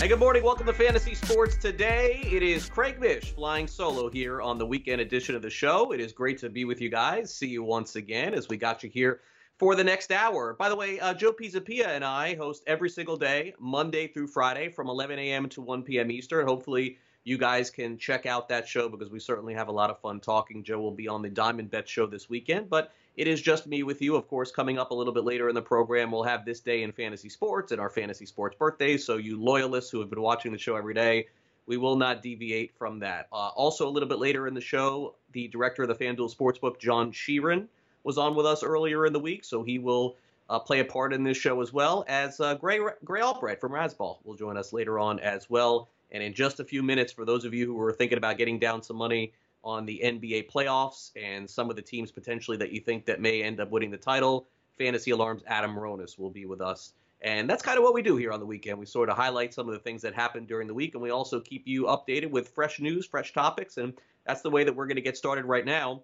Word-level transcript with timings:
Hey, 0.00 0.08
good 0.08 0.18
morning. 0.18 0.42
Welcome 0.42 0.64
to 0.64 0.72
Fantasy 0.72 1.14
Sports 1.14 1.56
Today. 1.58 2.22
It 2.24 2.42
is 2.42 2.70
Craig 2.70 2.98
Mish 2.98 3.34
flying 3.34 3.66
solo 3.66 4.08
here 4.08 4.40
on 4.40 4.56
the 4.56 4.64
weekend 4.64 5.02
edition 5.02 5.34
of 5.34 5.42
the 5.42 5.50
show. 5.50 5.92
It 5.92 6.00
is 6.00 6.10
great 6.10 6.38
to 6.38 6.48
be 6.48 6.64
with 6.64 6.80
you 6.80 6.88
guys. 6.88 7.34
See 7.34 7.48
you 7.48 7.62
once 7.62 7.96
again 7.96 8.32
as 8.32 8.48
we 8.48 8.56
got 8.56 8.82
you 8.82 8.88
here 8.88 9.20
for 9.58 9.74
the 9.74 9.84
next 9.84 10.10
hour. 10.10 10.54
By 10.54 10.70
the 10.70 10.74
way, 10.74 10.98
uh, 11.00 11.12
Joe 11.12 11.34
Pisapia 11.34 11.88
and 11.88 12.02
I 12.02 12.34
host 12.34 12.62
every 12.66 12.88
single 12.88 13.18
day, 13.18 13.52
Monday 13.58 14.06
through 14.06 14.28
Friday, 14.28 14.70
from 14.70 14.88
11 14.88 15.18
a.m. 15.18 15.50
to 15.50 15.60
1 15.60 15.82
p.m. 15.82 16.10
Eastern. 16.10 16.46
Hopefully, 16.46 16.96
you 17.24 17.36
guys 17.36 17.68
can 17.68 17.98
check 17.98 18.24
out 18.24 18.48
that 18.48 18.66
show 18.66 18.88
because 18.88 19.10
we 19.10 19.20
certainly 19.20 19.52
have 19.52 19.68
a 19.68 19.72
lot 19.72 19.90
of 19.90 20.00
fun 20.00 20.18
talking. 20.18 20.64
Joe 20.64 20.80
will 20.80 20.92
be 20.92 21.08
on 21.08 21.20
the 21.20 21.28
Diamond 21.28 21.70
Bet 21.70 21.86
show 21.86 22.06
this 22.06 22.30
weekend, 22.30 22.70
but 22.70 22.94
it 23.20 23.28
is 23.28 23.42
just 23.42 23.66
me 23.66 23.82
with 23.82 24.00
you. 24.00 24.16
Of 24.16 24.26
course, 24.28 24.50
coming 24.50 24.78
up 24.78 24.92
a 24.92 24.94
little 24.94 25.12
bit 25.12 25.24
later 25.24 25.50
in 25.50 25.54
the 25.54 25.60
program, 25.60 26.10
we'll 26.10 26.22
have 26.22 26.46
this 26.46 26.60
day 26.60 26.84
in 26.84 26.90
fantasy 26.90 27.28
sports 27.28 27.70
and 27.70 27.78
our 27.78 27.90
fantasy 27.90 28.24
sports 28.24 28.56
birthdays. 28.58 29.04
So, 29.04 29.18
you 29.18 29.38
loyalists 29.38 29.90
who 29.90 30.00
have 30.00 30.08
been 30.08 30.22
watching 30.22 30.52
the 30.52 30.58
show 30.58 30.74
every 30.74 30.94
day, 30.94 31.26
we 31.66 31.76
will 31.76 31.96
not 31.96 32.22
deviate 32.22 32.74
from 32.78 32.98
that. 33.00 33.28
Uh, 33.30 33.48
also, 33.48 33.86
a 33.86 33.90
little 33.90 34.08
bit 34.08 34.20
later 34.20 34.48
in 34.48 34.54
the 34.54 34.60
show, 34.62 35.16
the 35.32 35.48
director 35.48 35.82
of 35.82 35.90
the 35.90 36.02
FanDuel 36.02 36.34
Sportsbook, 36.34 36.78
John 36.78 37.12
Sheeran, 37.12 37.66
was 38.04 38.16
on 38.16 38.34
with 38.34 38.46
us 38.46 38.62
earlier 38.62 39.04
in 39.04 39.12
the 39.12 39.20
week, 39.20 39.44
so 39.44 39.62
he 39.62 39.78
will 39.78 40.16
uh, 40.48 40.58
play 40.58 40.80
a 40.80 40.84
part 40.86 41.12
in 41.12 41.22
this 41.22 41.36
show 41.36 41.60
as 41.60 41.74
well 41.74 42.06
as 42.08 42.40
uh, 42.40 42.54
Grey 42.54 42.80
Grey 43.04 43.20
Albright 43.20 43.60
from 43.60 43.72
Razzball 43.72 44.16
will 44.24 44.34
join 44.34 44.56
us 44.56 44.72
later 44.72 44.98
on 44.98 45.20
as 45.20 45.50
well. 45.50 45.90
And 46.10 46.22
in 46.22 46.32
just 46.32 46.58
a 46.58 46.64
few 46.64 46.82
minutes, 46.82 47.12
for 47.12 47.26
those 47.26 47.44
of 47.44 47.52
you 47.52 47.66
who 47.66 47.78
are 47.82 47.92
thinking 47.92 48.16
about 48.16 48.38
getting 48.38 48.58
down 48.58 48.82
some 48.82 48.96
money 48.96 49.34
on 49.62 49.86
the 49.86 50.00
NBA 50.02 50.50
playoffs 50.50 51.10
and 51.16 51.48
some 51.48 51.70
of 51.70 51.76
the 51.76 51.82
teams 51.82 52.10
potentially 52.10 52.56
that 52.58 52.72
you 52.72 52.80
think 52.80 53.06
that 53.06 53.20
may 53.20 53.42
end 53.42 53.60
up 53.60 53.70
winning 53.70 53.90
the 53.90 53.98
title, 53.98 54.46
Fantasy 54.78 55.10
Alarms 55.10 55.42
Adam 55.46 55.74
Ronis 55.74 56.18
will 56.18 56.30
be 56.30 56.46
with 56.46 56.60
us. 56.60 56.92
And 57.22 57.50
that's 57.50 57.62
kind 57.62 57.76
of 57.76 57.84
what 57.84 57.92
we 57.92 58.00
do 58.02 58.16
here 58.16 58.32
on 58.32 58.40
the 58.40 58.46
weekend. 58.46 58.78
We 58.78 58.86
sort 58.86 59.10
of 59.10 59.16
highlight 59.16 59.52
some 59.52 59.68
of 59.68 59.74
the 59.74 59.80
things 59.80 60.02
that 60.02 60.14
happened 60.14 60.48
during 60.48 60.66
the 60.66 60.74
week, 60.74 60.94
and 60.94 61.02
we 61.02 61.10
also 61.10 61.38
keep 61.38 61.66
you 61.66 61.84
updated 61.84 62.30
with 62.30 62.48
fresh 62.48 62.80
news, 62.80 63.06
fresh 63.06 63.34
topics, 63.34 63.76
and 63.76 63.92
that's 64.26 64.40
the 64.40 64.50
way 64.50 64.64
that 64.64 64.74
we're 64.74 64.86
going 64.86 64.96
to 64.96 65.02
get 65.02 65.18
started 65.18 65.44
right 65.44 65.64
now. 65.64 66.02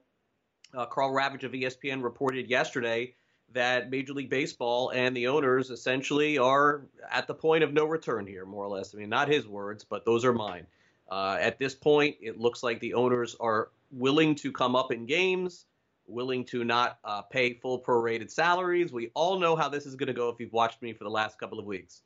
Uh, 0.75 0.85
Karl 0.85 1.13
Ravech 1.13 1.45
of 1.45 1.53
ESPN 1.53 2.03
reported 2.03 2.51
yesterday 2.51 3.15
that 3.53 3.91
Major 3.91 4.13
League 4.13 4.29
Baseball 4.29 4.91
and 4.91 5.17
the 5.17 5.29
owners 5.29 5.71
essentially 5.71 6.37
are 6.37 6.87
at 7.11 7.27
the 7.27 7.35
point 7.35 7.65
of 7.65 7.73
no 7.73 7.87
return 7.87 8.27
here, 8.27 8.45
more 8.45 8.65
or 8.65 8.69
less. 8.69 8.95
I 8.95 8.99
mean, 8.99 9.09
not 9.09 9.29
his 9.29 9.47
words, 9.47 9.85
but 9.85 10.05
those 10.05 10.25
are 10.25 10.33
mine. 10.33 10.67
Uh, 11.09 11.37
at 11.41 11.59
this 11.59 11.75
point, 11.75 12.17
it 12.21 12.39
looks 12.39 12.63
like 12.63 12.81
the 12.81 12.95
owners 12.95 13.37
are 13.39 13.71
willing 13.91 14.35
to 14.35 14.51
come 14.51 14.75
up 14.75 14.91
in 14.91 15.07
games, 15.07 15.67
willing 16.07 16.45
to 16.45 16.65
not 16.65 16.99
uh, 17.05 17.23
pay 17.23 17.55
full 17.55 17.81
prorated 17.81 18.31
salaries. 18.31 18.93
We 18.93 19.11
all 19.15 19.39
know 19.39 19.57
how 19.57 19.69
this 19.69 19.87
is 19.87 19.95
going 19.95 20.09
to 20.09 20.13
go 20.13 20.29
if 20.29 20.41
you've 20.41 20.53
watched 20.53 20.83
me 20.83 20.93
for 20.93 21.05
the 21.05 21.11
last 21.11 21.39
couple 21.39 21.59
of 21.59 21.65
weeks. 21.65 22.03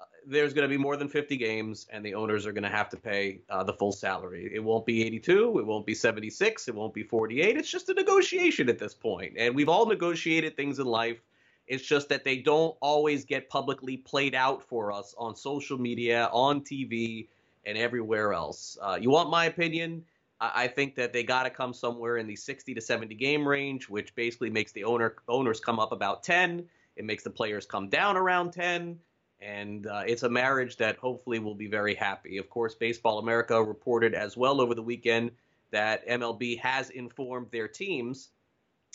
Uh, 0.00 0.04
there's 0.26 0.52
going 0.52 0.68
to 0.68 0.68
be 0.68 0.78
more 0.78 0.96
than 0.96 1.08
50 1.08 1.36
games, 1.36 1.86
and 1.90 2.04
the 2.04 2.14
owners 2.14 2.46
are 2.46 2.52
going 2.52 2.64
to 2.64 2.68
have 2.68 2.88
to 2.90 2.96
pay 2.96 3.40
uh, 3.48 3.62
the 3.62 3.72
full 3.72 3.92
salary. 3.92 4.50
It 4.52 4.62
won't 4.62 4.86
be 4.86 5.04
82, 5.04 5.58
it 5.60 5.66
won't 5.66 5.86
be 5.86 5.94
76, 5.94 6.68
it 6.68 6.74
won't 6.74 6.94
be 6.94 7.04
48. 7.04 7.56
It's 7.56 7.70
just 7.70 7.88
a 7.88 7.94
negotiation 7.94 8.68
at 8.68 8.78
this 8.78 8.94
point, 8.94 9.34
and 9.36 9.54
we've 9.54 9.68
all 9.68 9.86
negotiated 9.86 10.56
things 10.56 10.78
in 10.78 10.86
life. 10.86 11.22
It's 11.68 11.84
just 11.84 12.08
that 12.08 12.24
they 12.24 12.38
don't 12.38 12.76
always 12.80 13.24
get 13.24 13.48
publicly 13.48 13.96
played 13.96 14.34
out 14.34 14.64
for 14.64 14.90
us 14.90 15.14
on 15.16 15.36
social 15.36 15.78
media, 15.78 16.28
on 16.32 16.62
TV 16.62 17.28
and 17.64 17.78
everywhere 17.78 18.32
else. 18.32 18.76
Uh, 18.80 18.98
you 19.00 19.10
want 19.10 19.30
my 19.30 19.46
opinion? 19.46 20.04
I, 20.40 20.64
I 20.64 20.68
think 20.68 20.94
that 20.96 21.12
they 21.12 21.22
got 21.22 21.44
to 21.44 21.50
come 21.50 21.72
somewhere 21.72 22.16
in 22.16 22.26
the 22.26 22.36
60 22.36 22.74
to 22.74 22.80
70 22.80 23.14
game 23.14 23.46
range, 23.46 23.88
which 23.88 24.14
basically 24.14 24.50
makes 24.50 24.72
the 24.72 24.84
owner 24.84 25.16
owners 25.28 25.60
come 25.60 25.78
up 25.78 25.92
about 25.92 26.22
10. 26.22 26.66
It 26.96 27.04
makes 27.04 27.22
the 27.22 27.30
players 27.30 27.66
come 27.66 27.88
down 27.88 28.16
around 28.16 28.52
10 28.52 28.98
and 29.42 29.88
uh, 29.88 30.04
it's 30.06 30.22
a 30.22 30.28
marriage 30.28 30.76
that 30.76 30.96
hopefully 30.96 31.40
will 31.40 31.54
be 31.54 31.66
very 31.66 31.94
happy. 31.94 32.38
Of 32.38 32.48
course, 32.48 32.74
Baseball 32.74 33.18
America 33.18 33.60
reported 33.62 34.14
as 34.14 34.36
well 34.36 34.60
over 34.60 34.74
the 34.74 34.82
weekend 34.82 35.32
that 35.72 36.06
MLB 36.06 36.60
has 36.60 36.90
informed 36.90 37.48
their 37.50 37.66
teams 37.66 38.30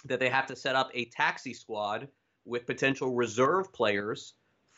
that 0.06 0.20
they 0.20 0.30
have 0.30 0.46
to 0.48 0.56
set 0.56 0.76
up 0.76 0.90
a 0.94 1.06
taxi 1.06 1.54
squad 1.54 2.08
with 2.46 2.66
potential 2.66 3.14
reserve 3.14 3.74
players 3.74 4.36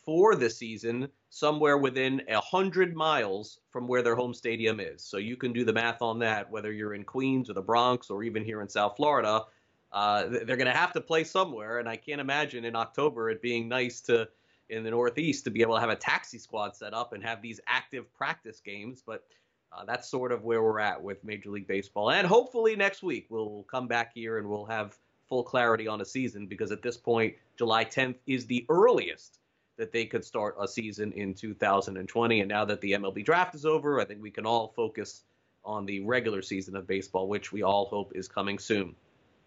for 0.09 0.35
the 0.35 0.49
season 0.49 1.07
somewhere 1.29 1.77
within 1.77 2.19
a 2.29 2.41
hundred 2.41 2.95
miles 2.95 3.59
from 3.69 3.87
where 3.87 4.01
their 4.01 4.15
home 4.15 4.33
stadium 4.33 4.79
is. 4.79 5.03
So 5.03 5.17
you 5.17 5.37
can 5.37 5.53
do 5.53 5.63
the 5.63 5.71
math 5.71 6.01
on 6.01 6.17
that, 6.17 6.49
whether 6.49 6.71
you're 6.71 6.95
in 6.95 7.03
Queens 7.03 7.47
or 7.47 7.53
the 7.53 7.61
Bronx 7.61 8.09
or 8.09 8.23
even 8.23 8.43
here 8.43 8.61
in 8.61 8.67
South 8.67 8.95
Florida. 8.95 9.43
Uh, 9.91 10.25
they're 10.25 10.57
going 10.57 10.65
to 10.65 10.71
have 10.71 10.93
to 10.93 10.99
play 10.99 11.23
somewhere, 11.23 11.77
and 11.77 11.87
I 11.87 11.95
can't 11.95 12.19
imagine 12.19 12.65
in 12.65 12.75
October 12.75 13.29
it 13.29 13.39
being 13.39 13.69
nice 13.69 14.01
to 14.01 14.27
in 14.69 14.83
the 14.83 14.89
Northeast 14.89 15.43
to 15.43 15.51
be 15.51 15.61
able 15.61 15.75
to 15.75 15.79
have 15.79 15.91
a 15.91 15.95
taxi 15.95 16.39
squad 16.39 16.75
set 16.75 16.95
up 16.95 17.13
and 17.13 17.23
have 17.23 17.43
these 17.43 17.59
active 17.67 18.11
practice 18.11 18.59
games. 18.59 19.03
But 19.05 19.23
uh, 19.71 19.85
that's 19.85 20.09
sort 20.09 20.31
of 20.31 20.43
where 20.43 20.63
we're 20.63 20.79
at 20.79 20.99
with 20.99 21.23
Major 21.23 21.51
League 21.51 21.67
Baseball, 21.67 22.09
and 22.09 22.25
hopefully 22.25 22.75
next 22.75 23.03
week 23.03 23.27
we'll 23.29 23.63
come 23.69 23.87
back 23.87 24.11
here 24.15 24.39
and 24.39 24.49
we'll 24.49 24.65
have 24.65 24.97
full 25.27 25.43
clarity 25.43 25.87
on 25.87 26.01
a 26.01 26.05
season 26.05 26.47
because 26.47 26.71
at 26.71 26.81
this 26.81 26.97
point, 26.97 27.35
July 27.59 27.85
10th 27.85 28.15
is 28.25 28.47
the 28.47 28.65
earliest 28.69 29.38
that 29.79 29.93
they 29.93 30.05
could 30.05 30.25
start 30.25 30.55
a 30.59 30.67
season 30.67 31.13
in 31.13 31.33
2020. 31.33 32.41
And 32.41 32.49
now 32.49 32.65
that 32.65 32.81
the 32.81 32.91
MLB 32.91 33.23
draft 33.23 33.55
is 33.55 33.65
over, 33.65 33.99
I 33.99 34.05
think 34.05 34.21
we 34.21 34.29
can 34.29 34.45
all 34.45 34.73
focus 34.75 35.23
on 35.63 35.85
the 35.85 36.01
regular 36.01 36.41
season 36.41 36.75
of 36.75 36.85
baseball, 36.85 37.29
which 37.29 37.53
we 37.53 37.63
all 37.63 37.85
hope 37.85 38.11
is 38.13 38.27
coming 38.27 38.59
soon. 38.59 38.93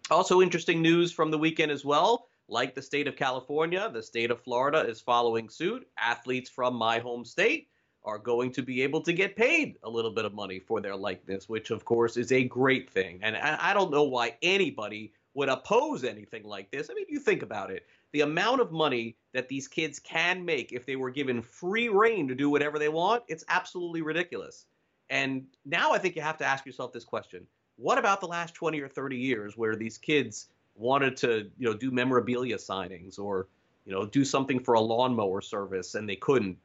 Also, 0.09 0.41
interesting 0.41 0.81
news 0.81 1.11
from 1.11 1.29
the 1.29 1.37
weekend 1.37 1.71
as 1.71 1.85
well. 1.85 2.27
Like 2.49 2.73
the 2.73 2.81
state 2.81 3.07
of 3.07 3.15
California, 3.15 3.89
the 3.93 4.01
state 4.01 4.31
of 4.31 4.41
Florida 4.41 4.79
is 4.79 4.99
following 4.99 5.49
suit. 5.49 5.87
Athletes 5.97 6.49
from 6.49 6.75
my 6.75 6.97
home 6.99 7.23
state 7.23 7.67
are 8.03 8.17
going 8.17 8.51
to 8.53 8.63
be 8.63 8.81
able 8.81 9.01
to 9.01 9.13
get 9.13 9.35
paid 9.35 9.77
a 9.83 9.89
little 9.89 10.11
bit 10.11 10.25
of 10.25 10.33
money 10.33 10.59
for 10.59 10.81
their 10.81 10.95
likeness, 10.95 11.47
which 11.47 11.69
of 11.69 11.85
course 11.85 12.17
is 12.17 12.31
a 12.31 12.43
great 12.43 12.89
thing. 12.89 13.19
And 13.21 13.37
I 13.37 13.73
don't 13.73 13.91
know 13.91 14.03
why 14.03 14.35
anybody 14.41 15.13
would 15.35 15.49
oppose 15.49 16.03
anything 16.03 16.43
like 16.43 16.69
this. 16.71 16.89
I 16.89 16.95
mean, 16.95 17.05
you 17.07 17.19
think 17.19 17.43
about 17.43 17.71
it 17.71 17.85
the 18.13 18.21
amount 18.21 18.61
of 18.61 18.71
money 18.71 19.17
that 19.33 19.49
these 19.49 19.67
kids 19.67 19.99
can 19.99 20.45
make 20.45 20.71
if 20.71 20.85
they 20.85 20.95
were 20.95 21.09
given 21.09 21.41
free 21.41 21.89
reign 21.89 22.27
to 22.27 22.35
do 22.35 22.49
whatever 22.49 22.79
they 22.79 22.87
want, 22.87 23.23
it's 23.27 23.43
absolutely 23.49 24.01
ridiculous. 24.01 24.67
And 25.09 25.45
now 25.65 25.91
I 25.91 25.97
think 25.97 26.15
you 26.15 26.21
have 26.21 26.37
to 26.37 26.45
ask 26.45 26.65
yourself 26.65 26.93
this 26.93 27.03
question. 27.03 27.45
What 27.75 27.97
about 27.97 28.21
the 28.21 28.27
last 28.27 28.53
20 28.53 28.79
or 28.79 28.87
30 28.87 29.17
years 29.17 29.57
where 29.57 29.75
these 29.75 29.97
kids 29.97 30.47
wanted 30.75 31.17
to, 31.17 31.49
you 31.57 31.67
know, 31.67 31.73
do 31.73 31.91
memorabilia 31.91 32.57
signings 32.57 33.19
or, 33.19 33.47
you 33.85 33.91
know, 33.91 34.05
do 34.05 34.23
something 34.23 34.59
for 34.59 34.75
a 34.75 34.79
lawnmower 34.79 35.41
service 35.41 35.95
and 35.95 36.07
they 36.07 36.15
couldn't? 36.15 36.57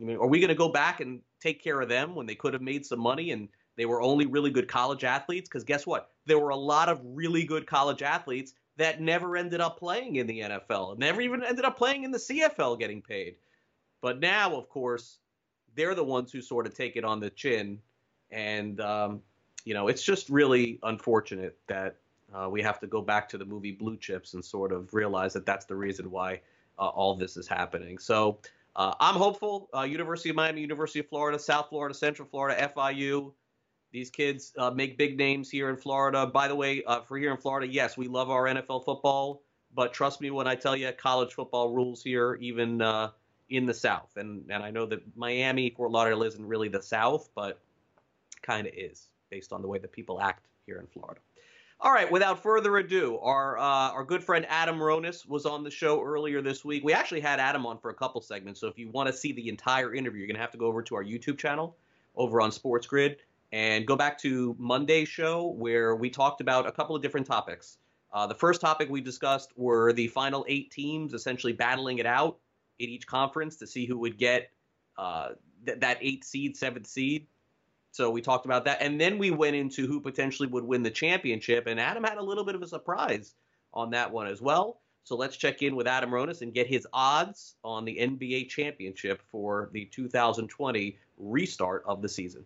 I 0.00 0.04
mean, 0.04 0.16
are 0.16 0.26
we 0.26 0.40
going 0.40 0.48
to 0.48 0.54
go 0.54 0.68
back 0.68 1.00
and 1.00 1.20
take 1.40 1.62
care 1.62 1.80
of 1.80 1.88
them 1.88 2.16
when 2.16 2.26
they 2.26 2.34
could 2.34 2.54
have 2.54 2.62
made 2.62 2.84
some 2.84 3.00
money 3.00 3.30
and 3.30 3.48
they 3.76 3.86
were 3.86 4.02
only 4.02 4.26
really 4.26 4.50
good 4.50 4.66
college 4.66 5.04
athletes? 5.04 5.48
Because 5.48 5.62
guess 5.62 5.86
what? 5.86 6.10
There 6.26 6.40
were 6.40 6.50
a 6.50 6.56
lot 6.56 6.88
of 6.88 7.00
really 7.04 7.44
good 7.44 7.68
college 7.68 8.02
athletes 8.02 8.54
that 8.78 9.00
never 9.00 9.36
ended 9.36 9.60
up 9.60 9.78
playing 9.78 10.16
in 10.16 10.26
the 10.26 10.40
NFL, 10.40 10.98
never 10.98 11.20
even 11.20 11.44
ended 11.44 11.64
up 11.64 11.76
playing 11.76 12.04
in 12.04 12.12
the 12.12 12.18
CFL 12.18 12.78
getting 12.78 13.02
paid. 13.02 13.34
But 14.00 14.20
now, 14.20 14.54
of 14.54 14.68
course, 14.68 15.18
they're 15.74 15.96
the 15.96 16.04
ones 16.04 16.32
who 16.32 16.40
sort 16.40 16.66
of 16.66 16.74
take 16.74 16.96
it 16.96 17.04
on 17.04 17.18
the 17.18 17.30
chin. 17.30 17.80
And, 18.30 18.80
um, 18.80 19.20
you 19.64 19.74
know, 19.74 19.88
it's 19.88 20.02
just 20.02 20.30
really 20.30 20.78
unfortunate 20.84 21.58
that 21.66 21.96
uh, 22.32 22.48
we 22.48 22.62
have 22.62 22.78
to 22.78 22.86
go 22.86 23.02
back 23.02 23.28
to 23.30 23.38
the 23.38 23.44
movie 23.44 23.72
Blue 23.72 23.96
Chips 23.96 24.34
and 24.34 24.44
sort 24.44 24.72
of 24.72 24.94
realize 24.94 25.32
that 25.32 25.44
that's 25.44 25.64
the 25.66 25.74
reason 25.74 26.08
why 26.10 26.40
uh, 26.78 26.86
all 26.88 27.16
this 27.16 27.36
is 27.36 27.48
happening. 27.48 27.98
So 27.98 28.38
uh, 28.76 28.94
I'm 29.00 29.16
hopeful. 29.16 29.68
Uh, 29.74 29.82
University 29.82 30.30
of 30.30 30.36
Miami, 30.36 30.60
University 30.60 31.00
of 31.00 31.08
Florida, 31.08 31.38
South 31.38 31.68
Florida, 31.68 31.94
Central 31.94 32.28
Florida, 32.28 32.70
FIU, 32.76 33.32
these 33.92 34.10
kids 34.10 34.52
uh, 34.58 34.70
make 34.70 34.98
big 34.98 35.16
names 35.16 35.50
here 35.50 35.70
in 35.70 35.76
Florida. 35.76 36.26
By 36.26 36.48
the 36.48 36.54
way, 36.54 36.82
uh, 36.84 37.00
for 37.00 37.16
here 37.16 37.30
in 37.30 37.38
Florida, 37.38 37.66
yes, 37.66 37.96
we 37.96 38.06
love 38.06 38.30
our 38.30 38.44
NFL 38.44 38.84
football, 38.84 39.42
but 39.74 39.92
trust 39.92 40.20
me 40.20 40.30
when 40.30 40.46
I 40.46 40.54
tell 40.54 40.76
you, 40.76 40.92
college 40.92 41.32
football 41.32 41.70
rules 41.70 42.02
here, 42.02 42.36
even 42.40 42.82
uh, 42.82 43.10
in 43.48 43.66
the 43.66 43.74
South. 43.74 44.10
And 44.16 44.44
and 44.50 44.62
I 44.62 44.70
know 44.70 44.86
that 44.86 45.00
Miami, 45.16 45.70
Fort 45.70 45.90
Lauderdale 45.90 46.22
isn't 46.24 46.46
really 46.46 46.68
the 46.68 46.82
South, 46.82 47.30
but 47.34 47.60
kind 48.42 48.66
of 48.66 48.74
is 48.76 49.08
based 49.30 49.52
on 49.52 49.62
the 49.62 49.68
way 49.68 49.78
that 49.78 49.92
people 49.92 50.20
act 50.20 50.46
here 50.66 50.78
in 50.78 50.86
Florida. 50.86 51.20
All 51.80 51.92
right, 51.92 52.10
without 52.10 52.42
further 52.42 52.76
ado, 52.78 53.18
our 53.18 53.56
uh, 53.56 53.92
our 53.92 54.04
good 54.04 54.22
friend 54.22 54.44
Adam 54.48 54.78
Ronis 54.78 55.26
was 55.26 55.46
on 55.46 55.62
the 55.64 55.70
show 55.70 56.02
earlier 56.02 56.42
this 56.42 56.64
week. 56.64 56.84
We 56.84 56.92
actually 56.92 57.20
had 57.20 57.40
Adam 57.40 57.64
on 57.64 57.78
for 57.78 57.90
a 57.90 57.94
couple 57.94 58.20
segments, 58.20 58.60
so 58.60 58.66
if 58.66 58.78
you 58.78 58.90
want 58.90 59.06
to 59.06 59.12
see 59.12 59.32
the 59.32 59.48
entire 59.48 59.94
interview, 59.94 60.18
you're 60.18 60.28
gonna 60.28 60.40
have 60.40 60.50
to 60.50 60.58
go 60.58 60.66
over 60.66 60.82
to 60.82 60.96
our 60.96 61.04
YouTube 61.04 61.38
channel 61.38 61.76
over 62.16 62.40
on 62.40 62.50
Sports 62.50 62.86
Grid 62.86 63.18
and 63.52 63.86
go 63.86 63.96
back 63.96 64.18
to 64.18 64.54
Monday's 64.58 65.08
show 65.08 65.46
where 65.46 65.96
we 65.96 66.10
talked 66.10 66.40
about 66.40 66.66
a 66.66 66.72
couple 66.72 66.94
of 66.94 67.02
different 67.02 67.26
topics. 67.26 67.78
Uh, 68.12 68.26
the 68.26 68.34
first 68.34 68.60
topic 68.60 68.88
we 68.88 69.00
discussed 69.00 69.52
were 69.56 69.92
the 69.92 70.08
final 70.08 70.44
eight 70.48 70.70
teams 70.70 71.14
essentially 71.14 71.52
battling 71.52 71.98
it 71.98 72.06
out 72.06 72.38
in 72.78 72.88
each 72.88 73.06
conference 73.06 73.56
to 73.56 73.66
see 73.66 73.86
who 73.86 73.98
would 73.98 74.18
get 74.18 74.50
uh, 74.96 75.30
th- 75.66 75.80
that 75.80 75.98
eighth 76.00 76.24
seed, 76.24 76.56
seventh 76.56 76.86
seed. 76.86 77.26
So 77.90 78.10
we 78.10 78.20
talked 78.20 78.44
about 78.44 78.64
that. 78.66 78.80
And 78.80 79.00
then 79.00 79.18
we 79.18 79.30
went 79.30 79.56
into 79.56 79.86
who 79.86 80.00
potentially 80.00 80.48
would 80.48 80.64
win 80.64 80.82
the 80.82 80.90
championship. 80.90 81.66
And 81.66 81.80
Adam 81.80 82.04
had 82.04 82.18
a 82.18 82.22
little 82.22 82.44
bit 82.44 82.54
of 82.54 82.62
a 82.62 82.66
surprise 82.66 83.34
on 83.74 83.90
that 83.90 84.10
one 84.10 84.26
as 84.26 84.40
well. 84.40 84.80
So 85.04 85.16
let's 85.16 85.36
check 85.36 85.62
in 85.62 85.74
with 85.74 85.86
Adam 85.86 86.10
Ronis 86.10 86.42
and 86.42 86.52
get 86.52 86.66
his 86.66 86.86
odds 86.92 87.56
on 87.64 87.84
the 87.84 87.96
NBA 87.96 88.50
championship 88.50 89.22
for 89.30 89.70
the 89.72 89.86
2020 89.86 90.98
restart 91.16 91.82
of 91.86 92.02
the 92.02 92.08
season. 92.08 92.44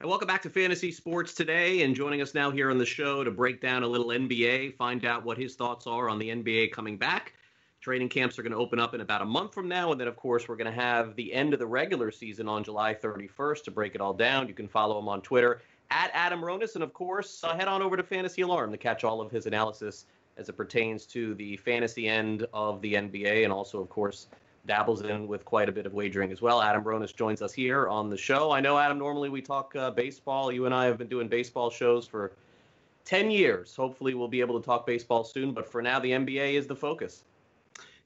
And 0.00 0.10
welcome 0.10 0.26
back 0.26 0.42
to 0.42 0.50
Fantasy 0.50 0.90
Sports 0.90 1.34
today. 1.34 1.82
And 1.82 1.94
joining 1.94 2.20
us 2.20 2.34
now 2.34 2.50
here 2.50 2.68
on 2.68 2.78
the 2.78 2.84
show 2.84 3.22
to 3.22 3.30
break 3.30 3.60
down 3.60 3.84
a 3.84 3.86
little 3.86 4.08
NBA, 4.08 4.74
find 4.74 5.04
out 5.04 5.24
what 5.24 5.38
his 5.38 5.54
thoughts 5.54 5.86
are 5.86 6.08
on 6.08 6.18
the 6.18 6.30
NBA 6.30 6.72
coming 6.72 6.98
back. 6.98 7.34
Training 7.80 8.08
camps 8.08 8.36
are 8.36 8.42
going 8.42 8.52
to 8.52 8.58
open 8.58 8.80
up 8.80 8.94
in 8.94 9.02
about 9.02 9.22
a 9.22 9.24
month 9.24 9.54
from 9.54 9.68
now. 9.68 9.92
And 9.92 10.00
then, 10.00 10.08
of 10.08 10.16
course, 10.16 10.48
we're 10.48 10.56
going 10.56 10.72
to 10.72 10.78
have 10.78 11.14
the 11.14 11.32
end 11.32 11.52
of 11.52 11.60
the 11.60 11.66
regular 11.66 12.10
season 12.10 12.48
on 12.48 12.64
July 12.64 12.92
31st 12.92 13.62
to 13.64 13.70
break 13.70 13.94
it 13.94 14.00
all 14.00 14.12
down. 14.12 14.48
You 14.48 14.54
can 14.54 14.66
follow 14.66 14.98
him 14.98 15.08
on 15.08 15.22
Twitter 15.22 15.62
at 15.92 16.10
Adam 16.12 16.40
Ronis. 16.40 16.74
And, 16.74 16.82
of 16.82 16.92
course, 16.92 17.44
uh, 17.44 17.54
head 17.54 17.68
on 17.68 17.80
over 17.80 17.96
to 17.96 18.02
Fantasy 18.02 18.42
Alarm 18.42 18.72
to 18.72 18.76
catch 18.76 19.04
all 19.04 19.20
of 19.20 19.30
his 19.30 19.46
analysis 19.46 20.06
as 20.36 20.48
it 20.48 20.54
pertains 20.54 21.06
to 21.06 21.34
the 21.36 21.56
fantasy 21.58 22.08
end 22.08 22.48
of 22.52 22.82
the 22.82 22.94
NBA 22.94 23.44
and 23.44 23.52
also, 23.52 23.80
of 23.80 23.88
course, 23.90 24.26
dabbles 24.66 25.02
in 25.02 25.26
with 25.26 25.44
quite 25.44 25.68
a 25.68 25.72
bit 25.72 25.86
of 25.86 25.92
wagering 25.92 26.32
as 26.32 26.40
well. 26.40 26.62
Adam 26.62 26.82
Ronis 26.82 27.14
joins 27.14 27.42
us 27.42 27.52
here 27.52 27.88
on 27.88 28.10
the 28.10 28.16
show. 28.16 28.50
I 28.50 28.60
know, 28.60 28.78
Adam, 28.78 28.98
normally 28.98 29.28
we 29.28 29.42
talk 29.42 29.74
uh, 29.76 29.90
baseball. 29.90 30.50
You 30.50 30.66
and 30.66 30.74
I 30.74 30.86
have 30.86 30.98
been 30.98 31.08
doing 31.08 31.28
baseball 31.28 31.70
shows 31.70 32.06
for 32.06 32.32
10 33.04 33.30
years. 33.30 33.76
Hopefully, 33.76 34.14
we'll 34.14 34.28
be 34.28 34.40
able 34.40 34.58
to 34.58 34.64
talk 34.64 34.86
baseball 34.86 35.24
soon, 35.24 35.52
but 35.52 35.70
for 35.70 35.82
now, 35.82 35.98
the 35.98 36.10
NBA 36.10 36.54
is 36.54 36.66
the 36.66 36.76
focus. 36.76 37.24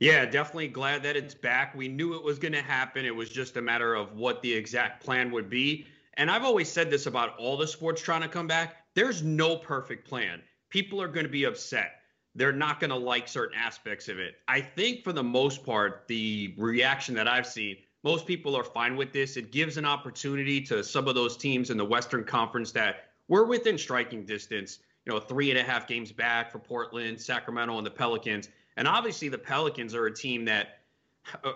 Yeah, 0.00 0.24
definitely 0.26 0.68
glad 0.68 1.02
that 1.02 1.16
it's 1.16 1.34
back. 1.34 1.74
We 1.74 1.88
knew 1.88 2.14
it 2.14 2.22
was 2.22 2.38
going 2.38 2.52
to 2.52 2.62
happen. 2.62 3.04
It 3.04 3.14
was 3.14 3.28
just 3.28 3.56
a 3.56 3.62
matter 3.62 3.94
of 3.94 4.14
what 4.14 4.42
the 4.42 4.52
exact 4.52 5.02
plan 5.02 5.30
would 5.32 5.50
be. 5.50 5.86
And 6.14 6.30
I've 6.30 6.44
always 6.44 6.68
said 6.68 6.90
this 6.90 7.06
about 7.06 7.36
all 7.38 7.56
the 7.56 7.66
sports 7.66 8.02
trying 8.02 8.22
to 8.22 8.28
come 8.28 8.46
back 8.46 8.76
there's 8.98 9.22
no 9.22 9.54
perfect 9.54 10.08
plan. 10.08 10.42
People 10.70 11.00
are 11.00 11.06
going 11.06 11.24
to 11.24 11.30
be 11.30 11.44
upset 11.44 11.97
they're 12.34 12.52
not 12.52 12.80
going 12.80 12.90
to 12.90 12.96
like 12.96 13.26
certain 13.28 13.58
aspects 13.58 14.08
of 14.08 14.18
it. 14.18 14.36
I 14.46 14.60
think 14.60 15.02
for 15.02 15.12
the 15.12 15.22
most 15.22 15.64
part, 15.64 16.06
the 16.08 16.54
reaction 16.56 17.14
that 17.16 17.26
I've 17.26 17.46
seen, 17.46 17.76
most 18.04 18.26
people 18.26 18.56
are 18.56 18.64
fine 18.64 18.96
with 18.96 19.12
this. 19.12 19.36
It 19.36 19.50
gives 19.50 19.76
an 19.76 19.84
opportunity 19.84 20.60
to 20.62 20.84
some 20.84 21.08
of 21.08 21.14
those 21.14 21.36
teams 21.36 21.70
in 21.70 21.76
the 21.76 21.84
Western 21.84 22.24
Conference 22.24 22.70
that 22.72 23.10
were 23.26 23.44
within 23.44 23.76
striking 23.76 24.24
distance, 24.24 24.78
you 25.04 25.12
know, 25.12 25.20
three 25.20 25.50
and 25.50 25.58
a 25.58 25.62
half 25.62 25.86
games 25.86 26.12
back 26.12 26.52
for 26.52 26.58
Portland, 26.58 27.20
Sacramento, 27.20 27.76
and 27.76 27.86
the 27.86 27.90
Pelicans. 27.90 28.48
And 28.76 28.86
obviously, 28.86 29.28
the 29.28 29.38
Pelicans 29.38 29.94
are 29.94 30.06
a 30.06 30.14
team 30.14 30.44
that 30.44 30.78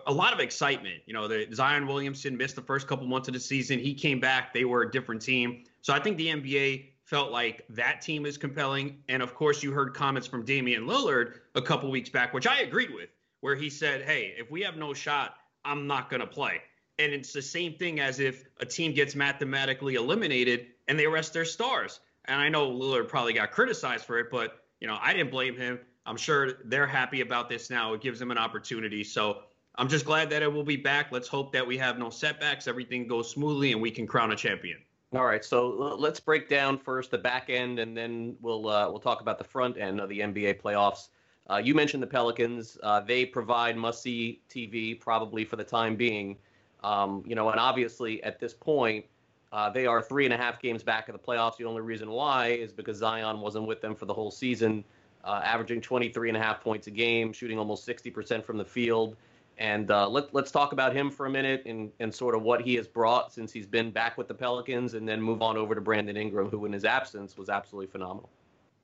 a 0.07 0.13
lot 0.13 0.33
of 0.33 0.41
excitement. 0.41 0.97
You 1.07 1.15
know, 1.15 1.29
the 1.29 1.47
Zion 1.55 1.87
Williamson 1.87 2.37
missed 2.37 2.57
the 2.57 2.63
first 2.63 2.87
couple 2.87 3.07
months 3.07 3.29
of 3.29 3.35
the 3.35 3.41
season. 3.41 3.79
He 3.79 3.95
came 3.95 4.21
back. 4.21 4.53
They 4.53 4.65
were 4.65 4.83
a 4.83 4.91
different 4.91 5.23
team. 5.23 5.65
So 5.81 5.93
I 5.95 6.01
think 6.01 6.17
the 6.17 6.29
NBA 6.29 6.92
felt 7.13 7.31
like 7.31 7.63
that 7.69 8.01
team 8.01 8.25
is 8.25 8.39
compelling. 8.39 8.97
And 9.11 9.23
of 9.23 9.35
course, 9.35 9.63
you 9.63 9.71
heard 9.71 9.93
comments 9.93 10.27
from 10.27 10.47
Damian 10.47 10.87
Lillard 10.87 11.41
a 11.55 11.61
couple 11.61 11.91
weeks 11.91 12.09
back, 12.09 12.33
which 12.33 12.47
I 12.47 12.61
agreed 12.61 12.89
with, 12.95 13.11
where 13.43 13.55
he 13.55 13.69
said, 13.69 14.01
Hey, 14.01 14.35
if 14.39 14.51
we 14.51 14.63
have 14.63 14.79
no 14.79 14.95
shot, 14.95 15.35
I'm 15.63 15.87
not 15.87 16.09
going 16.09 16.21
to 16.21 16.27
play. 16.27 16.63
And 16.99 17.13
it's 17.13 17.35
the 17.35 17.43
same 17.43 17.75
thing 17.75 18.01
as 18.01 18.19
if 18.19 18.45
a 18.61 18.65
team 18.65 18.95
gets 18.95 19.15
mathematically 19.15 19.97
eliminated 19.97 20.69
and 20.89 20.99
they 20.99 21.07
rest 21.07 21.35
their 21.35 21.45
stars. 21.45 22.01
And 22.25 22.41
I 22.41 22.49
know 22.49 22.71
Lillard 22.71 23.09
probably 23.09 23.35
got 23.35 23.51
criticized 23.51 24.07
for 24.07 24.19
it, 24.19 24.29
but 24.31 24.65
you 24.81 24.87
know, 24.87 24.97
I 24.99 25.13
didn't 25.13 25.31
blame 25.31 25.55
him. 25.55 25.81
I'm 26.07 26.17
sure 26.17 26.55
they're 26.65 26.87
happy 26.87 27.21
about 27.21 27.51
this 27.51 27.69
now. 27.69 27.93
It 27.93 28.01
gives 28.01 28.21
them 28.21 28.31
an 28.31 28.39
opportunity. 28.39 29.05
So 29.05 29.43
I'm 29.75 29.89
just 29.89 30.07
glad 30.07 30.31
that 30.31 30.43
it 30.43 30.51
will 30.51 30.65
be 30.65 30.77
back. 30.77 31.13
Let's 31.13 31.29
hope 31.29 31.53
that 31.53 31.67
we 31.67 31.77
have 31.77 31.99
no 31.99 32.09
setbacks, 32.09 32.67
everything 32.67 33.07
goes 33.07 33.31
smoothly, 33.31 33.73
and 33.73 33.83
we 33.83 33.91
can 33.91 34.07
crown 34.07 34.33
a 34.33 34.37
champion. 34.37 34.79
All 35.15 35.27
right, 35.27 35.45
so 35.45 35.69
let's 35.99 36.21
break 36.21 36.49
down 36.49 36.79
first 36.79 37.11
the 37.11 37.19
back 37.19 37.51
end, 37.51 37.79
and 37.79 37.95
then 37.95 38.35
we'll 38.41 38.67
uh, 38.67 38.89
we'll 38.89 38.99
talk 38.99 39.21
about 39.21 39.37
the 39.37 39.45
front 39.45 39.77
end 39.77 40.01
of 40.01 40.09
the 40.09 40.21
NBA 40.21 40.63
playoffs. 40.63 41.09
Uh, 41.51 41.59
you 41.59 41.75
mentioned 41.75 42.03
the 42.03 42.07
Pelicans; 42.07 42.79
uh, 42.83 43.01
they 43.01 43.27
provide 43.27 43.77
must-see 43.77 44.41
TV, 44.49 44.99
probably 44.99 45.45
for 45.45 45.57
the 45.57 45.65
time 45.65 45.97
being. 45.97 46.39
Um, 46.83 47.23
you 47.27 47.35
know, 47.35 47.51
and 47.51 47.61
obviously 47.61 48.23
at 48.23 48.41
this 48.41 48.55
point, 48.55 49.05
uh, 49.53 49.69
they 49.69 49.85
are 49.85 50.01
three 50.01 50.25
and 50.25 50.33
a 50.33 50.37
half 50.39 50.63
games 50.63 50.83
back 50.83 51.11
of 51.11 51.13
the 51.13 51.19
playoffs. 51.19 51.59
The 51.59 51.67
only 51.67 51.83
reason 51.83 52.11
why 52.11 52.49
is 52.49 52.73
because 52.73 52.97
Zion 52.97 53.41
wasn't 53.41 53.67
with 53.67 53.83
them 53.83 53.95
for 53.95 54.07
the 54.07 54.15
whole 54.15 54.31
season, 54.31 54.83
uh, 55.25 55.43
averaging 55.45 55.83
23 55.83 56.31
and 56.31 56.39
a 56.39 56.41
half 56.41 56.63
points 56.63 56.87
a 56.87 56.91
game, 56.91 57.35
shooting 57.35 57.59
almost 57.59 57.87
60% 57.87 58.43
from 58.43 58.57
the 58.57 58.65
field. 58.65 59.17
And 59.59 59.91
uh, 59.91 60.09
let, 60.09 60.35
let's 60.35 60.51
talk 60.51 60.73
about 60.73 60.95
him 60.95 61.11
for 61.11 61.27
a 61.27 61.31
minute 61.31 61.63
and, 61.67 61.91
and 62.01 62.13
sort 62.15 62.35
of 62.35 62.43
what 62.43 62.63
he 62.63 62.75
has 62.77 62.89
brought 62.89 63.33
since 63.33 63.53
he's 63.53 63.67
been 63.67 63.91
back 63.91 64.19
with 64.19 64.29
the 64.29 64.35
Pelicans, 64.35 64.95
and 64.95 65.09
then 65.09 65.21
move 65.21 65.43
on 65.43 65.57
over 65.57 65.75
to 65.75 65.81
Brandon 65.81 66.17
Ingram, 66.17 66.49
who 66.49 66.65
in 66.65 66.73
his 66.73 66.85
absence 66.85 67.37
was 67.37 67.49
absolutely 67.49 67.91
phenomenal. 67.91 68.31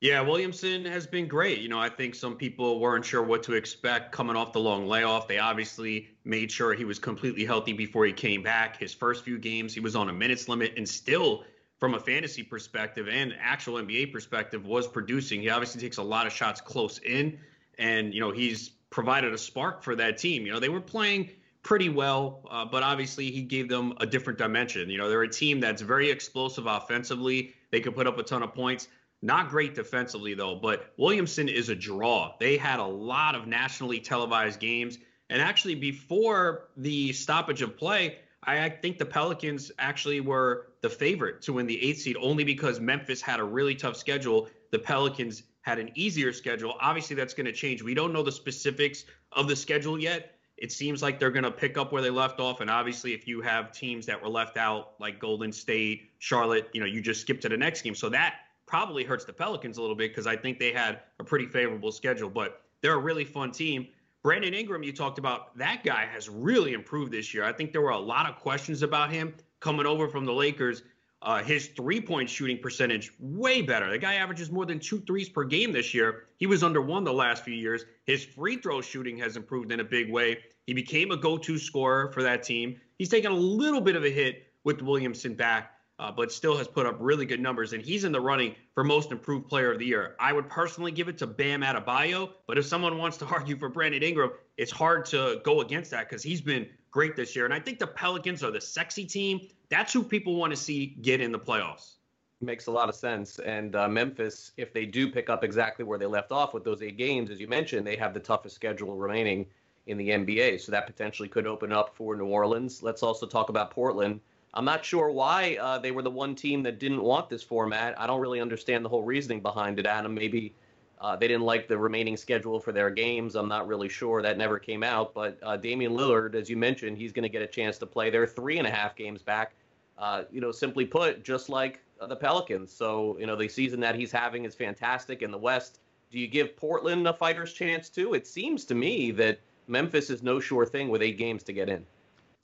Yeah, 0.00 0.20
Williamson 0.20 0.85
has 0.85 1.09
been 1.09 1.26
great. 1.26 1.59
You 1.59 1.69
know, 1.69 1.81
I 1.81 1.88
think 1.88 2.15
some 2.15 2.37
people 2.37 2.79
weren't 2.79 3.05
sure 3.05 3.23
what 3.23 3.43
to 3.44 3.55
expect 3.55 4.12
coming 4.12 4.37
off 4.37 4.53
the 4.53 4.61
long 4.61 4.87
layoff. 4.87 5.26
They 5.26 5.38
obviously 5.38 6.11
made 6.25 6.53
sure 6.53 6.73
he 6.73 6.85
was 6.85 7.00
completely 7.00 7.44
healthy 7.44 7.73
before 7.73 8.05
he 8.05 8.12
came 8.12 8.41
back. 8.41 8.76
His 8.76 8.94
first 8.94 9.25
few 9.25 9.38
games, 9.38 9.75
he 9.75 9.81
was 9.81 9.97
on 9.97 10.09
a 10.09 10.12
minutes 10.12 10.49
limit 10.49 10.75
and 10.76 10.88
still, 10.88 11.43
from 11.79 11.94
a 11.94 12.00
fantasy 12.00 12.44
perspective 12.44 13.09
and 13.09 13.35
actual 13.41 13.75
NBA 13.75 14.12
perspective, 14.12 14.64
was 14.64 14.87
producing. 14.87 15.41
He 15.41 15.50
obviously 15.50 15.81
takes 15.81 15.97
a 15.97 16.03
lot 16.03 16.29
of 16.29 16.32
shots 16.32 16.61
close 16.61 16.99
in, 16.99 17.37
and, 17.76 18.14
you 18.14 18.21
know, 18.21 18.31
he's 18.31 18.71
provided 18.90 19.32
a 19.32 19.38
spark 19.38 19.82
for 19.82 19.96
that 19.96 20.19
team. 20.19 20.46
You 20.46 20.52
know, 20.52 20.61
they 20.61 20.69
were 20.69 20.81
playing 20.81 21.31
pretty 21.62 21.88
well, 21.88 22.46
uh, 22.50 22.64
but 22.64 22.82
obviously 22.82 23.31
he 23.31 23.43
gave 23.43 23.69
them 23.69 23.93
a 24.00 24.06
different 24.06 24.38
dimension. 24.38 24.88
You 24.88 24.99
know, 24.99 25.08
they're 25.08 25.23
a 25.23 25.29
team 25.29 25.61
that's 25.61 25.82
very 25.82 26.11
explosive 26.11 26.67
offensively. 26.67 27.55
They 27.70 27.81
can 27.81 27.93
put 27.93 28.06
up 28.06 28.19
a 28.19 28.23
ton 28.23 28.43
of 28.43 28.55
points. 28.55 28.88
Not 29.20 29.49
great 29.50 29.75
defensively, 29.75 30.35
though, 30.35 30.55
but 30.55 30.93
Williamson 30.96 31.49
is 31.49 31.69
a 31.69 31.75
draw. 31.75 32.35
They 32.38 32.56
had 32.56 32.79
a 32.79 32.87
lot 32.87 33.35
of 33.35 33.46
nationally 33.46 34.00
televised 34.00 34.61
games. 34.61 34.99
And 35.29 35.43
actually, 35.43 35.75
before 35.75 36.69
the 36.76 37.12
stoppage 37.12 37.61
of 37.61 37.76
play, 37.76 38.19
I 38.44 38.69
think 38.69 38.99
the 38.99 39.05
Pelicans 39.05 39.73
actually 39.79 40.20
were 40.20 40.69
the 40.81 40.88
favorite 40.88 41.43
to 41.43 41.52
win 41.52 41.67
the 41.67 41.82
eighth 41.82 42.00
seed 42.02 42.17
only 42.20 42.44
because 42.44 42.81
Memphis 42.81 43.20
had 43.20 43.40
a 43.40 43.44
really 43.44 43.75
tough 43.75 43.96
schedule. 43.96 44.49
The 44.70 44.79
Pelicans 44.79 45.43
had 45.69 45.79
an 45.79 45.91
easier 45.94 46.32
schedule. 46.32 46.75
Obviously, 46.81 47.15
that's 47.15 47.35
going 47.35 47.47
to 47.47 47.52
change. 47.52 47.83
We 47.83 47.92
don't 47.92 48.12
know 48.12 48.23
the 48.23 48.33
specifics 48.33 49.04
of 49.33 49.49
the 49.49 49.54
schedule 49.54 50.00
yet. 50.00 50.35
It 50.57 50.73
seems 50.73 51.02
like 51.02 51.21
they're 51.21 51.31
going 51.31 51.45
to 51.45 51.50
pick 51.50 51.76
up 51.76 51.92
where 51.92 52.00
they 52.00 52.11
left 52.11 52.40
off. 52.40 52.62
And 52.62 52.71
obviously, 52.71 53.12
if 53.12 53.28
you 53.28 53.42
have 53.42 53.71
teams 53.71 54.07
that 54.07 54.21
were 54.21 54.31
left 54.31 54.57
out, 54.57 54.95
like 54.99 55.21
Golden 55.21 55.52
State, 55.52 56.11
Charlotte, 56.19 56.69
you 56.73 56.81
know, 56.81 56.87
you 56.87 57.02
just 57.02 57.21
skip 57.21 57.40
to 57.42 57.49
the 57.50 57.57
next 57.57 57.83
game. 57.83 57.95
So 57.95 58.09
that 58.09 58.37
probably 58.66 59.04
hurts 59.04 59.26
the 59.26 59.33
Pelicans 59.33 59.76
a 59.76 59.81
little 59.83 59.95
bit 59.95 60.11
because 60.11 60.26
I 60.26 60.37
think 60.37 60.59
they 60.59 60.73
had 60.73 61.00
a 61.21 61.25
pretty 61.25 61.47
favorable 61.47 61.92
schedule. 61.92 62.31
But 62.31 62.62
they're 62.81 62.95
a 62.95 62.99
really 62.99 63.25
fun 63.25 63.52
team. 63.52 63.88
Brandon 64.23 64.54
Ingram, 64.54 64.83
you 64.83 64.92
talked 64.92 65.19
about, 65.19 65.57
that 65.59 65.85
guy 65.85 66.07
has 66.07 66.28
really 66.28 66.73
improved 66.73 67.12
this 67.12 67.33
year. 67.33 67.45
I 67.45 67.52
think 67.52 67.73
there 67.73 67.83
were 67.83 67.90
a 67.90 67.99
lot 67.99 68.26
of 68.28 68.37
questions 68.37 68.83
about 68.83 69.12
him 69.12 69.35
coming 69.61 69.87
over 69.87 70.09
from 70.09 70.25
the 70.25 70.33
Lakers. 70.33 70.83
Uh, 71.20 71.42
his 71.42 71.68
three 71.68 72.00
point 72.00 72.30
shooting 72.30 72.58
percentage 72.58 73.12
way 73.18 73.60
better. 73.60 73.90
The 73.90 73.98
guy 73.98 74.14
averages 74.14 74.52
more 74.52 74.64
than 74.64 74.78
two 74.78 75.00
threes 75.00 75.28
per 75.28 75.42
game 75.42 75.72
this 75.72 75.92
year. 75.92 76.26
He 76.37 76.46
was 76.46 76.62
under 76.62 76.80
one 76.80 77.02
the 77.02 77.12
last 77.12 77.44
few 77.44 77.54
years. 77.54 77.84
His 78.04 78.25
free 78.25 78.56
throw 78.56 78.80
shooting 78.80 79.18
has 79.18 79.37
improved 79.37 79.72
in 79.72 79.80
a 79.80 79.84
big 79.84 80.12
way. 80.12 80.38
He 80.66 80.75
became 80.75 81.10
a 81.10 81.16
go 81.16 81.37
to 81.37 81.58
scorer 81.58 82.12
for 82.12 82.22
that 82.22 82.44
team. 82.44 82.80
He's 82.98 83.08
taken 83.08 83.32
a 83.32 83.37
little 83.37 83.80
bit 83.80 83.96
of 83.96 84.04
a 84.04 84.10
hit 84.10 84.46
with 84.62 84.80
Williamson 84.80 85.34
back, 85.34 85.72
uh, 85.98 86.12
but 86.12 86.30
still 86.30 86.56
has 86.56 86.68
put 86.68 86.87
up 86.87 86.96
really 87.00 87.26
good 87.26 87.40
numbers. 87.40 87.72
And 87.72 87.82
he's 87.82 88.04
in 88.04 88.12
the 88.12 88.20
running 88.20 88.54
for 88.75 88.84
most 88.84 89.10
improved 89.10 89.48
player 89.48 89.72
of 89.72 89.80
the 89.80 89.87
year. 89.87 90.14
I 90.20 90.32
would 90.32 90.48
personally 90.48 90.92
give 90.92 91.08
it 91.08 91.18
to 91.18 91.26
Bam 91.26 91.62
Adebayo, 91.62 92.30
but 92.46 92.58
if 92.58 92.66
someone 92.66 92.96
wants 92.96 93.16
to 93.16 93.26
argue 93.34 93.56
for 93.56 93.68
Brandon 93.68 94.02
Ingram, 94.04 94.30
it's 94.56 94.70
hard 94.70 95.04
to 95.06 95.40
go 95.42 95.62
against 95.62 95.90
that 95.90 96.08
because 96.08 96.22
he's 96.22 96.40
been 96.40 96.68
great 96.90 97.16
this 97.16 97.35
year. 97.37 97.45
And 97.45 97.54
I 97.54 97.61
think 97.61 97.78
the 97.78 97.87
Pelicans 97.87 98.42
are 98.42 98.50
the 98.50 98.61
sexy 98.61 99.04
team. 99.04 99.49
That's 99.68 99.92
who 99.92 100.02
people 100.02 100.37
want 100.37 100.52
to 100.52 100.57
see 100.57 100.97
get 101.02 101.21
in 101.21 101.33
the 101.33 101.38
playoffs. 101.38 101.95
Makes 102.40 102.66
a 102.66 102.71
lot 102.71 102.88
of 102.88 102.95
sense. 102.95 103.38
And 103.40 103.75
uh, 103.75 103.88
Memphis, 103.88 104.52
if 104.57 104.73
they 104.73 104.87
do 104.87 105.11
pick 105.11 105.28
up 105.28 105.42
exactly 105.42 105.85
where 105.85 105.99
they 105.99 106.07
left 106.07 106.30
off 106.30 106.54
with 106.54 106.64
those 106.64 106.83
eight 106.83 106.97
games, 106.97 107.30
as 107.30 107.40
you 107.40 107.49
mentioned, 107.49 107.87
they 107.87 107.97
have 107.97 108.14
the 108.14 108.21
toughest 108.21 108.54
schedule 108.54 108.97
remaining 108.97 109.47
in 109.88 109.97
the 109.99 110.11
NBA. 110.11 110.61
So 110.61 110.71
that 110.71 110.87
potentially 110.87 111.28
could 111.28 111.47
open 111.47 111.73
up 111.73 111.97
for 111.97 112.14
New 112.14 112.26
Orleans. 112.26 112.83
Let's 112.83 113.02
also 113.02 113.26
talk 113.26 113.49
about 113.49 113.71
Portland. 113.71 114.21
I'm 114.54 114.64
not 114.64 114.85
sure 114.85 115.11
why 115.11 115.59
uh, 115.61 115.78
they 115.78 115.90
were 115.90 116.02
the 116.02 116.11
one 116.11 116.35
team 116.35 116.62
that 116.62 116.78
didn't 116.78 117.02
want 117.02 117.28
this 117.28 117.42
format. 117.42 117.99
I 118.00 118.07
don't 118.07 118.21
really 118.21 118.40
understand 118.40 118.85
the 118.85 118.88
whole 118.88 119.02
reasoning 119.02 119.40
behind 119.40 119.78
it, 119.78 119.87
Adam. 119.87 120.14
Maybe 120.14 120.54
uh, 121.00 121.17
they 121.17 121.28
didn't 121.28 121.45
like 121.45 121.69
the 121.69 121.78
remaining 121.78 122.17
schedule 122.17 122.59
for 122.59 122.73
their 122.73 122.90
games. 122.90 123.37
I'm 123.37 123.49
not 123.49 123.69
really 123.69 123.88
sure. 123.88 124.21
That 124.23 124.37
never 124.37 124.59
came 124.59 124.83
out. 124.83 125.14
But 125.14 125.38
uh, 125.43 125.57
Damian 125.57 125.93
Lillard, 125.93 126.35
as 126.35 126.50
you 126.50 126.57
mentioned, 126.57 126.99
he's 126.99 127.12
going 127.12 127.23
to 127.23 127.28
get 127.28 127.43
a 127.43 127.47
chance 127.47 127.78
to 127.78 127.87
play. 127.87 128.11
They're 128.11 128.26
three 128.26 128.59
and 128.59 128.67
a 128.67 128.71
half 128.71 128.97
games 128.97 129.23
back. 129.23 129.52
Uh, 129.97 130.25
you 130.31 130.40
know, 130.40 130.52
simply 130.52 130.85
put, 130.85 131.25
just 131.25 131.49
like 131.49 131.81
uh, 132.00 132.07
the 132.07 132.17
Pelicans. 132.17 132.73
So, 132.73 133.17
you 133.19 133.26
know, 133.26 133.37
the 133.37 133.49
season 133.49 133.81
that 133.81 133.95
he's 133.95 134.12
having 134.12 134.45
is 134.45 134.55
fantastic 134.55 135.23
in 135.23 135.31
the 135.31 135.38
West. 135.38 135.81
Do 136.11 136.19
you 136.19 136.26
give 136.26 136.57
Portland 136.57 137.07
a 137.07 137.12
fighter's 137.12 137.52
chance 137.52 137.88
too? 137.88 138.14
It 138.14 138.26
seems 138.26 138.64
to 138.67 138.75
me 138.75 139.11
that 139.12 139.40
Memphis 139.67 140.11
is 140.11 140.23
no 140.23 140.40
sure 140.40 140.64
thing 140.64 140.88
with 140.88 141.02
eight 141.02 141.19
games 141.19 141.43
to 141.45 141.52
get 141.52 141.69
in. 141.69 141.85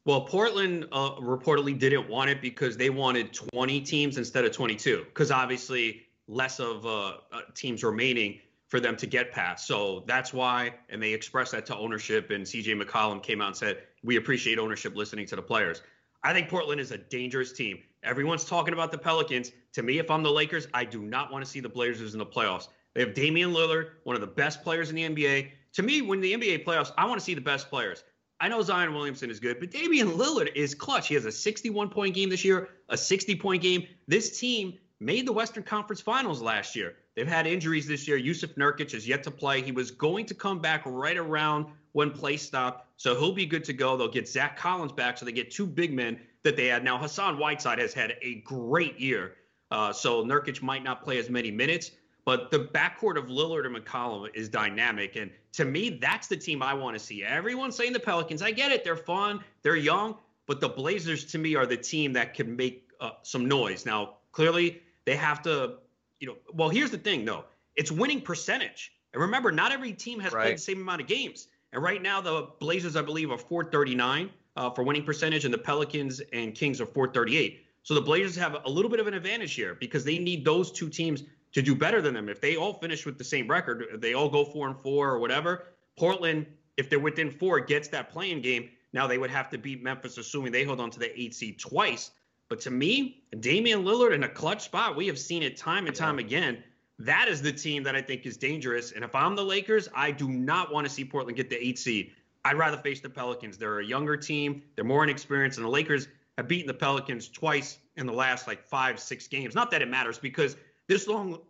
Well, 0.04 0.22
Portland 0.22 0.86
uh, 0.92 1.12
reportedly 1.12 1.78
didn't 1.78 2.08
want 2.08 2.28
it 2.28 2.42
because 2.42 2.76
they 2.76 2.90
wanted 2.90 3.32
20 3.32 3.80
teams 3.80 4.18
instead 4.18 4.44
of 4.44 4.52
22, 4.52 5.04
because 5.04 5.30
obviously 5.30 6.02
less 6.26 6.58
of 6.58 6.86
uh, 6.86 7.14
uh 7.32 7.40
teams 7.54 7.84
remaining 7.84 8.40
for 8.68 8.80
them 8.80 8.96
to 8.96 9.06
get 9.06 9.30
past. 9.30 9.66
So 9.66 10.04
that's 10.06 10.32
why, 10.32 10.74
and 10.88 11.02
they 11.02 11.12
expressed 11.12 11.52
that 11.52 11.66
to 11.66 11.76
ownership. 11.76 12.30
And 12.30 12.44
CJ 12.44 12.80
McCollum 12.80 13.22
came 13.22 13.40
out 13.40 13.48
and 13.48 13.56
said, 13.56 13.82
"We 14.02 14.16
appreciate 14.16 14.58
ownership 14.58 14.96
listening 14.96 15.26
to 15.26 15.36
the 15.36 15.42
players." 15.42 15.82
I 16.22 16.32
think 16.32 16.48
Portland 16.48 16.80
is 16.80 16.90
a 16.90 16.98
dangerous 16.98 17.52
team. 17.52 17.82
Everyone's 18.02 18.44
talking 18.44 18.72
about 18.72 18.90
the 18.90 18.98
Pelicans. 18.98 19.52
To 19.74 19.82
me, 19.82 19.98
if 19.98 20.10
I'm 20.10 20.22
the 20.22 20.30
Lakers, 20.30 20.66
I 20.72 20.84
do 20.84 21.02
not 21.02 21.30
want 21.30 21.44
to 21.44 21.50
see 21.50 21.60
the 21.60 21.68
Blazers 21.68 22.14
in 22.14 22.18
the 22.18 22.26
playoffs. 22.26 22.68
They 22.94 23.00
have 23.00 23.12
Damian 23.12 23.52
Lillard, 23.52 23.90
one 24.04 24.14
of 24.14 24.20
the 24.20 24.26
best 24.26 24.62
players 24.62 24.88
in 24.88 24.96
the 24.96 25.02
NBA. 25.02 25.50
To 25.74 25.82
me, 25.82 26.00
when 26.00 26.20
the 26.20 26.32
NBA 26.32 26.64
playoffs, 26.64 26.92
I 26.96 27.06
want 27.06 27.18
to 27.18 27.24
see 27.24 27.34
the 27.34 27.40
best 27.40 27.68
players. 27.68 28.04
I 28.40 28.48
know 28.48 28.62
Zion 28.62 28.94
Williamson 28.94 29.30
is 29.30 29.40
good, 29.40 29.58
but 29.60 29.70
Damian 29.70 30.12
Lillard 30.12 30.54
is 30.54 30.74
clutch. 30.74 31.08
He 31.08 31.14
has 31.14 31.24
a 31.24 31.32
61 31.32 31.88
point 31.88 32.14
game 32.14 32.30
this 32.30 32.44
year, 32.44 32.68
a 32.88 32.96
60 32.96 33.36
point 33.36 33.62
game. 33.62 33.86
This 34.06 34.38
team 34.38 34.78
made 35.00 35.26
the 35.26 35.32
Western 35.32 35.62
Conference 35.62 36.00
Finals 36.00 36.40
last 36.40 36.74
year. 36.76 36.94
They've 37.14 37.28
had 37.28 37.46
injuries 37.46 37.86
this 37.86 38.08
year. 38.08 38.18
Jusuf 38.18 38.54
Nurkic 38.54 38.94
is 38.94 39.06
yet 39.06 39.22
to 39.24 39.30
play. 39.30 39.62
He 39.62 39.72
was 39.72 39.90
going 39.90 40.26
to 40.26 40.34
come 40.34 40.60
back 40.60 40.82
right 40.86 41.16
around 41.16 41.66
when 41.92 42.10
play 42.10 42.36
stopped, 42.36 42.86
so 42.96 43.18
he'll 43.18 43.32
be 43.32 43.46
good 43.46 43.64
to 43.64 43.72
go. 43.72 43.96
They'll 43.96 44.08
get 44.08 44.28
Zach 44.28 44.56
Collins 44.56 44.92
back, 44.92 45.18
so 45.18 45.24
they 45.24 45.32
get 45.32 45.50
two 45.50 45.66
big 45.66 45.92
men 45.92 46.18
that 46.42 46.56
they 46.56 46.66
had. 46.66 46.82
Now 46.82 46.98
Hassan 46.98 47.38
Whiteside 47.38 47.78
has 47.78 47.94
had 47.94 48.16
a 48.22 48.36
great 48.36 48.98
year, 48.98 49.36
uh, 49.70 49.92
so 49.92 50.24
Nurkic 50.24 50.62
might 50.62 50.82
not 50.82 51.04
play 51.04 51.18
as 51.18 51.30
many 51.30 51.50
minutes. 51.50 51.92
But 52.24 52.50
the 52.50 52.60
backcourt 52.60 53.18
of 53.18 53.26
Lillard 53.26 53.66
and 53.66 53.76
McCollum 53.76 54.30
is 54.34 54.48
dynamic. 54.48 55.16
And 55.16 55.30
to 55.52 55.64
me, 55.64 55.90
that's 55.90 56.26
the 56.26 56.36
team 56.36 56.62
I 56.62 56.72
want 56.72 56.96
to 56.96 56.98
see. 56.98 57.22
Everyone's 57.22 57.76
saying 57.76 57.92
the 57.92 58.00
Pelicans. 58.00 58.40
I 58.40 58.50
get 58.50 58.72
it. 58.72 58.82
They're 58.82 58.96
fun. 58.96 59.44
They're 59.62 59.76
young. 59.76 60.16
But 60.46 60.60
the 60.60 60.68
Blazers, 60.68 61.24
to 61.26 61.38
me, 61.38 61.54
are 61.54 61.66
the 61.66 61.76
team 61.76 62.14
that 62.14 62.34
can 62.34 62.56
make 62.56 62.90
uh, 63.00 63.10
some 63.22 63.46
noise. 63.46 63.84
Now, 63.84 64.14
clearly, 64.32 64.80
they 65.06 65.16
have 65.16 65.42
to, 65.42 65.76
you 66.20 66.26
know, 66.26 66.36
well, 66.52 66.68
here's 66.68 66.90
the 66.90 66.98
thing, 66.98 67.24
though 67.24 67.44
it's 67.76 67.90
winning 67.90 68.20
percentage. 68.20 68.92
And 69.12 69.22
remember, 69.22 69.52
not 69.52 69.72
every 69.72 69.92
team 69.92 70.20
has 70.20 70.32
right. 70.32 70.42
played 70.42 70.56
the 70.56 70.62
same 70.62 70.80
amount 70.80 71.00
of 71.00 71.06
games. 71.06 71.48
And 71.72 71.82
right 71.82 72.02
now, 72.02 72.20
the 72.20 72.48
Blazers, 72.60 72.96
I 72.96 73.02
believe, 73.02 73.30
are 73.30 73.38
439 73.38 74.30
uh, 74.56 74.70
for 74.70 74.84
winning 74.84 75.04
percentage, 75.04 75.44
and 75.44 75.52
the 75.52 75.58
Pelicans 75.58 76.20
and 76.32 76.54
Kings 76.54 76.80
are 76.80 76.86
438. 76.86 77.64
So 77.82 77.94
the 77.94 78.00
Blazers 78.00 78.36
have 78.36 78.56
a 78.64 78.70
little 78.70 78.90
bit 78.90 79.00
of 79.00 79.06
an 79.06 79.14
advantage 79.14 79.54
here 79.54 79.74
because 79.74 80.04
they 80.04 80.18
need 80.18 80.44
those 80.44 80.72
two 80.72 80.88
teams 80.88 81.24
to 81.52 81.62
do 81.62 81.74
better 81.74 82.00
than 82.00 82.14
them. 82.14 82.28
If 82.28 82.40
they 82.40 82.56
all 82.56 82.74
finish 82.74 83.04
with 83.06 83.18
the 83.18 83.24
same 83.24 83.48
record, 83.48 84.00
they 84.00 84.14
all 84.14 84.28
go 84.28 84.44
four 84.44 84.68
and 84.68 84.76
four 84.76 85.10
or 85.10 85.18
whatever. 85.18 85.66
Portland, 85.98 86.46
if 86.76 86.88
they're 86.88 86.98
within 86.98 87.30
four, 87.30 87.60
gets 87.60 87.88
that 87.88 88.10
playing 88.10 88.40
game. 88.40 88.70
Now 88.92 89.06
they 89.06 89.18
would 89.18 89.30
have 89.30 89.50
to 89.50 89.58
beat 89.58 89.82
Memphis, 89.82 90.18
assuming 90.18 90.52
they 90.52 90.64
hold 90.64 90.80
on 90.80 90.90
to 90.90 90.98
the 90.98 91.20
eight 91.20 91.34
seed 91.34 91.58
twice. 91.58 92.12
But 92.54 92.60
to 92.60 92.70
me, 92.70 93.24
Damian 93.40 93.82
Lillard 93.82 94.14
in 94.14 94.22
a 94.22 94.28
clutch 94.28 94.62
spot, 94.62 94.94
we 94.94 95.08
have 95.08 95.18
seen 95.18 95.42
it 95.42 95.56
time 95.56 95.88
and 95.88 95.96
time 95.96 96.20
again. 96.20 96.62
That 97.00 97.26
is 97.26 97.42
the 97.42 97.50
team 97.50 97.82
that 97.82 97.96
I 97.96 98.00
think 98.00 98.26
is 98.26 98.36
dangerous. 98.36 98.92
And 98.92 99.04
if 99.04 99.12
I'm 99.12 99.34
the 99.34 99.42
Lakers, 99.42 99.88
I 99.92 100.12
do 100.12 100.28
not 100.28 100.72
want 100.72 100.86
to 100.86 100.92
see 100.92 101.04
Portland 101.04 101.36
get 101.36 101.50
the 101.50 101.60
eight 101.60 101.80
seed. 101.80 102.12
I'd 102.44 102.56
rather 102.56 102.76
face 102.76 103.00
the 103.00 103.10
Pelicans. 103.10 103.58
They're 103.58 103.80
a 103.80 103.84
younger 103.84 104.16
team, 104.16 104.62
they're 104.76 104.84
more 104.84 105.02
inexperienced, 105.02 105.58
and 105.58 105.66
the 105.66 105.70
Lakers 105.70 106.06
have 106.38 106.46
beaten 106.46 106.68
the 106.68 106.74
Pelicans 106.74 107.28
twice 107.28 107.78
in 107.96 108.06
the 108.06 108.12
last 108.12 108.46
like 108.46 108.62
five, 108.62 109.00
six 109.00 109.26
games. 109.26 109.56
Not 109.56 109.72
that 109.72 109.82
it 109.82 109.88
matters 109.88 110.16
because 110.16 110.56
this 110.86 111.08
long 111.08 111.40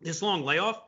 this 0.00 0.20
long 0.20 0.42
layoff, 0.42 0.82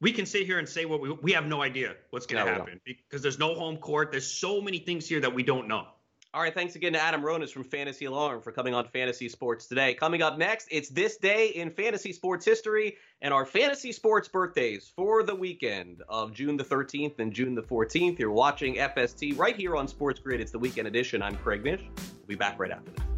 we 0.00 0.12
can 0.12 0.26
sit 0.26 0.46
here 0.46 0.60
and 0.60 0.68
say 0.68 0.84
what 0.84 1.00
we 1.00 1.10
we 1.10 1.32
have 1.32 1.46
no 1.48 1.60
idea 1.60 1.96
what's 2.10 2.26
going 2.26 2.44
to 2.44 2.52
no, 2.52 2.56
happen 2.56 2.80
because 2.84 3.20
there's 3.20 3.40
no 3.40 3.56
home 3.56 3.78
court. 3.78 4.12
There's 4.12 4.30
so 4.30 4.60
many 4.60 4.78
things 4.78 5.08
here 5.08 5.18
that 5.18 5.34
we 5.34 5.42
don't 5.42 5.66
know. 5.66 5.88
All 6.38 6.44
right, 6.44 6.54
thanks 6.54 6.76
again 6.76 6.92
to 6.92 7.02
Adam 7.02 7.20
Ronis 7.20 7.50
from 7.50 7.64
Fantasy 7.64 8.04
Alarm 8.04 8.42
for 8.42 8.52
coming 8.52 8.72
on 8.72 8.86
Fantasy 8.86 9.28
Sports 9.28 9.66
today. 9.66 9.92
Coming 9.94 10.22
up 10.22 10.38
next, 10.38 10.68
it's 10.70 10.88
this 10.88 11.16
day 11.16 11.48
in 11.48 11.68
fantasy 11.68 12.12
sports 12.12 12.44
history 12.44 12.96
and 13.20 13.34
our 13.34 13.44
fantasy 13.44 13.90
sports 13.90 14.28
birthdays 14.28 14.92
for 14.94 15.24
the 15.24 15.34
weekend 15.34 16.00
of 16.08 16.32
June 16.32 16.56
the 16.56 16.62
13th 16.62 17.18
and 17.18 17.32
June 17.32 17.56
the 17.56 17.62
14th. 17.62 18.20
You're 18.20 18.30
watching 18.30 18.76
FST 18.76 19.36
right 19.36 19.56
here 19.56 19.74
on 19.74 19.88
Sports 19.88 20.20
Grid. 20.20 20.40
It's 20.40 20.52
the 20.52 20.60
weekend 20.60 20.86
edition. 20.86 21.24
I'm 21.24 21.34
Craig 21.34 21.64
Mish. 21.64 21.80
We'll 21.80 22.28
be 22.28 22.36
back 22.36 22.56
right 22.60 22.70
after 22.70 22.92
this. 22.92 23.17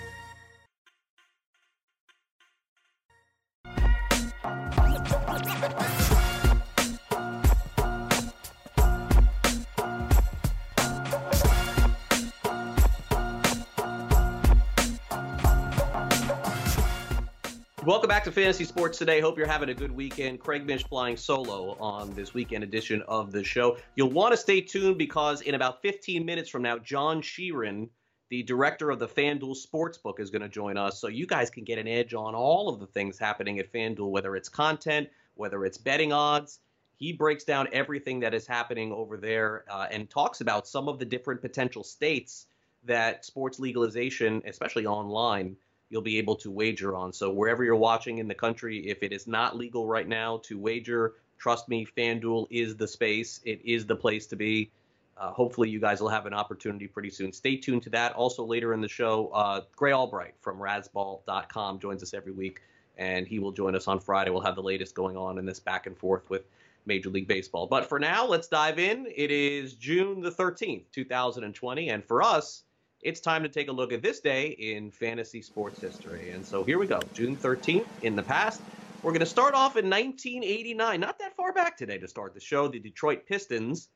Welcome 17.91 18.07
back 18.07 18.23
to 18.23 18.31
Fantasy 18.31 18.63
Sports 18.63 18.97
today. 18.97 19.19
Hope 19.19 19.37
you're 19.37 19.45
having 19.45 19.67
a 19.67 19.73
good 19.73 19.91
weekend. 19.91 20.39
Craig 20.39 20.65
Mish 20.65 20.85
flying 20.85 21.17
solo 21.17 21.75
on 21.77 22.15
this 22.15 22.33
weekend 22.33 22.63
edition 22.63 23.01
of 23.05 23.33
the 23.33 23.43
show. 23.43 23.75
You'll 23.97 24.11
want 24.11 24.31
to 24.31 24.37
stay 24.37 24.61
tuned 24.61 24.97
because 24.97 25.41
in 25.41 25.55
about 25.55 25.81
15 25.81 26.25
minutes 26.25 26.49
from 26.49 26.61
now, 26.61 26.77
John 26.77 27.21
Sheeran, 27.21 27.89
the 28.29 28.43
director 28.43 28.91
of 28.91 28.99
the 28.99 29.09
FanDuel 29.09 29.57
Sportsbook, 29.57 30.21
is 30.21 30.29
going 30.29 30.41
to 30.41 30.47
join 30.47 30.77
us. 30.77 31.01
So 31.01 31.09
you 31.09 31.27
guys 31.27 31.49
can 31.49 31.65
get 31.65 31.79
an 31.79 31.87
edge 31.89 32.13
on 32.13 32.33
all 32.33 32.69
of 32.69 32.79
the 32.79 32.87
things 32.87 33.19
happening 33.19 33.59
at 33.59 33.73
FanDuel, 33.73 34.09
whether 34.09 34.37
it's 34.37 34.47
content, 34.47 35.09
whether 35.35 35.65
it's 35.65 35.77
betting 35.77 36.13
odds. 36.13 36.59
He 36.95 37.11
breaks 37.11 37.43
down 37.43 37.67
everything 37.73 38.21
that 38.21 38.33
is 38.33 38.47
happening 38.47 38.93
over 38.93 39.17
there 39.17 39.65
uh, 39.69 39.87
and 39.91 40.09
talks 40.09 40.39
about 40.39 40.65
some 40.65 40.87
of 40.87 40.97
the 40.97 41.05
different 41.05 41.41
potential 41.41 41.83
states 41.83 42.47
that 42.85 43.25
sports 43.25 43.59
legalization, 43.59 44.41
especially 44.45 44.85
online, 44.85 45.57
you'll 45.91 46.01
be 46.01 46.17
able 46.17 46.35
to 46.37 46.49
wager 46.49 46.95
on. 46.95 47.13
So 47.13 47.29
wherever 47.31 47.63
you're 47.63 47.75
watching 47.75 48.17
in 48.17 48.27
the 48.27 48.33
country, 48.33 48.87
if 48.87 49.03
it 49.03 49.11
is 49.11 49.27
not 49.27 49.57
legal 49.57 49.85
right 49.85 50.07
now 50.07 50.37
to 50.45 50.57
wager, 50.57 51.15
trust 51.37 51.67
me, 51.67 51.85
FanDuel 51.85 52.47
is 52.49 52.75
the 52.77 52.87
space. 52.87 53.41
It 53.43 53.61
is 53.63 53.85
the 53.85 53.95
place 53.95 54.25
to 54.27 54.35
be. 54.35 54.71
Uh, 55.17 55.31
hopefully, 55.31 55.69
you 55.69 55.79
guys 55.79 56.01
will 56.01 56.09
have 56.09 56.25
an 56.25 56.33
opportunity 56.33 56.87
pretty 56.87 57.09
soon. 57.09 57.31
Stay 57.33 57.57
tuned 57.57 57.83
to 57.83 57.89
that. 57.91 58.13
Also, 58.13 58.43
later 58.43 58.73
in 58.73 58.81
the 58.81 58.87
show, 58.87 59.27
uh, 59.27 59.61
Grey 59.75 59.93
Albright 59.93 60.33
from 60.39 60.57
Razzball.com 60.57 61.79
joins 61.79 62.01
us 62.01 62.13
every 62.13 62.31
week, 62.31 62.61
and 62.97 63.27
he 63.27 63.37
will 63.37 63.51
join 63.51 63.75
us 63.75 63.87
on 63.87 63.99
Friday. 63.99 64.31
We'll 64.31 64.41
have 64.41 64.55
the 64.55 64.63
latest 64.63 64.95
going 64.95 65.17
on 65.17 65.37
in 65.37 65.45
this 65.45 65.59
back 65.59 65.85
and 65.85 65.95
forth 65.95 66.29
with 66.29 66.45
Major 66.85 67.09
League 67.09 67.27
Baseball. 67.27 67.67
But 67.67 67.87
for 67.87 67.99
now, 67.99 68.25
let's 68.25 68.47
dive 68.47 68.79
in. 68.79 69.05
It 69.13 69.29
is 69.29 69.73
June 69.73 70.21
the 70.21 70.31
13th, 70.31 70.85
2020, 70.91 71.89
and 71.89 72.03
for 72.03 72.23
us, 72.23 72.63
it's 73.01 73.19
time 73.19 73.43
to 73.43 73.49
take 73.49 73.67
a 73.67 73.71
look 73.71 73.91
at 73.91 74.01
this 74.01 74.19
day 74.19 74.47
in 74.47 74.91
fantasy 74.91 75.41
sports 75.41 75.81
history. 75.81 76.31
And 76.31 76.45
so 76.45 76.63
here 76.63 76.77
we 76.77 76.87
go, 76.87 76.99
June 77.13 77.35
13th 77.35 77.85
in 78.03 78.15
the 78.15 78.23
past. 78.23 78.61
We're 79.01 79.11
going 79.11 79.21
to 79.21 79.25
start 79.25 79.55
off 79.55 79.77
in 79.77 79.89
1989, 79.89 80.99
not 80.99 81.17
that 81.19 81.35
far 81.35 81.53
back 81.53 81.75
today 81.75 81.97
to 81.97 82.07
start 82.07 82.35
the 82.35 82.39
show. 82.39 82.67
The 82.67 82.79
Detroit 82.79 83.25
Pistons 83.25 83.89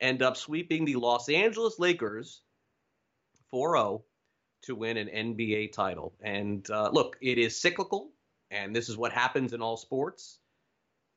end 0.00 0.22
up 0.22 0.36
sweeping 0.36 0.86
the 0.86 0.96
Los 0.96 1.28
Angeles 1.28 1.78
Lakers 1.78 2.40
4 3.50 3.76
0 3.76 4.04
to 4.62 4.74
win 4.74 4.96
an 4.96 5.08
NBA 5.08 5.72
title. 5.72 6.14
And 6.22 6.68
uh, 6.70 6.88
look, 6.90 7.16
it 7.20 7.36
is 7.36 7.60
cyclical, 7.60 8.10
and 8.50 8.74
this 8.74 8.88
is 8.88 8.96
what 8.96 9.12
happens 9.12 9.52
in 9.52 9.60
all 9.60 9.76
sports. 9.76 10.38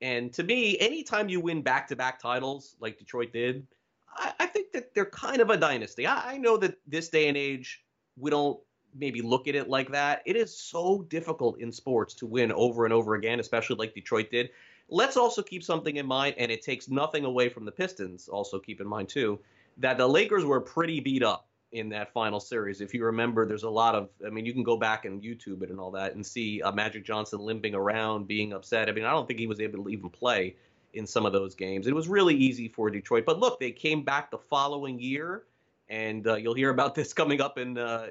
And 0.01 0.33
to 0.33 0.43
me, 0.43 0.77
anytime 0.79 1.29
you 1.29 1.39
win 1.39 1.61
back 1.61 1.87
to 1.89 1.95
back 1.95 2.19
titles 2.19 2.75
like 2.81 2.97
Detroit 2.97 3.31
did, 3.31 3.67
I, 4.13 4.33
I 4.39 4.45
think 4.45 4.71
that 4.73 4.93
they're 4.93 5.05
kind 5.05 5.41
of 5.41 5.49
a 5.49 5.57
dynasty. 5.57 6.05
I, 6.05 6.33
I 6.33 6.37
know 6.37 6.57
that 6.57 6.77
this 6.87 7.09
day 7.09 7.27
and 7.27 7.37
age, 7.37 7.83
we 8.17 8.29
don't 8.29 8.59
maybe 8.93 9.21
look 9.21 9.47
at 9.47 9.55
it 9.55 9.69
like 9.69 9.91
that. 9.91 10.21
It 10.25 10.35
is 10.35 10.55
so 10.55 11.03
difficult 11.09 11.59
in 11.59 11.71
sports 11.71 12.13
to 12.15 12.25
win 12.25 12.51
over 12.51 12.85
and 12.85 12.93
over 12.93 13.15
again, 13.15 13.39
especially 13.39 13.77
like 13.77 13.93
Detroit 13.93 14.29
did. 14.29 14.49
Let's 14.89 15.15
also 15.15 15.41
keep 15.41 15.63
something 15.63 15.95
in 15.95 16.05
mind, 16.05 16.35
and 16.37 16.51
it 16.51 16.61
takes 16.61 16.89
nothing 16.89 17.23
away 17.23 17.47
from 17.47 17.63
the 17.63 17.71
Pistons. 17.71 18.27
Also, 18.27 18.59
keep 18.59 18.81
in 18.81 18.87
mind, 18.87 19.07
too, 19.07 19.39
that 19.77 19.97
the 19.97 20.07
Lakers 20.07 20.43
were 20.43 20.59
pretty 20.59 20.99
beat 20.99 21.23
up 21.23 21.47
in 21.71 21.87
that 21.87 22.11
final 22.11 22.41
series. 22.41 22.81
If 22.81 22.93
you 22.93 23.05
remember, 23.05 23.47
there's 23.47 23.63
a 23.63 23.69
lot 23.69 23.95
of, 23.95 24.09
I 24.27 24.29
mean, 24.29 24.45
you 24.45 24.51
can 24.51 24.63
go 24.63 24.75
back 24.75 25.05
and 25.05 25.23
YouTube 25.23 25.63
it 25.63 25.69
and 25.69 25.79
all 25.79 25.91
that 25.91 26.15
and 26.15 26.25
see 26.25 26.61
uh, 26.61 26.73
Magic 26.73 27.05
Johnson 27.05 27.39
limping 27.39 27.73
around, 27.73 28.27
being 28.27 28.51
upset. 28.51 28.89
I 28.89 28.91
mean, 28.91 29.05
I 29.05 29.11
don't 29.11 29.25
think 29.25 29.39
he 29.39 29.47
was 29.47 29.61
able 29.61 29.85
to 29.85 29.89
even 29.89 30.09
play 30.09 30.57
in 30.93 31.07
some 31.07 31.25
of 31.25 31.33
those 31.33 31.55
games. 31.55 31.87
It 31.87 31.95
was 31.95 32.07
really 32.07 32.35
easy 32.35 32.67
for 32.67 32.89
Detroit. 32.89 33.25
But 33.25 33.39
look, 33.39 33.59
they 33.59 33.71
came 33.71 34.03
back 34.03 34.31
the 34.31 34.37
following 34.37 34.99
year, 34.99 35.43
and 35.89 36.25
uh, 36.27 36.35
you'll 36.35 36.53
hear 36.53 36.69
about 36.69 36.95
this 36.95 37.13
coming 37.13 37.41
up 37.41 37.57
in 37.57 37.77
uh, 37.77 38.07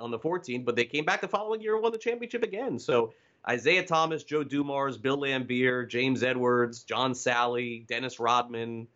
on 0.00 0.10
the 0.10 0.18
14th. 0.18 0.64
But 0.64 0.76
they 0.76 0.84
came 0.84 1.04
back 1.04 1.20
the 1.20 1.28
following 1.28 1.60
year 1.60 1.74
and 1.74 1.82
won 1.82 1.92
the 1.92 1.98
championship 1.98 2.42
again. 2.42 2.78
So 2.78 3.12
Isiah 3.50 3.84
Thomas, 3.84 4.24
Joe 4.24 4.44
Dumars, 4.44 4.96
Bill 4.98 5.18
Laimbeer, 5.18 5.88
James 5.88 6.22
Edwards, 6.22 6.82
John 6.82 7.12
Salley, 7.12 7.86
Dennis 7.86 8.20
Rodman, 8.20 8.86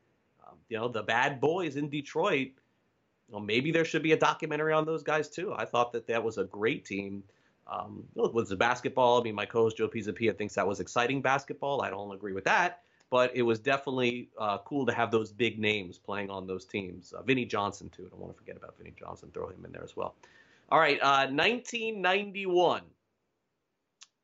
um, 0.46 0.56
you 0.68 0.76
know, 0.76 0.88
the 0.88 1.02
bad 1.02 1.40
boys 1.40 1.76
in 1.76 1.88
Detroit 1.88 2.52
well, 3.28 3.40
maybe 3.40 3.72
there 3.72 3.84
should 3.84 4.02
be 4.02 4.12
a 4.12 4.16
documentary 4.16 4.72
on 4.72 4.84
those 4.84 5.02
guys 5.02 5.28
too. 5.28 5.52
I 5.56 5.64
thought 5.64 5.92
that 5.92 6.06
that 6.06 6.22
was 6.22 6.38
a 6.38 6.44
great 6.44 6.84
team. 6.84 7.24
Um, 7.66 8.04
look, 8.14 8.32
was 8.32 8.48
the 8.48 8.56
basketball? 8.56 9.20
I 9.20 9.24
mean, 9.24 9.34
my 9.34 9.46
co-host 9.46 9.76
Joe 9.76 9.88
Pisapia 9.88 10.36
thinks 10.36 10.54
that 10.54 10.66
was 10.66 10.78
exciting 10.78 11.20
basketball. 11.22 11.82
I 11.82 11.90
don't 11.90 12.14
agree 12.14 12.32
with 12.32 12.44
that, 12.44 12.82
but 13.10 13.34
it 13.34 13.42
was 13.42 13.58
definitely 13.58 14.30
uh, 14.38 14.58
cool 14.58 14.86
to 14.86 14.92
have 14.92 15.10
those 15.10 15.32
big 15.32 15.58
names 15.58 15.98
playing 15.98 16.30
on 16.30 16.46
those 16.46 16.64
teams. 16.64 17.12
Uh, 17.12 17.22
Vinnie 17.22 17.44
Johnson 17.44 17.88
too. 17.88 18.04
I 18.06 18.08
don't 18.10 18.20
want 18.20 18.32
to 18.32 18.38
forget 18.38 18.56
about 18.56 18.76
Vinnie 18.76 18.94
Johnson. 18.98 19.30
Throw 19.32 19.48
him 19.48 19.64
in 19.64 19.72
there 19.72 19.84
as 19.84 19.96
well. 19.96 20.14
All 20.68 20.80
right, 20.80 20.98
uh, 21.00 21.28
1991, 21.28 22.82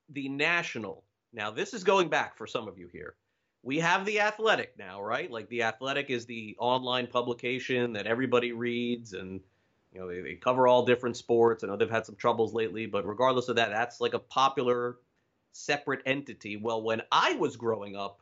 the 0.09 0.29
National. 0.29 1.05
Now 1.33 1.51
this 1.51 1.75
is 1.75 1.85
going 1.85 2.09
back 2.09 2.37
for 2.37 2.47
some 2.47 2.69
of 2.69 2.79
you 2.79 2.89
here 2.93 3.15
we 3.63 3.79
have 3.79 4.05
the 4.05 4.21
Athletic 4.21 4.77
now, 4.79 5.01
right? 5.03 5.31
Like 5.31 5.49
the 5.49 5.63
Athletic 5.63 6.11
is 6.11 6.27
the 6.27 6.57
online 6.59 7.07
publication 7.07 7.93
that 7.93 8.07
everybody 8.07 8.53
reads, 8.53 9.13
and 9.13 9.41
you 9.93 10.01
know 10.01 10.09
they, 10.09 10.21
they 10.21 10.35
cover 10.35 10.67
all 10.67 10.85
different 10.85 11.17
sports. 11.17 11.63
I 11.63 11.69
know 11.69 11.77
they've 11.77 11.91
had 11.91 12.07
some 12.07 12.17
troubles 12.17 12.53
lately, 12.53 12.87
but 12.87 13.07
regardless 13.07 13.49
of 13.49 13.57
that, 13.57 13.71
that's 13.71 14.01
like 14.01 14.15
a 14.15 14.19
popular 14.19 14.97
separate 15.53 16.03
entity. 16.07 16.57
Well, 16.57 16.83
when 16.83 17.03
I 17.13 17.35
was 17.35 17.57
growing 17.57 17.95
up, 17.95 18.21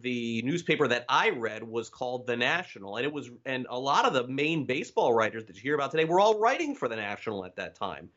the 0.00 0.42
newspaper 0.42 0.88
that 0.88 1.04
I 1.08 1.30
read 1.30 1.62
was 1.62 1.88
called 1.88 2.26
The 2.26 2.36
National, 2.36 2.96
and 2.96 3.04
it 3.04 3.12
was 3.12 3.30
and 3.44 3.66
a 3.68 3.78
lot 3.78 4.06
of 4.06 4.12
the 4.12 4.26
main 4.26 4.64
baseball 4.64 5.12
writers 5.12 5.44
that 5.44 5.56
you 5.56 5.62
hear 5.62 5.74
about 5.74 5.90
today 5.90 6.04
were 6.04 6.20
all 6.20 6.38
writing 6.38 6.74
for 6.74 6.88
The 6.88 6.96
National 6.96 7.44
at 7.44 7.56
that 7.56 7.74
time. 7.74 8.08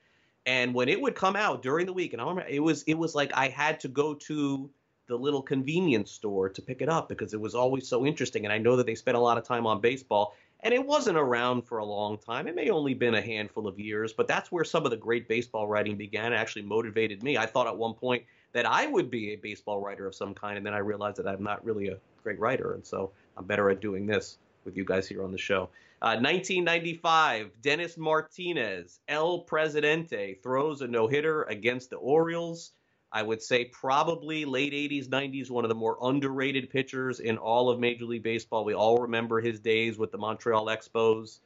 And 0.46 0.74
when 0.74 0.90
it 0.90 1.02
would 1.02 1.16
come 1.16 1.36
out 1.36 1.62
during 1.62 1.86
the 1.86 1.94
week, 1.94 2.14
and 2.14 2.22
I 2.22 2.26
remember 2.26 2.50
it 2.50 2.60
was 2.60 2.84
it 2.84 2.94
was 2.94 3.16
like 3.16 3.32
I 3.34 3.50
had 3.50 3.80
to 3.82 3.88
go 3.88 4.14
to 4.14 4.70
the 5.08 5.16
little 5.16 5.42
convenience 5.42 6.12
store 6.12 6.50
to 6.50 6.62
pick 6.62 6.82
it 6.82 6.90
up 6.90 7.10
because 7.10 7.34
it 7.34 7.40
was 7.40 7.54
always 7.54 7.88
so 7.88 8.06
interesting. 8.06 8.46
And 8.46 8.54
I 8.54 8.58
know 8.58 8.76
that 8.76 8.86
they 8.86 8.96
spent 8.96 9.18
a 9.18 9.20
lot 9.20 9.38
of 9.38 9.44
time 9.44 9.68
on 9.68 9.82
baseball, 9.82 10.36
and 10.62 10.74
it 10.74 10.86
wasn't 10.86 11.18
around 11.18 11.64
for 11.64 11.80
a 11.80 11.86
long 11.86 12.18
time. 12.18 12.48
It 12.48 12.56
may 12.56 12.70
only 12.70 12.94
been 12.94 13.16
a 13.16 13.22
handful 13.22 13.68
of 13.68 13.80
years, 13.80 14.14
but 14.14 14.28
that's 14.28 14.52
where 14.52 14.64
some 14.64 14.86
of 14.86 14.92
the 14.92 14.98
great 14.98 15.28
baseball 15.28 15.68
writing 15.68 15.98
began. 15.98 16.34
It 16.34 16.38
actually 16.38 16.64
motivated 16.64 17.22
me. 17.22 17.38
I 17.38 17.46
thought 17.46 17.68
at 17.68 17.78
one 17.78 17.94
point 17.94 18.24
that 18.56 18.66
I 18.66 18.88
would 18.88 19.12
be 19.12 19.34
a 19.34 19.36
baseball 19.36 19.82
writer 19.82 20.08
of 20.08 20.16
some 20.16 20.34
kind, 20.34 20.56
and 20.56 20.66
then 20.66 20.74
I 20.74 20.78
realized 20.78 21.18
that 21.18 21.28
I'm 21.28 21.44
not 21.44 21.64
really 21.66 21.90
a 21.90 21.98
great 22.24 22.40
writer, 22.40 22.72
and 22.72 22.86
so 22.86 23.12
I'm 23.36 23.44
better 23.44 23.70
at 23.70 23.82
doing 23.82 24.06
this 24.06 24.38
with 24.64 24.78
you 24.78 24.86
guys 24.86 25.10
here 25.10 25.26
on 25.26 25.34
the 25.34 25.38
show. 25.38 25.64
Uh, 26.02 26.16
1995, 26.16 27.52
Dennis 27.62 27.98
Martinez, 27.98 29.02
El 29.10 29.40
Presidente, 29.40 30.36
throws 30.42 30.82
a 30.82 30.88
no 30.88 31.06
hitter 31.06 31.44
against 31.44 31.90
the 31.90 31.98
Orioles. 31.98 32.72
I 33.12 33.24
would 33.24 33.42
say 33.42 33.66
probably 33.66 34.46
late 34.46 34.72
80s, 34.72 35.10
90s, 35.10 35.50
one 35.50 35.66
of 35.66 35.70
the 35.70 35.76
more 35.76 35.98
underrated 36.02 36.70
pitchers 36.70 37.20
in 37.20 37.38
all 37.38 37.70
of 37.70 37.78
Major 37.78 38.06
League 38.06 38.24
Baseball. 38.24 38.64
We 38.64 38.74
all 38.74 39.00
remember 39.00 39.42
his 39.42 39.60
days 39.60 39.98
with 39.98 40.14
the 40.14 40.18
Montreal 40.18 40.68
Expos, 40.68 41.40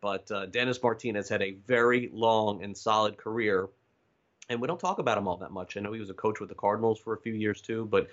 but 0.00 0.32
uh, 0.32 0.46
Dennis 0.46 0.82
Martinez 0.82 1.28
had 1.28 1.42
a 1.42 1.58
very 1.66 2.08
long 2.10 2.62
and 2.62 2.74
solid 2.74 3.18
career. 3.18 3.68
And 4.48 4.60
we 4.60 4.68
don't 4.68 4.80
talk 4.80 4.98
about 4.98 5.16
him 5.16 5.26
all 5.26 5.38
that 5.38 5.52
much. 5.52 5.76
I 5.76 5.80
know 5.80 5.92
he 5.92 6.00
was 6.00 6.10
a 6.10 6.14
coach 6.14 6.40
with 6.40 6.48
the 6.48 6.54
Cardinals 6.54 6.98
for 6.98 7.14
a 7.14 7.18
few 7.18 7.32
years 7.32 7.60
too, 7.60 7.86
but 7.86 8.08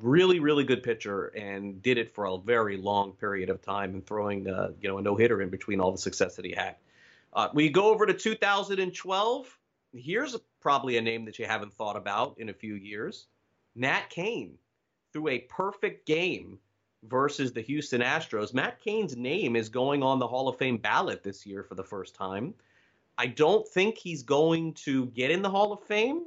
really, 0.00 0.40
really 0.40 0.64
good 0.64 0.82
pitcher 0.82 1.26
and 1.28 1.82
did 1.82 1.98
it 1.98 2.14
for 2.14 2.26
a 2.26 2.38
very 2.38 2.76
long 2.76 3.12
period 3.12 3.50
of 3.50 3.62
time 3.62 3.94
and 3.94 4.06
throwing, 4.06 4.48
uh, 4.48 4.70
you 4.80 4.88
know, 4.88 4.98
a 4.98 5.02
no 5.02 5.16
hitter 5.16 5.42
in 5.42 5.50
between 5.50 5.80
all 5.80 5.92
the 5.92 5.98
success 5.98 6.36
that 6.36 6.44
he 6.44 6.52
had. 6.52 6.76
Uh, 7.32 7.48
we 7.54 7.68
go 7.68 7.90
over 7.90 8.06
to 8.06 8.14
2012. 8.14 9.58
Here's 9.94 10.34
a 10.34 10.40
probably 10.60 10.96
a 10.96 11.02
name 11.02 11.24
that 11.24 11.38
you 11.38 11.46
haven't 11.46 11.74
thought 11.74 11.96
about 11.96 12.36
in 12.38 12.48
a 12.48 12.54
few 12.54 12.74
years. 12.74 13.26
Matt 13.74 14.10
Cain 14.10 14.58
threw 15.12 15.28
a 15.28 15.38
perfect 15.38 16.06
game 16.06 16.58
versus 17.04 17.52
the 17.52 17.60
Houston 17.62 18.00
Astros. 18.00 18.54
Matt 18.54 18.80
Cain's 18.80 19.16
name 19.16 19.56
is 19.56 19.68
going 19.68 20.02
on 20.02 20.18
the 20.18 20.28
Hall 20.28 20.48
of 20.48 20.56
Fame 20.58 20.78
ballot 20.78 21.22
this 21.22 21.44
year 21.44 21.62
for 21.62 21.74
the 21.74 21.84
first 21.84 22.14
time. 22.14 22.54
I 23.18 23.26
don't 23.26 23.66
think 23.68 23.98
he's 23.98 24.22
going 24.22 24.74
to 24.74 25.06
get 25.06 25.30
in 25.30 25.42
the 25.42 25.50
Hall 25.50 25.72
of 25.72 25.84
Fame. 25.84 26.26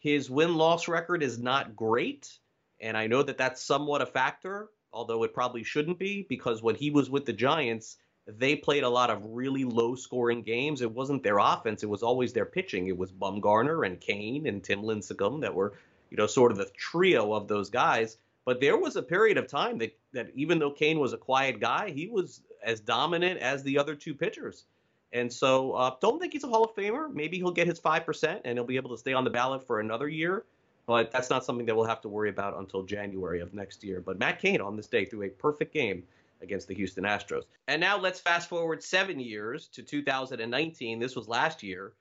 His 0.00 0.30
win 0.30 0.56
loss 0.56 0.88
record 0.88 1.22
is 1.22 1.38
not 1.38 1.74
great. 1.74 2.38
And 2.80 2.96
I 2.96 3.06
know 3.06 3.22
that 3.22 3.38
that's 3.38 3.62
somewhat 3.62 4.02
a 4.02 4.06
factor, 4.06 4.68
although 4.92 5.24
it 5.24 5.34
probably 5.34 5.64
shouldn't 5.64 5.98
be, 5.98 6.26
because 6.28 6.62
when 6.62 6.76
he 6.76 6.90
was 6.90 7.10
with 7.10 7.26
the 7.26 7.32
Giants, 7.32 7.96
they 8.26 8.54
played 8.54 8.84
a 8.84 8.88
lot 8.88 9.10
of 9.10 9.24
really 9.24 9.64
low 9.64 9.94
scoring 9.94 10.42
games. 10.42 10.82
It 10.82 10.92
wasn't 10.92 11.22
their 11.22 11.38
offense, 11.38 11.82
it 11.82 11.88
was 11.88 12.02
always 12.02 12.32
their 12.32 12.44
pitching. 12.44 12.88
It 12.88 12.96
was 12.96 13.10
Bumgarner 13.10 13.86
and 13.86 14.00
Cain 14.00 14.46
and 14.46 14.62
Tim 14.62 14.82
Lincecum 14.82 15.40
that 15.40 15.54
were, 15.54 15.74
you 16.10 16.16
know, 16.16 16.26
sort 16.26 16.52
of 16.52 16.58
the 16.58 16.70
trio 16.76 17.32
of 17.32 17.48
those 17.48 17.70
guys. 17.70 18.18
But 18.44 18.60
there 18.60 18.78
was 18.78 18.96
a 18.96 19.02
period 19.02 19.38
of 19.38 19.46
time 19.46 19.78
that, 19.78 19.96
that 20.12 20.30
even 20.34 20.58
though 20.58 20.70
Cain 20.70 20.98
was 20.98 21.12
a 21.12 21.18
quiet 21.18 21.60
guy, 21.60 21.90
he 21.90 22.06
was 22.06 22.42
as 22.62 22.80
dominant 22.80 23.40
as 23.40 23.62
the 23.62 23.78
other 23.78 23.94
two 23.94 24.14
pitchers. 24.14 24.64
And 25.12 25.32
so 25.32 25.72
uh, 25.72 25.94
don't 26.00 26.20
think 26.20 26.32
he's 26.34 26.44
a 26.44 26.48
Hall 26.48 26.64
of 26.64 26.74
Famer. 26.74 27.12
Maybe 27.12 27.38
he'll 27.38 27.50
get 27.50 27.66
his 27.66 27.80
5% 27.80 28.40
and 28.44 28.58
he'll 28.58 28.66
be 28.66 28.76
able 28.76 28.90
to 28.90 28.98
stay 28.98 29.12
on 29.12 29.24
the 29.24 29.30
ballot 29.30 29.66
for 29.66 29.80
another 29.80 30.08
year. 30.08 30.44
But 30.86 31.10
that's 31.10 31.30
not 31.30 31.44
something 31.44 31.66
that 31.66 31.76
we'll 31.76 31.86
have 31.86 32.00
to 32.02 32.08
worry 32.08 32.30
about 32.30 32.58
until 32.58 32.82
January 32.82 33.40
of 33.40 33.52
next 33.54 33.84
year. 33.84 34.00
But 34.00 34.18
Matt 34.18 34.40
Cain 34.40 34.60
on 34.60 34.76
this 34.76 34.86
day 34.86 35.04
threw 35.04 35.22
a 35.24 35.28
perfect 35.28 35.72
game 35.72 36.02
against 36.40 36.68
the 36.68 36.74
Houston 36.74 37.04
Astros. 37.04 37.44
And 37.66 37.80
now 37.80 37.98
let's 37.98 38.20
fast 38.20 38.48
forward 38.48 38.82
seven 38.82 39.20
years 39.20 39.68
to 39.68 39.82
2019. 39.82 40.98
This 40.98 41.16
was 41.16 41.28
last 41.28 41.62
year. 41.62 41.92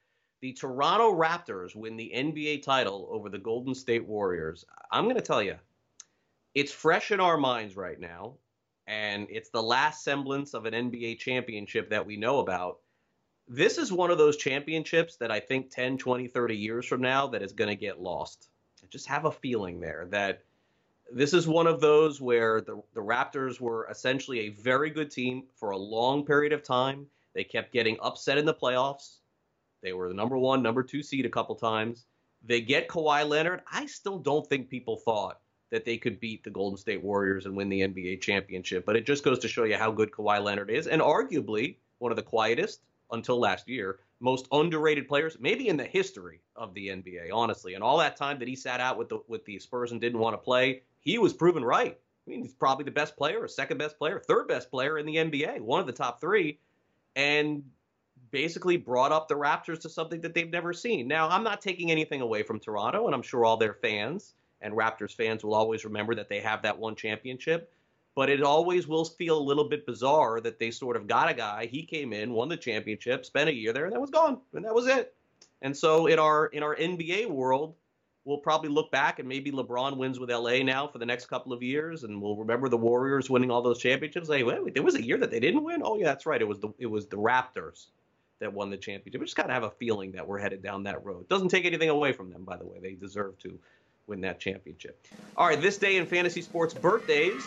The 0.42 0.54
Toronto 0.54 1.14
Raptors 1.14 1.76
win 1.76 1.98
the 1.98 2.12
NBA 2.16 2.62
title 2.62 3.08
over 3.12 3.28
the 3.28 3.40
Golden 3.40 3.74
State 3.74 4.06
Warriors. 4.06 4.66
I'm 4.92 5.06
going 5.06 5.16
to 5.16 5.22
tell 5.22 5.42
you, 5.42 5.56
it's 6.54 6.72
fresh 6.72 7.12
in 7.12 7.20
our 7.20 7.38
minds 7.38 7.76
right 7.76 8.00
now, 8.00 8.36
and 8.86 9.28
it's 9.30 9.50
the 9.50 9.64
last 9.64 10.04
semblance 10.04 10.54
of 10.54 10.66
an 10.66 10.74
NBA 10.74 11.18
championship 11.18 11.90
that 11.90 12.06
we 12.06 12.18
know 12.18 12.40
about. 12.40 12.80
This 13.48 13.78
is 13.78 13.94
one 13.94 14.12
of 14.12 14.18
those 14.18 14.36
championships 14.36 15.16
that 15.18 15.32
I 15.32 15.40
think 15.40 15.70
10, 15.70 15.98
20, 15.98 16.28
30 16.28 16.56
years 16.56 16.86
from 16.86 17.02
now 17.02 17.28
that 17.28 17.42
is 17.42 17.54
going 17.54 17.70
to 17.70 17.76
get 17.76 18.02
lost. 18.02 18.50
I 18.84 18.88
just 18.90 19.08
have 19.08 19.26
a 19.26 19.32
feeling 19.32 19.80
there 19.80 20.08
that 20.12 20.44
this 21.12 21.34
is 21.34 21.48
one 21.48 21.68
of 21.68 21.80
those 21.80 22.20
where 22.20 22.60
the, 22.60 22.82
the 22.94 23.02
Raptors 23.02 23.62
were 23.62 23.88
essentially 23.90 24.42
a 24.42 24.50
very 24.50 24.90
good 24.90 25.10
team 25.10 25.44
for 25.56 25.72
a 25.72 25.78
long 25.78 26.26
period 26.26 26.52
of 26.52 26.62
time. 26.62 27.08
They 27.34 27.46
kept 27.46 27.72
getting 27.72 27.98
upset 28.02 28.38
in 28.38 28.46
the 28.46 28.54
playoffs. 28.54 29.18
They 29.82 29.94
were 29.94 30.10
the 30.10 30.14
number 30.14 30.38
one, 30.38 30.62
number 30.62 30.84
two 30.84 31.02
seed 31.02 31.26
a 31.26 31.30
couple 31.30 31.56
times. 31.56 32.06
They 32.44 32.62
get 32.62 32.90
Kawhi 32.90 33.28
Leonard. 33.28 33.62
I 33.72 33.86
still 33.86 34.20
don't 34.20 34.48
think 34.48 34.70
people 34.70 34.98
thought 34.98 35.40
that 35.70 35.86
they 35.86 35.98
could 35.98 36.20
beat 36.20 36.44
the 36.44 36.50
Golden 36.50 36.78
State 36.78 37.04
Warriors 37.04 37.46
and 37.46 37.56
win 37.56 37.70
the 37.70 37.82
NBA 37.82 38.22
championship, 38.22 38.86
but 38.86 38.96
it 38.96 39.06
just 39.06 39.24
goes 39.24 39.40
to 39.40 39.48
show 39.48 39.64
you 39.64 39.78
how 39.78 39.92
good 39.92 40.12
Kawhi 40.12 40.44
Leonard 40.44 40.70
is, 40.70 40.88
and 40.88 41.02
arguably 41.02 41.78
one 42.00 42.12
of 42.12 42.16
the 42.16 42.24
quietest 42.24 42.82
until 43.12 43.40
last 43.40 43.68
year, 43.68 44.00
most 44.20 44.48
underrated 44.52 45.08
players, 45.08 45.38
maybe 45.40 45.68
in 45.68 45.78
the 45.78 45.86
history 45.86 46.42
of 46.56 46.74
the 46.74 46.88
NBA, 46.88 47.30
honestly. 47.32 47.76
And 47.76 47.84
all 47.84 47.98
that 47.98 48.18
time 48.18 48.40
that 48.40 48.48
he 48.48 48.56
sat 48.56 48.80
out 48.80 48.98
with 48.98 49.10
the 49.10 49.20
with 49.28 49.46
the 49.46 49.60
Spurs 49.60 49.92
and 49.92 50.02
didn't 50.02 50.20
want 50.20 50.34
to 50.34 50.38
play, 50.38 50.82
he 51.00 51.18
was 51.18 51.34
proven 51.34 51.64
right. 51.64 51.98
I 52.28 52.30
mean, 52.30 52.42
he's 52.42 52.54
probably 52.54 52.84
the 52.84 52.92
best 52.92 53.16
player, 53.16 53.42
or 53.42 53.48
second 53.48 53.78
best 53.78 53.98
player, 53.98 54.20
third 54.20 54.48
best 54.48 54.70
player 54.70 54.98
in 54.98 55.06
the 55.06 55.16
NBA, 55.16 55.62
one 55.62 55.80
of 55.80 55.88
the 55.88 55.94
top 55.94 56.20
three, 56.20 56.60
and 57.16 57.64
basically 58.32 58.76
brought 58.76 59.14
up 59.14 59.28
the 59.28 59.36
Raptors 59.36 59.80
to 59.82 59.90
something 59.90 60.20
that 60.22 60.34
they've 60.34 60.50
never 60.50 60.74
seen. 60.74 61.08
Now, 61.08 61.30
I'm 61.30 61.44
not 61.44 61.62
taking 61.62 61.90
anything 61.90 62.20
away 62.20 62.44
from 62.44 62.60
Toronto, 62.60 63.06
and 63.06 63.16
I'm 63.16 63.22
sure 63.22 63.46
all 63.46 63.56
their 63.56 63.76
fans 63.76 64.34
and 64.62 64.74
Raptors 64.74 65.16
fans 65.16 65.44
will 65.44 65.54
always 65.54 65.86
remember 65.86 66.16
that 66.16 66.30
they 66.30 66.40
have 66.40 66.62
that 66.64 66.78
one 66.78 66.96
championship. 66.96 67.72
But 68.18 68.32
it 68.32 68.42
always 68.42 68.88
will 68.88 69.06
feel 69.06 69.38
a 69.38 69.40
little 69.40 69.70
bit 69.70 69.86
bizarre 69.86 70.42
that 70.42 70.58
they 70.58 70.72
sort 70.72 70.96
of 70.98 71.06
got 71.06 71.30
a 71.30 71.36
guy. 71.36 71.68
He 71.68 71.84
came 71.84 72.14
in, 72.14 72.34
won 72.34 72.50
the 72.50 72.58
championship, 72.58 73.28
spent 73.28 73.48
a 73.48 73.54
year 73.54 73.72
there, 73.74 73.86
and 73.86 73.94
that 73.94 74.02
was 74.02 74.10
gone, 74.10 74.40
and 74.56 74.66
that 74.66 74.74
was 74.74 74.88
it. 74.88 75.14
And 75.62 75.78
so 75.78 76.08
in 76.08 76.18
our 76.18 76.48
in 76.48 76.64
our 76.64 76.76
NBA 76.76 77.30
world, 77.30 77.76
we'll 78.26 78.40
probably 78.40 78.70
look 78.70 78.90
back 78.90 79.20
and 79.20 79.30
maybe 79.30 79.52
LeBron 79.52 79.98
wins 79.98 80.20
with 80.20 80.32
LA 80.32 80.64
now 80.64 80.88
for 80.88 80.98
the 80.98 81.06
next 81.06 81.28
couple 81.28 81.54
of 81.54 81.62
years, 81.62 82.06
and 82.06 82.20
we'll 82.20 82.36
remember 82.36 82.70
the 82.70 82.78
Warriors 82.78 83.30
winning 83.30 83.52
all 83.52 83.62
those 83.62 83.78
championships. 83.78 84.30
Like, 84.30 84.44
wait, 84.44 84.74
there 84.74 84.82
was 84.82 84.96
a 84.96 85.04
year 85.04 85.20
that 85.20 85.30
they 85.30 85.40
didn't 85.40 85.64
win. 85.64 85.84
Oh 85.86 85.96
yeah, 86.00 86.06
that's 86.06 86.26
right. 86.26 86.42
It 86.42 86.48
was 86.48 86.60
the 86.60 86.70
it 86.80 86.88
was 86.88 87.06
the 87.06 87.18
Raptors 87.18 87.90
that 88.40 88.52
won 88.52 88.72
the 88.72 88.78
championship. 88.78 89.22
We 89.22 89.28
just 89.28 89.38
kind 89.38 89.52
of 89.52 89.54
have 89.54 89.72
a 89.72 89.76
feeling 89.76 90.14
that 90.14 90.28
we're 90.28 90.40
headed 90.40 90.64
down 90.64 90.82
that 90.86 91.06
road. 91.06 91.30
Doesn't 91.30 91.50
take 91.50 91.66
anything 91.66 91.90
away 91.90 92.14
from 92.14 92.32
them, 92.32 92.46
by 92.46 92.58
the 92.58 92.66
way. 92.66 92.80
They 92.82 92.94
deserve 92.94 93.38
to 93.42 93.60
win 94.08 94.22
that 94.22 94.40
championship. 94.40 95.06
All 95.36 95.46
right, 95.46 95.62
this 95.62 95.78
day 95.78 95.98
in 95.98 96.08
fantasy 96.08 96.42
sports 96.42 96.74
birthdays 96.74 97.44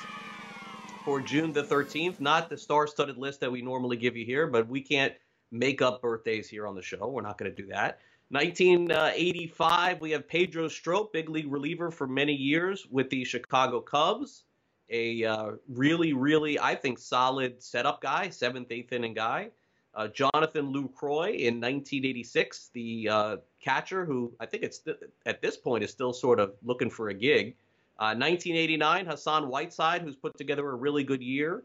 for 1.04 1.20
June 1.20 1.52
the 1.52 1.62
13th. 1.62 2.20
Not 2.20 2.48
the 2.48 2.56
star-studded 2.56 3.16
list 3.16 3.40
that 3.40 3.50
we 3.50 3.62
normally 3.62 3.96
give 3.96 4.16
you 4.16 4.24
here, 4.24 4.46
but 4.46 4.68
we 4.68 4.80
can't 4.80 5.14
make 5.50 5.82
up 5.82 6.02
birthdays 6.02 6.48
here 6.48 6.66
on 6.66 6.74
the 6.74 6.82
show. 6.82 7.08
We're 7.08 7.22
not 7.22 7.38
going 7.38 7.50
to 7.50 7.62
do 7.62 7.68
that. 7.68 8.00
1985, 8.30 10.00
we 10.00 10.12
have 10.12 10.28
Pedro 10.28 10.68
Strop, 10.68 11.12
big 11.12 11.28
league 11.28 11.50
reliever 11.50 11.90
for 11.90 12.06
many 12.06 12.32
years 12.32 12.86
with 12.90 13.10
the 13.10 13.24
Chicago 13.24 13.80
Cubs. 13.80 14.44
A 14.88 15.24
uh, 15.24 15.52
really, 15.68 16.12
really, 16.12 16.58
I 16.58 16.74
think, 16.74 16.98
solid 16.98 17.62
setup 17.62 18.00
guy, 18.00 18.28
seventh, 18.28 18.70
eighth 18.70 18.92
inning 18.92 19.14
guy. 19.14 19.50
Uh, 19.94 20.06
Jonathan 20.08 20.72
Lucroy 20.72 21.38
in 21.40 21.60
1986, 21.60 22.70
the 22.72 23.08
uh, 23.08 23.36
catcher 23.60 24.04
who 24.04 24.32
I 24.38 24.46
think 24.46 24.62
it's 24.62 24.78
th- 24.78 24.98
at 25.26 25.42
this 25.42 25.56
point 25.56 25.82
is 25.82 25.90
still 25.90 26.12
sort 26.12 26.38
of 26.38 26.54
looking 26.62 26.90
for 26.90 27.08
a 27.08 27.14
gig. 27.14 27.56
1989, 28.06 29.06
uh, 29.06 29.10
Hassan 29.10 29.48
Whiteside, 29.48 30.02
who's 30.02 30.16
put 30.16 30.36
together 30.36 30.68
a 30.70 30.74
really 30.74 31.04
good 31.04 31.22
year. 31.22 31.62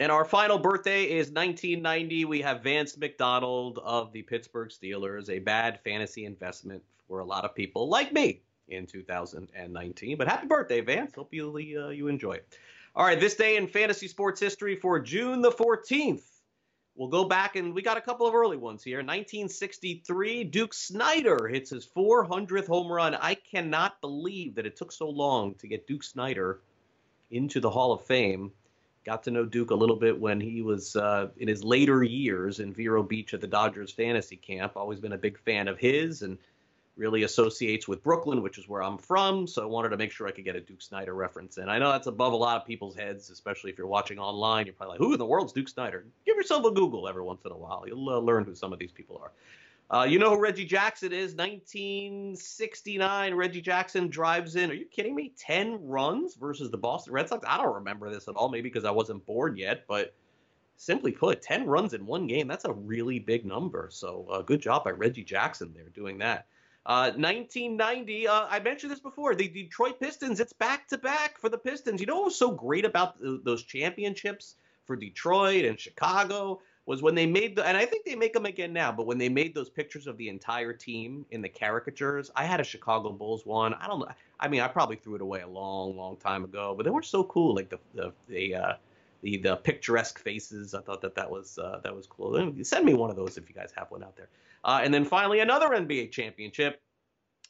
And 0.00 0.10
our 0.10 0.24
final 0.24 0.58
birthday 0.58 1.04
is 1.04 1.30
1990. 1.30 2.24
We 2.24 2.40
have 2.40 2.62
Vance 2.62 2.96
McDonald 2.96 3.78
of 3.84 4.12
the 4.12 4.22
Pittsburgh 4.22 4.70
Steelers, 4.70 5.30
a 5.30 5.38
bad 5.38 5.80
fantasy 5.84 6.24
investment 6.24 6.82
for 7.06 7.20
a 7.20 7.24
lot 7.24 7.44
of 7.44 7.54
people 7.54 7.88
like 7.88 8.12
me 8.12 8.40
in 8.68 8.86
2019. 8.86 10.16
But 10.16 10.28
happy 10.28 10.46
birthday, 10.46 10.80
Vance. 10.80 11.14
Hope 11.14 11.32
you, 11.32 11.52
uh, 11.54 11.90
you 11.90 12.08
enjoy 12.08 12.32
it. 12.32 12.58
All 12.96 13.06
right, 13.06 13.20
this 13.20 13.36
day 13.36 13.56
in 13.56 13.66
fantasy 13.66 14.08
sports 14.08 14.40
history 14.40 14.76
for 14.76 14.98
June 14.98 15.40
the 15.40 15.52
14th. 15.52 16.31
We'll 16.94 17.08
go 17.08 17.24
back 17.24 17.56
and 17.56 17.74
we 17.74 17.80
got 17.80 17.96
a 17.96 18.02
couple 18.02 18.26
of 18.26 18.34
early 18.34 18.58
ones 18.58 18.84
here. 18.84 18.98
1963, 18.98 20.44
Duke 20.44 20.74
Snider 20.74 21.48
hits 21.48 21.70
his 21.70 21.86
400th 21.86 22.66
home 22.66 22.92
run. 22.92 23.14
I 23.14 23.34
cannot 23.34 24.00
believe 24.02 24.54
that 24.56 24.66
it 24.66 24.76
took 24.76 24.92
so 24.92 25.08
long 25.08 25.54
to 25.56 25.66
get 25.66 25.86
Duke 25.86 26.02
Snider 26.02 26.60
into 27.30 27.60
the 27.60 27.70
Hall 27.70 27.92
of 27.92 28.04
Fame. 28.04 28.52
Got 29.04 29.22
to 29.24 29.30
know 29.30 29.46
Duke 29.46 29.70
a 29.70 29.74
little 29.74 29.96
bit 29.96 30.20
when 30.20 30.38
he 30.38 30.60
was 30.60 30.94
uh, 30.94 31.28
in 31.38 31.48
his 31.48 31.64
later 31.64 32.02
years 32.02 32.60
in 32.60 32.74
Vero 32.74 33.02
Beach 33.02 33.32
at 33.32 33.40
the 33.40 33.46
Dodgers 33.46 33.90
fantasy 33.90 34.36
camp. 34.36 34.76
Always 34.76 35.00
been 35.00 35.14
a 35.14 35.18
big 35.18 35.38
fan 35.40 35.68
of 35.68 35.78
his 35.78 36.22
and 36.22 36.36
really 36.96 37.22
associates 37.22 37.88
with 37.88 38.02
Brooklyn, 38.02 38.42
which 38.42 38.58
is 38.58 38.68
where 38.68 38.82
I'm 38.82 38.98
from. 38.98 39.46
So 39.46 39.62
I 39.62 39.66
wanted 39.66 39.90
to 39.90 39.96
make 39.96 40.12
sure 40.12 40.26
I 40.26 40.30
could 40.30 40.44
get 40.44 40.56
a 40.56 40.60
Duke 40.60 40.82
Snider 40.82 41.14
reference 41.14 41.56
in. 41.56 41.68
I 41.68 41.78
know 41.78 41.90
that's 41.90 42.06
above 42.06 42.32
a 42.32 42.36
lot 42.36 42.60
of 42.60 42.66
people's 42.66 42.94
heads, 42.94 43.30
especially 43.30 43.70
if 43.70 43.78
you're 43.78 43.86
watching 43.86 44.18
online. 44.18 44.66
You're 44.66 44.74
probably 44.74 44.98
like, 44.98 45.00
who 45.00 45.12
in 45.12 45.18
the 45.18 45.26
world's 45.26 45.52
Duke 45.52 45.68
Snider? 45.68 46.04
Give 46.26 46.36
yourself 46.36 46.64
a 46.66 46.70
Google 46.70 47.08
every 47.08 47.22
once 47.22 47.42
in 47.44 47.52
a 47.52 47.56
while. 47.56 47.84
You'll 47.86 48.10
uh, 48.10 48.18
learn 48.18 48.44
who 48.44 48.54
some 48.54 48.72
of 48.72 48.78
these 48.78 48.92
people 48.92 49.20
are. 49.22 49.32
Uh, 49.90 50.04
you 50.04 50.18
know 50.18 50.30
who 50.30 50.40
Reggie 50.40 50.64
Jackson 50.64 51.12
is? 51.12 51.34
1969. 51.34 53.34
Reggie 53.34 53.60
Jackson 53.60 54.08
drives 54.08 54.56
in. 54.56 54.70
Are 54.70 54.74
you 54.74 54.86
kidding 54.86 55.14
me? 55.14 55.32
10 55.38 55.86
runs 55.86 56.34
versus 56.34 56.70
the 56.70 56.78
Boston 56.78 57.12
Red 57.12 57.28
Sox? 57.28 57.44
I 57.46 57.58
don't 57.58 57.74
remember 57.74 58.10
this 58.10 58.28
at 58.28 58.34
all, 58.34 58.48
maybe 58.48 58.70
because 58.70 58.86
I 58.86 58.90
wasn't 58.90 59.26
born 59.26 59.56
yet, 59.56 59.84
but 59.86 60.14
simply 60.76 61.12
put, 61.12 61.42
10 61.42 61.66
runs 61.66 61.94
in 61.94 62.06
one 62.06 62.26
game, 62.26 62.48
that's 62.48 62.64
a 62.64 62.72
really 62.72 63.18
big 63.18 63.44
number. 63.44 63.88
So 63.92 64.26
uh, 64.30 64.42
good 64.42 64.60
job 64.60 64.84
by 64.84 64.90
Reggie 64.90 65.24
Jackson 65.24 65.72
there 65.74 65.88
doing 65.90 66.18
that. 66.18 66.46
Uh, 66.84 67.12
1990, 67.14 68.26
uh, 68.26 68.46
I 68.50 68.58
mentioned 68.58 68.90
this 68.90 69.00
before. 69.00 69.34
The 69.34 69.46
Detroit 69.46 70.00
Pistons, 70.00 70.40
it's 70.40 70.52
back 70.52 70.88
to 70.88 70.98
back 70.98 71.38
for 71.38 71.48
the 71.48 71.58
Pistons. 71.58 72.00
You 72.00 72.06
know 72.06 72.16
what 72.16 72.24
was 72.26 72.36
so 72.36 72.50
great 72.50 72.84
about 72.84 73.20
th- 73.20 73.40
those 73.44 73.62
championships 73.62 74.56
for 74.84 74.96
Detroit 74.96 75.64
and 75.64 75.78
Chicago 75.78 76.60
was 76.86 77.00
when 77.00 77.14
they 77.14 77.26
made 77.26 77.54
the, 77.54 77.64
and 77.64 77.76
I 77.76 77.86
think 77.86 78.04
they 78.04 78.16
make 78.16 78.32
them 78.32 78.46
again 78.46 78.72
now, 78.72 78.90
but 78.90 79.06
when 79.06 79.16
they 79.16 79.28
made 79.28 79.54
those 79.54 79.70
pictures 79.70 80.08
of 80.08 80.16
the 80.16 80.28
entire 80.28 80.72
team 80.72 81.24
in 81.30 81.40
the 81.40 81.48
caricatures, 81.48 82.32
I 82.34 82.44
had 82.44 82.58
a 82.58 82.64
Chicago 82.64 83.10
Bulls 83.10 83.46
one. 83.46 83.74
I 83.74 83.86
don't 83.86 84.00
know. 84.00 84.08
I 84.40 84.48
mean, 84.48 84.60
I 84.60 84.66
probably 84.66 84.96
threw 84.96 85.14
it 85.14 85.22
away 85.22 85.42
a 85.42 85.46
long, 85.46 85.96
long 85.96 86.16
time 86.16 86.42
ago, 86.42 86.74
but 86.76 86.82
they 86.82 86.90
were 86.90 87.02
so 87.02 87.22
cool. 87.22 87.54
Like 87.54 87.68
the, 87.68 87.78
the, 87.94 88.12
the, 88.26 88.54
uh, 88.56 88.72
the, 89.22 89.36
the 89.36 89.56
picturesque 89.56 90.18
faces. 90.18 90.74
I 90.74 90.80
thought 90.80 91.00
that 91.02 91.14
that 91.14 91.30
was 91.30 91.56
uh, 91.56 91.80
that 91.84 91.94
was 91.94 92.08
cool. 92.08 92.52
Send 92.62 92.84
me 92.84 92.94
one 92.94 93.08
of 93.08 93.16
those 93.16 93.38
if 93.38 93.48
you 93.48 93.54
guys 93.54 93.72
have 93.76 93.90
one 93.90 94.02
out 94.02 94.16
there. 94.16 94.28
Uh, 94.64 94.80
and 94.82 94.92
then 94.92 95.04
finally, 95.04 95.40
another 95.40 95.68
NBA 95.68 96.10
championship. 96.10 96.80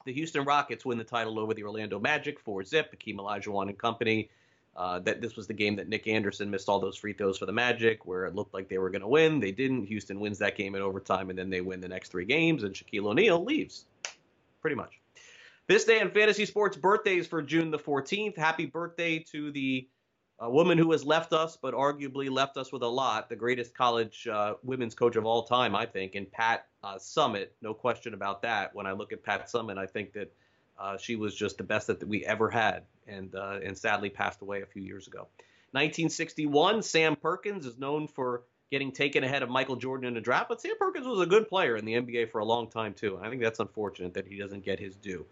The 0.04 0.12
Houston 0.12 0.44
Rockets 0.44 0.84
win 0.84 0.98
the 0.98 1.04
title 1.04 1.38
over 1.38 1.54
the 1.54 1.62
Orlando 1.62 2.00
Magic, 2.00 2.40
four 2.40 2.64
zip. 2.64 2.90
Hakeem 2.90 3.18
Olajuwon 3.18 3.68
and 3.68 3.78
company. 3.78 4.30
Uh, 4.74 4.98
that 5.00 5.20
this 5.20 5.36
was 5.36 5.46
the 5.46 5.52
game 5.52 5.76
that 5.76 5.88
Nick 5.88 6.08
Anderson 6.08 6.50
missed 6.50 6.66
all 6.66 6.80
those 6.80 6.96
free 6.96 7.12
throws 7.12 7.36
for 7.36 7.44
the 7.44 7.52
Magic, 7.52 8.06
where 8.06 8.24
it 8.24 8.34
looked 8.34 8.54
like 8.54 8.68
they 8.68 8.78
were 8.78 8.88
going 8.88 9.02
to 9.02 9.08
win. 9.08 9.38
They 9.38 9.52
didn't. 9.52 9.84
Houston 9.84 10.18
wins 10.18 10.38
that 10.38 10.56
game 10.56 10.74
in 10.74 10.80
overtime, 10.80 11.28
and 11.28 11.38
then 11.38 11.50
they 11.50 11.60
win 11.60 11.80
the 11.80 11.88
next 11.88 12.10
three 12.10 12.24
games, 12.24 12.64
and 12.64 12.74
Shaquille 12.74 13.06
O'Neal 13.06 13.44
leaves. 13.44 13.84
Pretty 14.62 14.76
much. 14.76 14.98
This 15.68 15.84
day 15.84 16.00
in 16.00 16.10
fantasy 16.10 16.46
sports 16.46 16.76
birthdays 16.76 17.26
for 17.26 17.42
June 17.42 17.70
the 17.70 17.78
14th. 17.78 18.36
Happy 18.36 18.64
birthday 18.64 19.18
to 19.30 19.52
the 19.52 19.86
a 20.42 20.50
woman 20.50 20.76
who 20.76 20.90
has 20.90 21.04
left 21.04 21.32
us, 21.32 21.56
but 21.56 21.72
arguably 21.72 22.28
left 22.28 22.56
us 22.56 22.72
with 22.72 22.82
a 22.82 22.88
lot, 22.88 23.28
the 23.28 23.36
greatest 23.36 23.74
college 23.74 24.26
uh, 24.26 24.54
women's 24.64 24.92
coach 24.92 25.14
of 25.14 25.24
all 25.24 25.44
time, 25.44 25.76
I 25.76 25.86
think, 25.86 26.16
and 26.16 26.30
Pat 26.30 26.66
uh, 26.82 26.96
Summitt. 26.96 27.50
No 27.62 27.72
question 27.72 28.12
about 28.12 28.42
that. 28.42 28.74
When 28.74 28.84
I 28.84 28.92
look 28.92 29.12
at 29.12 29.22
Pat 29.22 29.48
Summitt, 29.48 29.78
I 29.78 29.86
think 29.86 30.12
that 30.14 30.32
uh, 30.80 30.96
she 30.96 31.14
was 31.14 31.36
just 31.36 31.58
the 31.58 31.64
best 31.64 31.86
that 31.86 32.02
we 32.06 32.26
ever 32.26 32.50
had, 32.50 32.82
and 33.06 33.32
uh, 33.36 33.60
and 33.64 33.78
sadly 33.78 34.10
passed 34.10 34.42
away 34.42 34.62
a 34.62 34.66
few 34.66 34.82
years 34.82 35.06
ago. 35.06 35.28
1961, 35.70 36.82
Sam 36.82 37.14
Perkins 37.14 37.64
is 37.64 37.78
known 37.78 38.08
for 38.08 38.42
getting 38.72 38.90
taken 38.90 39.22
ahead 39.22 39.44
of 39.44 39.48
Michael 39.48 39.76
Jordan 39.76 40.08
in 40.08 40.14
the 40.14 40.20
draft, 40.20 40.48
but 40.48 40.60
Sam 40.60 40.74
Perkins 40.76 41.06
was 41.06 41.20
a 41.20 41.26
good 41.26 41.48
player 41.48 41.76
in 41.76 41.84
the 41.84 41.92
NBA 41.92 42.30
for 42.30 42.40
a 42.40 42.44
long 42.44 42.68
time 42.68 42.94
too. 42.94 43.16
And 43.16 43.24
I 43.24 43.30
think 43.30 43.42
that's 43.42 43.60
unfortunate 43.60 44.14
that 44.14 44.26
he 44.26 44.38
doesn't 44.38 44.64
get 44.64 44.80
his 44.80 44.96
due. 44.96 45.24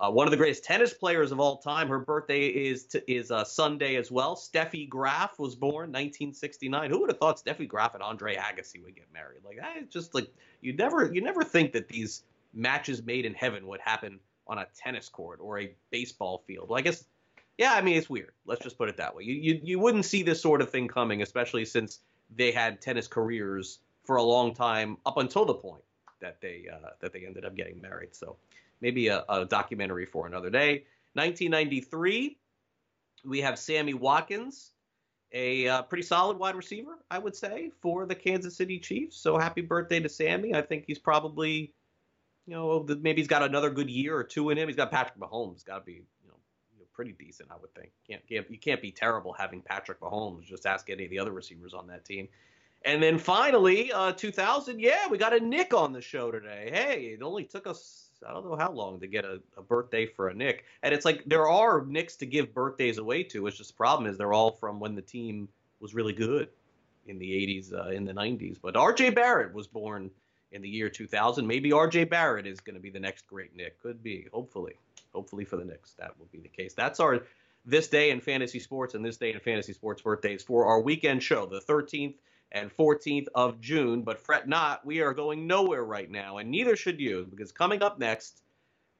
Uh, 0.00 0.10
one 0.10 0.28
of 0.28 0.30
the 0.30 0.36
greatest 0.36 0.62
tennis 0.62 0.94
players 0.94 1.32
of 1.32 1.40
all 1.40 1.56
time. 1.56 1.88
Her 1.88 1.98
birthday 1.98 2.46
is 2.46 2.94
is 3.08 3.30
uh, 3.30 3.42
Sunday 3.44 3.96
as 3.96 4.10
well. 4.10 4.36
Steffi 4.36 4.88
Graf 4.88 5.38
was 5.38 5.56
born 5.56 5.90
1969. 5.90 6.90
Who 6.90 7.00
would 7.00 7.10
have 7.10 7.18
thought 7.18 7.42
Steffi 7.42 7.66
Graf 7.66 7.94
and 7.94 8.02
Andre 8.02 8.36
Agassi 8.36 8.82
would 8.84 8.94
get 8.94 9.12
married? 9.12 9.40
Like 9.44 9.58
is 9.80 9.88
just 9.88 10.14
like 10.14 10.32
you 10.60 10.72
never 10.72 11.12
you 11.12 11.20
never 11.20 11.42
think 11.42 11.72
that 11.72 11.88
these 11.88 12.22
matches 12.54 13.02
made 13.02 13.24
in 13.24 13.34
heaven 13.34 13.66
would 13.66 13.80
happen 13.80 14.20
on 14.46 14.58
a 14.58 14.66
tennis 14.76 15.08
court 15.08 15.40
or 15.42 15.58
a 15.58 15.74
baseball 15.90 16.44
field. 16.46 16.68
Well, 16.68 16.78
I 16.78 16.82
guess 16.82 17.04
yeah. 17.56 17.72
I 17.74 17.82
mean 17.82 17.96
it's 17.96 18.08
weird. 18.08 18.32
Let's 18.46 18.62
just 18.62 18.78
put 18.78 18.88
it 18.88 18.98
that 18.98 19.16
way. 19.16 19.24
You 19.24 19.34
you 19.34 19.60
you 19.64 19.78
wouldn't 19.80 20.04
see 20.04 20.22
this 20.22 20.40
sort 20.40 20.62
of 20.62 20.70
thing 20.70 20.86
coming, 20.86 21.22
especially 21.22 21.64
since 21.64 21.98
they 22.36 22.52
had 22.52 22.80
tennis 22.80 23.08
careers 23.08 23.80
for 24.04 24.16
a 24.16 24.22
long 24.22 24.54
time 24.54 24.96
up 25.04 25.16
until 25.16 25.44
the 25.44 25.54
point 25.54 25.82
that 26.20 26.40
they 26.40 26.68
uh, 26.72 26.90
that 27.00 27.12
they 27.12 27.26
ended 27.26 27.44
up 27.44 27.56
getting 27.56 27.80
married. 27.80 28.14
So 28.14 28.36
maybe 28.80 29.08
a, 29.08 29.24
a 29.28 29.44
documentary 29.44 30.06
for 30.06 30.26
another 30.26 30.50
day. 30.50 30.84
1993, 31.14 32.38
we 33.24 33.40
have 33.40 33.58
Sammy 33.58 33.94
Watkins, 33.94 34.72
a 35.32 35.68
uh, 35.68 35.82
pretty 35.82 36.02
solid 36.02 36.38
wide 36.38 36.54
receiver, 36.54 36.98
I 37.10 37.18
would 37.18 37.36
say, 37.36 37.72
for 37.80 38.06
the 38.06 38.14
Kansas 38.14 38.56
City 38.56 38.78
Chiefs. 38.78 39.16
So 39.16 39.38
happy 39.38 39.60
birthday 39.60 40.00
to 40.00 40.08
Sammy. 40.08 40.54
I 40.54 40.62
think 40.62 40.84
he's 40.86 40.98
probably, 40.98 41.74
you 42.46 42.54
know, 42.54 42.86
maybe 43.00 43.20
he's 43.20 43.28
got 43.28 43.42
another 43.42 43.70
good 43.70 43.90
year 43.90 44.16
or 44.16 44.24
two 44.24 44.50
in 44.50 44.58
him. 44.58 44.68
He's 44.68 44.76
got 44.76 44.90
Patrick 44.90 45.18
Mahomes. 45.18 45.64
Got 45.64 45.80
to 45.80 45.84
be, 45.84 45.92
you 45.92 46.28
know, 46.28 46.36
pretty 46.94 47.12
decent, 47.12 47.50
I 47.50 47.56
would 47.60 47.74
think. 47.74 47.90
Can't, 48.08 48.26
can't 48.26 48.50
you 48.50 48.58
can't 48.58 48.80
be 48.80 48.90
terrible 48.90 49.32
having 49.32 49.60
Patrick 49.60 50.00
Mahomes. 50.00 50.44
Just 50.44 50.66
ask 50.66 50.88
any 50.88 51.04
of 51.04 51.10
the 51.10 51.18
other 51.18 51.32
receivers 51.32 51.74
on 51.74 51.86
that 51.88 52.04
team. 52.04 52.28
And 52.84 53.02
then 53.02 53.18
finally, 53.18 53.92
uh, 53.92 54.12
2000, 54.12 54.80
yeah, 54.80 55.08
we 55.08 55.18
got 55.18 55.34
a 55.34 55.40
Knick 55.40 55.74
on 55.74 55.92
the 55.92 56.00
show 56.00 56.30
today. 56.30 56.70
Hey, 56.72 57.16
it 57.18 57.22
only 57.22 57.44
took 57.44 57.66
us 57.66 58.07
I 58.26 58.32
don't 58.32 58.44
know 58.44 58.56
how 58.56 58.72
long 58.72 59.00
to 59.00 59.06
get 59.06 59.24
a, 59.24 59.40
a, 59.56 59.62
birthday 59.62 60.06
for 60.06 60.28
a 60.28 60.34
Knick. 60.34 60.64
And 60.82 60.94
it's 60.94 61.04
like 61.04 61.24
there 61.24 61.48
are 61.48 61.84
Knicks 61.84 62.16
to 62.16 62.26
give 62.26 62.52
birthdays 62.52 62.98
away 62.98 63.22
to. 63.24 63.46
It's 63.46 63.56
just 63.56 63.70
the 63.70 63.76
problem 63.76 64.10
is 64.10 64.18
they're 64.18 64.32
all 64.32 64.52
from 64.52 64.80
when 64.80 64.94
the 64.94 65.02
team 65.02 65.48
was 65.80 65.94
really 65.94 66.12
good 66.12 66.48
in 67.06 67.18
the 67.18 67.30
80s, 67.30 67.72
uh, 67.72 67.90
in 67.90 68.04
the 68.04 68.12
90s. 68.12 68.58
But 68.60 68.76
R.J. 68.76 69.10
Barrett 69.10 69.54
was 69.54 69.66
born 69.66 70.10
in 70.52 70.62
the 70.62 70.68
year 70.68 70.88
2000. 70.88 71.46
Maybe 71.46 71.72
R.J. 71.72 72.04
Barrett 72.04 72.46
is 72.46 72.60
going 72.60 72.74
to 72.74 72.80
be 72.80 72.90
the 72.90 73.00
next 73.00 73.26
great 73.26 73.54
Knick. 73.54 73.80
Could 73.80 74.02
be. 74.02 74.26
Hopefully. 74.32 74.74
Hopefully 75.14 75.44
for 75.44 75.56
the 75.56 75.64
Knicks, 75.64 75.94
that 75.98 76.18
will 76.18 76.28
be 76.30 76.38
the 76.38 76.48
case. 76.48 76.74
That's 76.74 77.00
our 77.00 77.22
this 77.64 77.88
day 77.88 78.10
in 78.10 78.20
fantasy 78.20 78.60
sports 78.60 78.94
and 78.94 79.04
this 79.04 79.16
day 79.16 79.32
in 79.32 79.40
fantasy 79.40 79.72
sports 79.72 80.00
birthdays 80.02 80.42
for 80.42 80.66
our 80.66 80.80
weekend 80.80 81.22
show, 81.22 81.46
the 81.46 81.60
13th 81.60 82.14
and 82.52 82.74
14th 82.76 83.26
of 83.34 83.60
June. 83.60 84.02
But 84.02 84.18
fret 84.18 84.48
not, 84.48 84.84
we 84.84 85.00
are 85.00 85.12
going 85.12 85.46
nowhere 85.46 85.84
right 85.84 86.10
now, 86.10 86.38
and 86.38 86.50
neither 86.50 86.76
should 86.76 87.00
you, 87.00 87.26
because 87.30 87.52
coming 87.52 87.82
up 87.82 87.98
next, 87.98 88.42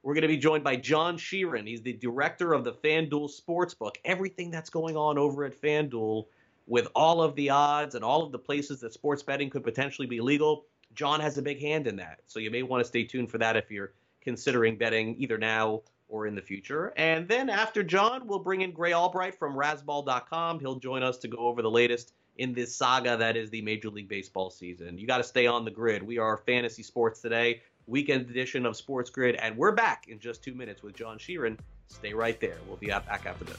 we're 0.03 0.15
going 0.15 0.23
to 0.23 0.29
be 0.29 0.37
joined 0.37 0.65
by 0.65 0.77
John 0.77 1.19
Sheeran. 1.19 1.67
He's 1.67 1.83
the 1.83 1.93
director 1.93 2.53
of 2.53 2.65
the 2.65 2.73
FanDuel 2.73 3.31
Sportsbook. 3.31 3.97
Everything 4.05 4.51
that's 4.51 4.71
going 4.71 4.97
on 4.97 5.19
over 5.19 5.45
at 5.45 5.61
FanDuel 5.61 6.27
with 6.67 6.89
all 6.95 7.23
of 7.23 7.35
the 7.35 7.51
odds 7.51 7.95
and 7.95 8.05
all 8.05 8.23
of 8.23 8.31
the 8.31 8.39
places 8.39 8.81
that 8.81 8.93
sports 8.93 9.23
betting 9.23 9.51
could 9.51 9.65
potentially 9.65 10.07
be 10.07 10.21
legal, 10.21 10.67
John 10.95 11.21
has 11.21 11.39
a 11.39 11.43
big 11.43 11.61
hand 11.61 11.87
in 11.87 11.97
that. 11.97 12.21
So 12.27 12.39
you 12.39 12.51
may 12.51 12.63
want 12.63 12.83
to 12.83 12.89
stay 12.89 13.05
tuned 13.05 13.31
for 13.31 13.39
that 13.39 13.57
if 13.57 13.71
you're 13.71 13.93
considering 14.21 14.77
betting 14.77 15.17
either 15.19 15.39
now 15.39 15.83
or 16.09 16.27
in 16.27 16.35
the 16.35 16.43
future. 16.43 16.93
And 16.97 17.29
then 17.29 17.51
after 17.51 17.83
John, 17.83 18.27
we'll 18.27 18.39
bring 18.39 18.63
in 18.63 18.73
Grey 18.73 18.93
Albright 18.93 19.39
from 19.39 19.55
Razzball.com. 19.55 20.61
He'll 20.61 20.79
join 20.79 21.03
us 21.03 21.19
to 21.19 21.29
go 21.29 21.39
over 21.39 21.63
the 21.63 21.71
latest 21.71 22.15
in 22.39 22.55
this 22.55 22.75
saga 22.75 23.17
that 23.17 23.37
is 23.37 23.51
the 23.51 23.61
Major 23.63 23.91
League 23.91 24.09
Baseball 24.09 24.51
season. 24.51 24.97
You 24.97 25.07
got 25.07 25.19
to 25.19 25.25
stay 25.25 25.47
on 25.47 25.65
the 25.65 25.71
grid. 25.71 26.03
We 26.03 26.19
are 26.19 26.37
Fantasy 26.37 26.83
Sports 26.83 27.21
Today, 27.21 27.61
weekend 27.87 28.31
edition 28.31 28.65
of 28.65 28.77
Sports 28.77 29.11
Grid, 29.11 29.35
and 29.37 29.57
we're 29.57 29.73
back 29.73 30.07
in 30.09 30.19
just 30.21 30.43
two 30.43 30.55
minutes 30.55 30.83
with 30.83 30.95
John 30.97 31.19
Sheeran. 31.19 31.59
Stay 31.89 32.15
right 32.15 32.39
there. 32.41 32.57
We'll 32.67 32.77
be 32.77 32.89
back 32.89 33.27
after 33.27 33.45
this. 33.45 33.59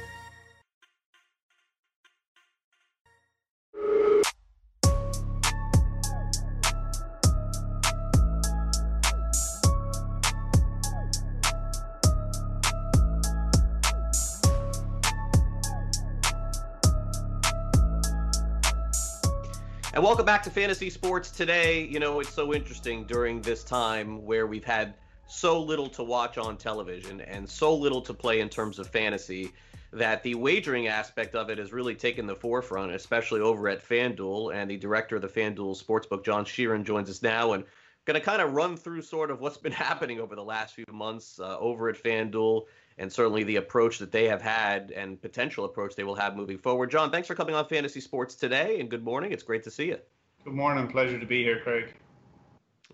And 19.93 20.01
welcome 20.01 20.25
back 20.25 20.41
to 20.43 20.49
Fantasy 20.49 20.89
Sports 20.89 21.31
today. 21.31 21.83
You 21.83 21.99
know, 21.99 22.21
it's 22.21 22.33
so 22.33 22.53
interesting 22.53 23.03
during 23.03 23.41
this 23.41 23.61
time 23.61 24.23
where 24.23 24.47
we've 24.47 24.63
had 24.63 24.93
so 25.27 25.61
little 25.61 25.89
to 25.89 26.01
watch 26.01 26.37
on 26.37 26.55
television 26.55 27.19
and 27.19 27.47
so 27.47 27.75
little 27.75 27.99
to 28.03 28.13
play 28.13 28.39
in 28.39 28.47
terms 28.47 28.79
of 28.79 28.87
fantasy 28.87 29.51
that 29.91 30.23
the 30.23 30.33
wagering 30.35 30.87
aspect 30.87 31.35
of 31.35 31.49
it 31.49 31.57
has 31.57 31.73
really 31.73 31.93
taken 31.93 32.25
the 32.25 32.37
forefront, 32.37 32.93
especially 32.93 33.41
over 33.41 33.67
at 33.67 33.85
FanDuel. 33.85 34.55
And 34.55 34.71
the 34.71 34.77
director 34.77 35.17
of 35.17 35.23
the 35.23 35.27
FanDuel 35.27 35.83
Sportsbook, 35.83 36.23
John 36.23 36.45
Sheeran, 36.45 36.85
joins 36.85 37.09
us 37.09 37.21
now 37.21 37.51
and 37.51 37.65
going 38.05 38.19
to 38.19 38.25
kind 38.25 38.41
of 38.41 38.53
run 38.53 38.75
through 38.75 39.01
sort 39.01 39.31
of 39.31 39.41
what's 39.41 39.57
been 39.57 39.71
happening 39.89 40.19
over 40.19 40.35
the 40.35 40.43
last 40.43 40.75
few 40.75 40.85
months 40.91 41.39
uh, 41.39 41.57
over 41.59 41.89
at 41.89 42.01
FanDuel 42.01 42.63
and 42.97 43.11
certainly 43.11 43.43
the 43.43 43.55
approach 43.55 43.99
that 43.99 44.11
they 44.11 44.27
have 44.27 44.41
had 44.41 44.91
and 44.91 45.21
potential 45.21 45.65
approach 45.65 45.95
they 45.95 46.03
will 46.03 46.15
have 46.15 46.35
moving 46.35 46.57
forward. 46.57 46.91
John, 46.91 47.11
thanks 47.11 47.27
for 47.27 47.35
coming 47.35 47.55
on 47.55 47.67
Fantasy 47.67 48.01
Sports 48.01 48.35
today, 48.35 48.79
and 48.79 48.89
good 48.89 49.03
morning. 49.03 49.31
It's 49.31 49.43
great 49.43 49.63
to 49.63 49.71
see 49.71 49.87
you. 49.87 49.97
Good 50.43 50.53
morning. 50.53 50.87
Pleasure 50.87 51.19
to 51.19 51.25
be 51.25 51.43
here, 51.43 51.59
Craig. 51.61 51.93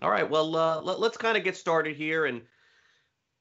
All 0.02 0.10
right. 0.10 0.28
Well, 0.28 0.54
uh, 0.54 0.80
let, 0.80 0.98
us 1.00 1.16
kind 1.16 1.36
of 1.36 1.44
get 1.44 1.56
started 1.56 1.96
here 1.96 2.26
and 2.26 2.42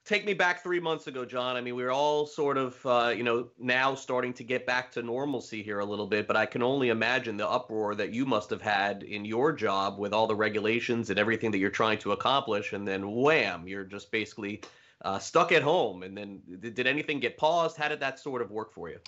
take 0.08 0.26
me 0.26 0.34
back 0.34 0.64
three 0.64 0.80
months 0.80 1.08
ago, 1.08 1.26
John. 1.26 1.58
I 1.58 1.62
mean, 1.62 1.76
we 1.76 1.84
are 1.84 1.92
all 1.92 2.26
sort 2.26 2.58
of, 2.58 2.84
uh, 2.86 3.14
you 3.16 3.24
know, 3.24 3.50
now 3.60 3.94
starting 3.94 4.34
to 4.36 4.44
get 4.44 4.66
back 4.66 4.92
to 4.94 5.02
normalcy 5.02 5.62
here 5.62 5.80
a 5.80 5.86
little 5.86 6.08
bit, 6.08 6.28
but 6.28 6.38
I 6.38 6.46
can 6.46 6.64
only 6.64 6.90
imagine 6.90 7.36
the 7.36 7.48
uproar 7.48 7.94
that 7.96 8.14
you 8.14 8.26
must 8.26 8.50
have 8.50 8.62
had 8.62 9.04
in 9.04 9.26
your 9.26 9.52
job 9.52 10.00
with 10.00 10.14
all 10.14 10.26
the 10.26 10.36
regulations 10.36 11.10
and 11.10 11.20
everything 11.20 11.52
that 11.52 11.58
you're 11.58 11.70
trying 11.70 11.98
to 12.00 12.14
accomplish. 12.14 12.72
And 12.72 12.88
then 12.88 13.12
wham, 13.12 13.68
you're 13.68 13.84
just 13.84 14.10
basically 14.10 14.62
uh, 15.04 15.20
stuck 15.20 15.52
at 15.52 15.62
home. 15.62 16.04
And 16.04 16.18
then 16.18 16.42
did, 16.62 16.74
did, 16.74 16.88
anything 16.88 17.20
get 17.20 17.38
paused? 17.38 17.76
How 17.76 17.90
did 17.90 18.00
that 18.00 18.18
sort 18.18 18.42
of 18.42 18.50
work 18.50 18.72
for 18.72 18.90
you? 18.90 19.00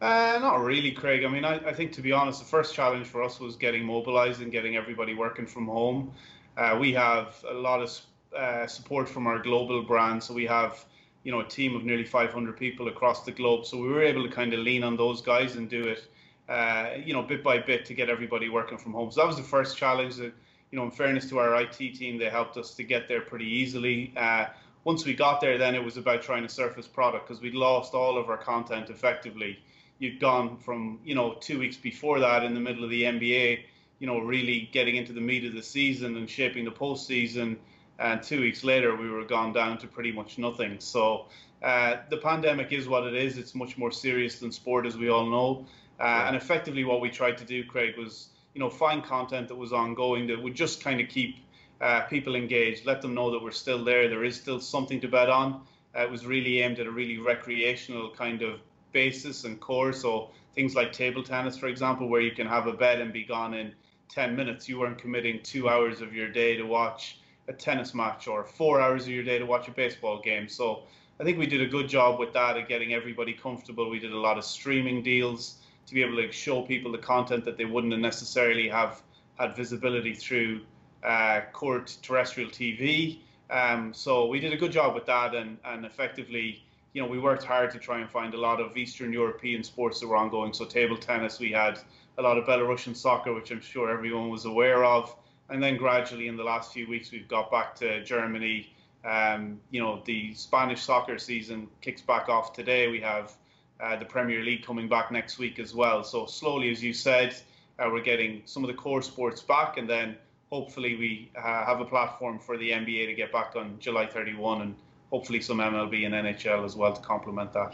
Uh, 0.00 0.38
not 0.40 0.56
really, 0.56 0.90
Craig. 0.90 1.24
I 1.24 1.28
mean, 1.28 1.44
I, 1.44 1.54
I, 1.68 1.72
think 1.72 1.92
to 1.92 2.02
be 2.02 2.12
honest, 2.12 2.40
the 2.40 2.46
first 2.46 2.74
challenge 2.74 3.06
for 3.06 3.22
us 3.22 3.40
was 3.40 3.56
getting 3.56 3.84
mobilized 3.84 4.42
and 4.42 4.52
getting 4.52 4.76
everybody 4.76 5.14
working 5.14 5.46
from 5.46 5.66
home. 5.66 6.12
Uh, 6.56 6.76
we 6.80 6.92
have 6.92 7.44
a 7.48 7.54
lot 7.54 7.80
of 7.80 7.90
uh, 8.36 8.66
support 8.66 9.08
from 9.08 9.26
our 9.26 9.38
global 9.38 9.82
brand, 9.82 10.22
so 10.22 10.34
we 10.34 10.46
have 10.46 10.84
you 11.24 11.32
know 11.32 11.40
a 11.40 11.48
team 11.48 11.76
of 11.76 11.84
nearly 11.84 12.04
500 12.04 12.56
people 12.56 12.88
across 12.88 13.24
the 13.24 13.32
globe. 13.32 13.66
So 13.66 13.78
we 13.78 13.88
were 13.88 14.02
able 14.02 14.24
to 14.24 14.30
kind 14.30 14.52
of 14.54 14.60
lean 14.60 14.84
on 14.84 14.96
those 14.96 15.20
guys 15.20 15.56
and 15.56 15.68
do 15.68 15.84
it, 15.84 16.06
uh, 16.48 16.90
you 17.04 17.12
know, 17.12 17.22
bit 17.22 17.42
by 17.42 17.58
bit 17.58 17.84
to 17.86 17.94
get 17.94 18.08
everybody 18.08 18.48
working 18.48 18.78
from 18.78 18.92
home. 18.92 19.10
So 19.10 19.20
that 19.20 19.26
was 19.26 19.36
the 19.36 19.42
first 19.42 19.76
challenge. 19.76 20.16
That 20.16 20.32
you 20.70 20.78
know, 20.78 20.84
in 20.84 20.90
fairness 20.90 21.28
to 21.30 21.38
our 21.38 21.60
IT 21.60 21.76
team, 21.76 22.18
they 22.18 22.28
helped 22.28 22.56
us 22.56 22.74
to 22.74 22.84
get 22.84 23.08
there 23.08 23.20
pretty 23.20 23.46
easily. 23.46 24.12
Uh, 24.16 24.46
once 24.84 25.04
we 25.04 25.14
got 25.14 25.40
there, 25.40 25.58
then 25.58 25.74
it 25.74 25.82
was 25.82 25.96
about 25.96 26.22
trying 26.22 26.42
to 26.42 26.48
surface 26.48 26.86
product 26.86 27.26
because 27.26 27.42
we'd 27.42 27.54
lost 27.54 27.94
all 27.94 28.18
of 28.18 28.28
our 28.28 28.36
content 28.36 28.90
effectively. 28.90 29.58
You'd 29.98 30.20
gone 30.20 30.56
from, 30.58 31.00
you 31.04 31.14
know, 31.14 31.34
two 31.40 31.58
weeks 31.58 31.76
before 31.76 32.20
that 32.20 32.44
in 32.44 32.54
the 32.54 32.60
middle 32.60 32.84
of 32.84 32.90
the 32.90 33.02
NBA, 33.02 33.64
you 33.98 34.06
know, 34.06 34.20
really 34.20 34.68
getting 34.72 34.96
into 34.96 35.12
the 35.12 35.20
meat 35.20 35.44
of 35.44 35.54
the 35.54 35.62
season 35.62 36.16
and 36.16 36.30
shaping 36.30 36.64
the 36.64 36.70
postseason. 36.70 37.56
And 37.98 38.22
two 38.22 38.40
weeks 38.40 38.62
later, 38.62 38.94
we 38.94 39.10
were 39.10 39.24
gone 39.24 39.52
down 39.52 39.78
to 39.78 39.86
pretty 39.86 40.12
much 40.12 40.38
nothing. 40.38 40.76
So 40.78 41.26
uh, 41.62 41.96
the 42.10 42.18
pandemic 42.18 42.72
is 42.72 42.88
what 42.88 43.04
it 43.04 43.14
is. 43.14 43.38
It's 43.38 43.54
much 43.54 43.76
more 43.76 43.90
serious 43.90 44.38
than 44.38 44.52
sport, 44.52 44.86
as 44.86 44.96
we 44.96 45.08
all 45.08 45.26
know. 45.26 45.66
Uh. 45.98 46.24
And 46.26 46.36
effectively, 46.36 46.84
what 46.84 47.00
we 47.00 47.10
tried 47.10 47.36
to 47.38 47.44
do, 47.44 47.64
Craig, 47.64 47.96
was, 47.98 48.28
you 48.54 48.60
know, 48.60 48.70
find 48.70 49.02
content 49.02 49.48
that 49.48 49.56
was 49.56 49.72
ongoing 49.72 50.26
that 50.28 50.40
would 50.40 50.54
just 50.54 50.82
kind 50.82 51.00
of 51.00 51.08
keep 51.08 51.38
uh, 51.80 52.02
people 52.02 52.34
engaged, 52.34 52.86
let 52.86 53.02
them 53.02 53.14
know 53.14 53.30
that 53.30 53.42
we're 53.42 53.50
still 53.50 53.84
there. 53.84 54.08
There 54.08 54.24
is 54.24 54.36
still 54.36 54.60
something 54.60 55.00
to 55.00 55.08
bet 55.08 55.28
on. 55.28 55.62
Uh, 55.96 56.02
it 56.02 56.10
was 56.10 56.26
really 56.26 56.60
aimed 56.60 56.78
at 56.78 56.86
a 56.86 56.90
really 56.90 57.18
recreational 57.18 58.10
kind 58.10 58.42
of 58.42 58.60
basis 58.92 59.44
and 59.44 59.60
core. 59.60 59.92
So 59.92 60.30
things 60.54 60.74
like 60.74 60.92
table 60.92 61.22
tennis, 61.22 61.56
for 61.56 61.66
example, 61.66 62.08
where 62.08 62.20
you 62.20 62.32
can 62.32 62.46
have 62.46 62.66
a 62.66 62.72
bet 62.72 63.00
and 63.00 63.12
be 63.12 63.24
gone 63.24 63.54
in 63.54 63.72
10 64.08 64.36
minutes. 64.36 64.68
You 64.68 64.78
weren't 64.78 64.98
committing 64.98 65.40
two 65.42 65.68
hours 65.68 66.00
of 66.00 66.12
your 66.12 66.28
day 66.28 66.56
to 66.56 66.64
watch 66.64 67.18
a 67.48 67.52
tennis 67.52 67.94
match 67.94 68.28
or 68.28 68.44
four 68.44 68.80
hours 68.80 69.04
of 69.04 69.10
your 69.10 69.24
day 69.24 69.38
to 69.38 69.46
watch 69.46 69.68
a 69.68 69.70
baseball 69.70 70.20
game. 70.20 70.48
So 70.48 70.82
I 71.20 71.24
think 71.24 71.38
we 71.38 71.46
did 71.46 71.60
a 71.60 71.66
good 71.66 71.88
job 71.88 72.20
with 72.20 72.32
that 72.34 72.56
at 72.56 72.68
getting 72.68 72.94
everybody 72.94 73.32
comfortable. 73.32 73.90
We 73.90 73.98
did 73.98 74.12
a 74.12 74.18
lot 74.18 74.38
of 74.38 74.44
streaming 74.44 75.02
deals 75.02 75.56
to 75.86 75.94
be 75.94 76.02
able 76.02 76.16
to 76.16 76.30
show 76.30 76.62
people 76.62 76.92
the 76.92 76.98
content 76.98 77.44
that 77.46 77.56
they 77.56 77.64
wouldn't 77.64 77.98
necessarily 77.98 78.68
have 78.68 79.02
had 79.38 79.56
visibility 79.56 80.14
through 80.14 80.60
uh, 81.02 81.40
court 81.52 81.96
terrestrial 82.02 82.50
TV. 82.50 83.20
Um, 83.50 83.94
so 83.94 84.26
we 84.26 84.40
did 84.40 84.52
a 84.52 84.56
good 84.56 84.72
job 84.72 84.94
with 84.94 85.06
that, 85.06 85.34
and 85.34 85.56
and 85.64 85.86
effectively, 85.86 86.62
you 86.92 87.00
know, 87.00 87.08
we 87.08 87.18
worked 87.18 87.44
hard 87.44 87.70
to 87.70 87.78
try 87.78 88.00
and 88.00 88.10
find 88.10 88.34
a 88.34 88.40
lot 88.40 88.60
of 88.60 88.76
Eastern 88.76 89.12
European 89.12 89.64
sports 89.64 90.00
that 90.00 90.06
were 90.06 90.16
ongoing. 90.16 90.52
So 90.52 90.66
table 90.66 90.96
tennis, 90.96 91.38
we 91.38 91.52
had 91.52 91.78
a 92.18 92.22
lot 92.22 92.36
of 92.36 92.44
Belarusian 92.44 92.94
soccer, 92.94 93.32
which 93.32 93.50
I'm 93.50 93.60
sure 93.60 93.90
everyone 93.90 94.28
was 94.28 94.44
aware 94.44 94.84
of, 94.84 95.16
and 95.50 95.62
then 95.62 95.76
gradually 95.76 96.28
in 96.28 96.36
the 96.36 96.44
last 96.44 96.72
few 96.72 96.88
weeks, 96.88 97.10
we've 97.10 97.28
got 97.28 97.50
back 97.50 97.74
to 97.76 98.02
Germany. 98.04 98.72
Um, 99.04 99.60
you 99.70 99.80
know, 99.80 100.02
the 100.04 100.34
Spanish 100.34 100.82
soccer 100.82 101.18
season 101.18 101.68
kicks 101.80 102.02
back 102.02 102.28
off 102.28 102.52
today. 102.52 102.88
We 102.88 103.00
have 103.00 103.32
uh, 103.80 103.96
the 103.96 104.04
Premier 104.04 104.42
League 104.42 104.64
coming 104.64 104.88
back 104.88 105.10
next 105.10 105.38
week 105.38 105.58
as 105.58 105.74
well. 105.74 106.02
So 106.04 106.26
slowly, 106.26 106.70
as 106.70 106.82
you 106.82 106.92
said, 106.92 107.34
uh, 107.78 107.88
we're 107.92 108.02
getting 108.02 108.42
some 108.44 108.64
of 108.64 108.68
the 108.68 108.74
core 108.74 109.02
sports 109.02 109.40
back, 109.40 109.78
and 109.78 109.88
then 109.88 110.16
hopefully 110.50 110.96
we 110.96 111.30
uh, 111.36 111.64
have 111.64 111.80
a 111.80 111.84
platform 111.84 112.38
for 112.38 112.56
the 112.58 112.70
NBA 112.70 113.06
to 113.06 113.14
get 113.14 113.32
back 113.32 113.54
on 113.56 113.76
July 113.78 114.06
31 114.06 114.62
and 114.62 114.74
hopefully 115.10 115.40
some 115.40 115.58
MLB 115.58 116.04
and 116.06 116.14
NHL 116.14 116.64
as 116.64 116.76
well 116.76 116.92
to 116.92 117.00
complement 117.00 117.52
that. 117.52 117.72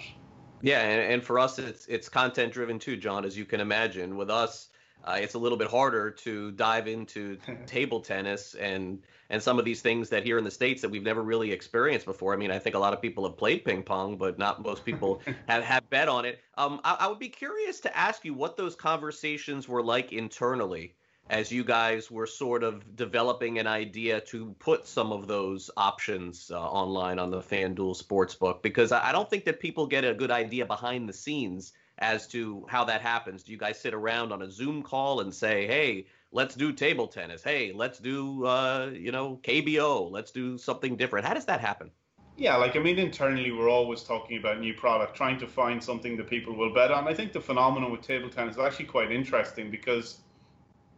Yeah, 0.63 0.81
and, 0.81 1.13
and 1.13 1.23
for 1.23 1.39
us, 1.39 1.59
it's 1.59 1.87
it's 1.87 2.09
content 2.09 2.53
driven 2.53 2.79
too, 2.79 2.97
John. 2.97 3.25
As 3.25 3.37
you 3.37 3.45
can 3.45 3.61
imagine, 3.61 4.17
with 4.17 4.31
us, 4.31 4.69
uh, 5.05 5.19
it's 5.21 5.35
a 5.35 5.39
little 5.39 5.59
bit 5.59 5.69
harder 5.69 6.11
to 6.11 6.51
dive 6.53 6.89
into 6.89 7.39
table 7.67 8.01
tennis 8.01 8.55
and 8.55 9.03
and 9.31 9.43
some 9.43 9.59
of 9.59 9.65
these 9.65 9.81
things 9.81 10.09
that 10.11 10.25
here 10.25 10.39
in 10.39 10.45
the 10.45 10.51
states 10.51 10.83
that 10.83 10.91
we've 10.91 11.03
never 11.03 11.23
really 11.23 11.51
experienced 11.51 12.07
before. 12.07 12.35
I 12.35 12.37
mean, 12.37 12.51
I 12.51 12.59
think 12.59 12.75
a 12.75 12.79
lot 12.79 12.93
of 12.93 13.01
people 13.01 13.25
have 13.25 13.37
played 13.37 13.65
ping 13.65 13.83
pong, 13.83 14.17
but 14.17 14.39
not 14.39 14.63
most 14.63 14.85
people 14.85 15.21
have 15.49 15.63
have 15.65 15.89
bet 15.91 16.09
on 16.09 16.25
it. 16.25 16.41
Um, 16.57 16.81
I, 16.85 16.97
I 17.01 17.09
would 17.09 17.19
be 17.19 17.29
curious 17.29 17.81
to 17.81 17.97
ask 17.97 18.25
you 18.25 18.35
what 18.35 18.57
those 18.57 18.75
conversations 18.75 19.69
were 19.69 19.83
like 19.83 20.13
internally 20.13 20.95
as 21.31 21.51
you 21.51 21.65
guys 21.65 22.11
were 22.11 22.27
sort 22.27 22.63
of 22.63 22.97
developing 22.97 23.59
an 23.59 23.67
idea 23.67 24.21
to 24.21 24.55
put 24.59 24.87
some 24.87 25.11
of 25.11 25.27
those 25.27 25.71
options 25.77 26.51
uh, 26.51 26.61
online 26.61 27.19
on 27.19 27.31
the 27.31 27.41
FanDuel 27.41 28.01
Sportsbook? 28.01 28.63
Because 28.63 28.93
I 28.93 29.11
don't 29.11 29.29
think 29.29 29.45
that 29.45 29.59
people 29.59 29.87
get 29.87 30.05
a 30.05 30.13
good 30.13 30.31
idea 30.31 30.67
behind 30.67 31.09
the 31.09 31.15
scenes 31.15 31.73
as 31.99 32.27
to 32.29 32.67
how 32.69 32.85
that 32.85 33.01
happens. 33.01 33.43
Do 33.43 33.53
you 33.53 33.59
guys 33.59 33.81
sit 33.81 33.95
around 33.95 34.33
on 34.33 34.43
a 34.43 34.51
Zoom 34.51 34.83
call 34.83 35.21
and 35.21 35.33
say, 35.33 35.67
"Hey, 35.67 36.07
let's 36.33 36.55
do 36.55 36.73
table 36.73 37.07
tennis. 37.07 37.43
Hey, 37.43 37.73
let's 37.73 37.99
do 37.99 38.45
uh, 38.45 38.91
you 38.93 39.13
know 39.13 39.39
KBO. 39.43 40.11
Let's 40.11 40.31
do 40.31 40.59
something 40.59 40.97
different." 40.97 41.27
How 41.27 41.35
does 41.35 41.47
that 41.47 41.61
happen? 41.61 41.91
Yeah, 42.37 42.57
like 42.57 42.75
I 42.75 42.81
mean, 42.81 42.99
internally 42.99 43.53
we're 43.53 43.71
always 43.71 44.03
talking 44.03 44.39
about 44.39 44.59
new 44.59 44.75
product, 44.75 45.17
trying 45.17 45.39
to 45.39 45.47
find 45.47 45.83
something 45.83 46.17
that 46.17 46.29
people 46.29 46.55
will 46.55 46.75
bet 46.75 46.91
on. 46.91 47.07
I 47.07 47.15
think 47.15 47.33
the 47.33 47.41
phenomenon 47.41 47.93
with 47.93 48.03
table 48.03 48.29
tennis 48.29 48.57
is 48.57 48.61
actually 48.61 48.87
quite 48.87 49.13
interesting 49.13 49.71
because 49.71 50.19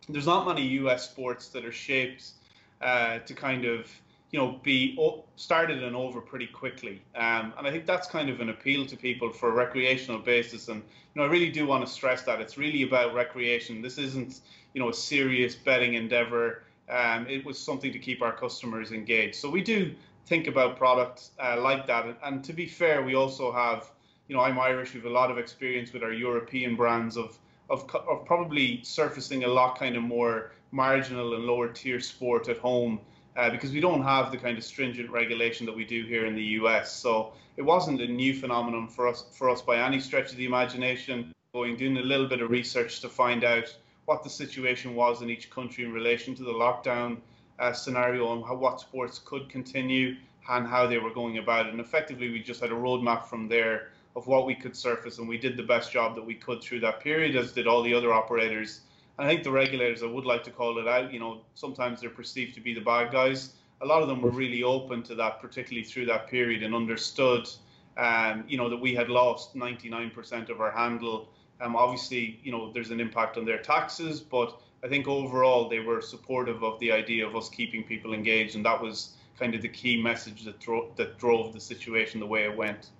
there's 0.09 0.27
not 0.27 0.47
many 0.47 0.63
US 0.81 1.11
sports 1.11 1.49
that 1.49 1.65
are 1.65 1.73
shaped 1.73 2.33
uh, 2.81 3.19
to 3.19 3.35
kind 3.35 3.67
of 3.67 3.91
you 4.31 4.39
know 4.39 4.59
be 4.63 4.99
started 5.37 5.83
and 5.83 5.95
over 5.95 6.21
pretty 6.21 6.47
quickly. 6.47 7.03
Um, 7.15 7.53
and 7.57 7.67
i 7.67 7.71
think 7.71 7.87
that's 7.87 8.09
kind 8.09 8.29
of 8.29 8.41
an 8.41 8.49
appeal 8.49 8.85
to 8.87 8.97
people 8.97 9.33
for 9.33 9.51
a 9.51 9.53
recreational 9.53 10.21
basis. 10.21 10.69
And 10.69 10.83
you 10.83 11.21
know 11.21 11.25
i 11.25 11.31
really 11.31 11.51
do 11.51 11.67
want 11.67 11.87
to 11.87 11.93
stress 11.93 12.23
that 12.23 12.41
it's 12.41 12.59
really 12.59 12.83
about 12.83 13.15
recreation. 13.15 13.83
This 13.83 13.99
isn't 13.99 14.41
you 14.75 14.81
know 14.81 14.89
a 14.89 14.95
serious 14.95 15.55
betting 15.55 15.95
endeavor. 15.95 16.65
Um, 16.89 17.27
it 17.29 17.45
was 17.45 17.59
something 17.59 17.93
to 17.93 17.99
keep 17.99 18.23
our 18.23 18.33
customers 18.33 18.93
engaged. 18.93 19.35
So 19.37 19.51
we 19.51 19.61
do 19.61 19.93
think 20.27 20.47
about 20.47 20.77
products 20.77 21.33
uh, 21.41 21.61
like 21.61 21.87
that. 21.87 22.17
And, 22.23 22.45
to 22.45 22.53
be 22.53 22.67
fair 22.67 23.03
we 23.03 23.15
also 23.15 23.53
have 23.53 23.91
you 24.29 24.35
know 24.35 24.43
i'm 24.43 24.59
irish. 24.59 24.93
We 24.93 25.01
have 25.01 25.11
a 25.11 25.15
lot 25.21 25.31
of 25.31 25.39
experience 25.39 25.93
with 25.93 26.03
our 26.03 26.13
european 26.13 26.75
brands 26.77 27.17
of 27.17 27.39
of, 27.69 27.81
of 27.95 28.25
probably 28.27 28.81
surfacing 28.85 29.45
a 29.45 29.49
lot 29.49 29.79
kind 29.79 29.97
of 29.97 30.03
more 30.03 30.53
marginal 30.71 31.35
and 31.35 31.45
lower 31.45 31.69
tier 31.69 32.01
sport 32.01 32.49
at 32.49 32.59
home 32.59 33.01
uh, 33.37 33.51
because 33.51 33.73
we 33.73 33.81
don't 33.81 34.03
have 34.03 34.31
the 34.31 34.39
kind 34.39 34.57
of 34.57 34.65
stringent 34.65 35.11
regulation 35.11 35.67
that 35.67 35.77
we 35.77 35.85
do 35.85 36.05
here 36.05 36.27
in 36.27 36.35
the 36.35 36.45
US. 36.61 36.93
So 36.93 37.33
it 37.57 37.63
wasn't 37.63 38.01
a 38.01 38.07
new 38.07 38.35
phenomenon 38.35 38.89
for 38.89 39.09
us 39.09 39.25
for 39.33 39.51
us 39.51 39.63
by 39.63 39.79
any 39.79 40.01
stretch 40.01 40.31
of 40.31 40.37
the 40.37 40.47
imagination. 40.47 41.33
Going 41.55 41.77
doing 41.77 41.97
a 41.97 42.03
little 42.03 42.27
bit 42.27 42.43
of 42.43 42.51
research 42.51 43.01
to 43.01 43.09
find 43.09 43.45
out 43.45 43.75
what 44.05 44.23
the 44.23 44.31
situation 44.31 44.95
was 44.95 45.23
in 45.23 45.31
each 45.31 45.51
country 45.51 45.85
in 45.85 45.93
relation 45.93 46.35
to 46.35 46.43
the 46.43 46.53
lockdown 46.53 47.19
uh, 47.59 47.73
scenario 47.73 48.33
and 48.35 48.45
how, 48.45 48.55
what 48.55 48.81
sports 48.81 49.21
could 49.25 49.49
continue 49.49 50.17
and 50.49 50.67
how 50.67 50.87
they 50.87 50.99
were 50.99 51.13
going 51.13 51.39
about 51.39 51.67
it. 51.67 51.73
And 51.73 51.81
effectively, 51.81 52.31
we 52.31 52.41
just 52.41 52.61
had 52.61 52.71
a 52.71 52.75
roadmap 52.75 53.25
from 53.25 53.49
there 53.49 53.89
of 54.15 54.27
what 54.27 54.47
we 54.47 54.55
could 54.55 54.77
surface, 54.77 55.19
and 55.19 55.29
we 55.29 55.37
did 55.37 55.57
the 55.57 55.63
best 55.63 55.93
job 55.93 56.15
that 56.15 56.25
we 56.25 56.35
could 56.35 56.63
through 56.63 56.81
that 56.81 57.01
period, 57.01 57.37
as 57.37 57.53
did 57.53 57.67
all 57.67 57.83
the 57.83 57.93
other 57.93 58.13
operators. 58.13 58.81
I 59.19 59.27
think 59.27 59.45
the 59.45 59.51
regulators, 59.51 60.03
I 60.03 60.07
would 60.07 60.27
like 60.27 60.45
to 60.45 60.51
call 60.51 60.79
it 60.79 60.87
out, 60.87 61.13
you 61.13 61.19
know, 61.19 61.41
sometimes 61.55 62.01
they're 62.01 62.11
perceived 62.11 62.55
to 62.55 62.61
be 62.61 62.75
the 62.75 62.81
bad 62.81 63.13
guys. 63.13 63.55
A 63.81 63.87
lot 63.87 64.03
of 64.03 64.09
them 64.09 64.21
were 64.21 64.31
really 64.31 64.63
open 64.63 65.03
to 65.05 65.15
that, 65.15 65.41
particularly 65.41 65.85
through 65.85 66.07
that 66.07 66.29
period, 66.29 66.63
and 66.63 66.75
understood, 66.75 67.49
um, 67.97 68.45
you 68.47 68.59
know, 68.59 68.69
that 68.69 68.77
we 68.77 68.95
had 68.95 69.09
lost 69.09 69.55
99% 69.57 70.51
of 70.51 70.61
our 70.61 70.71
handle. 70.71 71.31
Um, 71.63 71.77
obviously, 71.77 72.41
you 72.43 72.53
know, 72.53 72.73
there's 72.73 72.91
an 72.91 73.01
impact 73.01 73.39
on 73.39 73.47
their 73.47 73.59
taxes, 73.59 74.21
but 74.21 74.61
I 74.85 74.89
think 74.89 75.09
overall 75.09 75.69
they 75.69 75.81
were 75.81 76.03
supportive 76.03 76.63
of 76.63 76.79
the 76.81 76.93
idea 76.93 77.27
of 77.27 77.35
us 77.35 77.49
keeping 77.49 77.85
people 77.85 78.13
engaged, 78.13 78.55
and 78.55 78.65
that 78.67 78.81
was 78.81 79.15
kind 79.39 79.55
of 79.55 79.63
the 79.63 79.69
key 79.69 80.01
message 80.01 80.45
that, 80.45 80.61
dro- 80.61 80.93
that 80.97 81.19
drove 81.19 81.55
the 81.55 81.61
situation 81.61 82.21
the 82.21 82.27
way 82.27 82.45
it 82.45 82.55
went. 82.57 82.91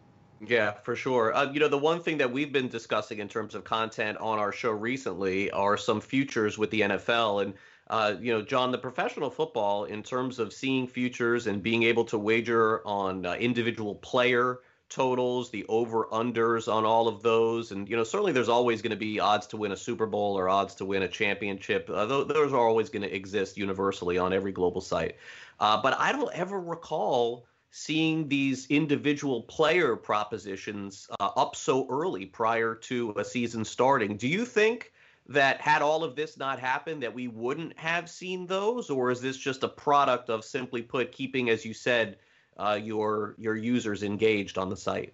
Yeah, 0.41 0.73
for 0.73 0.95
sure. 0.95 1.35
Uh, 1.35 1.51
you 1.51 1.61
know, 1.61 1.69
the 1.69 1.79
one 1.79 2.01
thing 2.01 2.19
that 2.19 2.31
we've 2.31 2.53
been 2.53 2.69
discussing 2.69 3.21
in 3.21 3.29
terms 3.29 3.55
of 3.55 3.65
content 3.65 4.19
on 4.19 4.39
our 4.39 4.53
show 4.53 4.71
recently 4.71 5.51
are 5.51 5.77
some 5.77 6.01
futures 6.01 6.59
with 6.59 6.71
the 6.71 6.83
NFL. 6.83 7.43
And, 7.43 7.55
uh, 7.89 8.15
you 8.21 8.33
know, 8.33 8.43
John, 8.43 8.71
the 8.71 8.79
professional 8.79 9.31
football, 9.31 9.85
in 9.85 10.03
terms 10.03 10.39
of 10.39 10.53
seeing 10.53 10.87
futures 10.87 11.47
and 11.47 11.63
being 11.63 11.85
able 11.85 12.05
to 12.07 12.19
wager 12.19 12.87
on 12.87 13.25
uh, 13.25 13.35
individual 13.35 13.95
player 13.95 14.61
totals, 14.89 15.51
the 15.51 15.65
over 15.69 16.05
unders 16.13 16.73
on 16.73 16.85
all 16.85 17.09
of 17.09 17.23
those. 17.23 17.73
And, 17.73 17.89
you 17.89 17.97
know, 17.97 18.05
certainly 18.05 18.33
there's 18.33 18.49
always 18.49 18.83
going 18.83 18.91
to 18.91 18.97
be 18.97 19.19
odds 19.19 19.47
to 19.49 19.57
win 19.57 19.73
a 19.73 19.77
Super 19.77 20.07
Bowl 20.07 20.39
or 20.39 20.49
odds 20.49 20.75
to 20.77 20.85
win 20.85 21.03
a 21.03 21.09
championship. 21.09 21.89
Uh, 21.89 22.05
those 22.05 22.53
are 22.53 22.69
always 22.69 22.91
going 22.91 23.03
to 23.03 23.13
exist 23.13 23.57
universally 23.57 24.19
on 24.19 24.33
every 24.33 24.53
global 24.53 24.81
site. 24.81 25.17
Uh, 25.59 25.81
but 25.81 25.99
I 25.99 26.13
don't 26.13 26.33
ever 26.35 26.61
recall 26.61 27.47
seeing 27.77 28.27
these 28.27 28.67
individual 28.69 29.43
player 29.43 29.97
propositions 29.97 31.07
uh, 31.21 31.29
up 31.37 31.55
so 31.55 31.87
early 31.91 32.25
prior 32.25 32.75
to 32.75 33.13
a 33.19 33.25
season 33.25 33.67
starting. 33.67 34.17
Do 34.17 34.29
you 34.29 34.47
think 34.47 34.93
that 35.29 35.61
had 35.61 35.83
all 35.83 36.03
of 36.03 36.17
this 36.17 36.39
not 36.39 36.59
happened 36.59 37.03
that 37.03 37.13
we 37.13 37.29
wouldn't 37.29 37.79
have 37.79 38.09
seen 38.09 38.47
those 38.47 38.89
or 38.89 39.11
is 39.11 39.21
this 39.21 39.37
just 39.37 39.63
a 39.63 39.69
product 39.69 40.31
of 40.31 40.43
simply 40.43 40.81
put 40.81 41.13
keeping 41.13 41.51
as 41.51 41.67
you 41.67 41.75
said 41.75 42.17
uh, 42.57 42.79
your 42.83 43.35
your 43.37 43.57
users 43.57 44.03
engaged 44.03 44.57
on 44.57 44.71
the 44.71 44.77
site? 44.77 45.13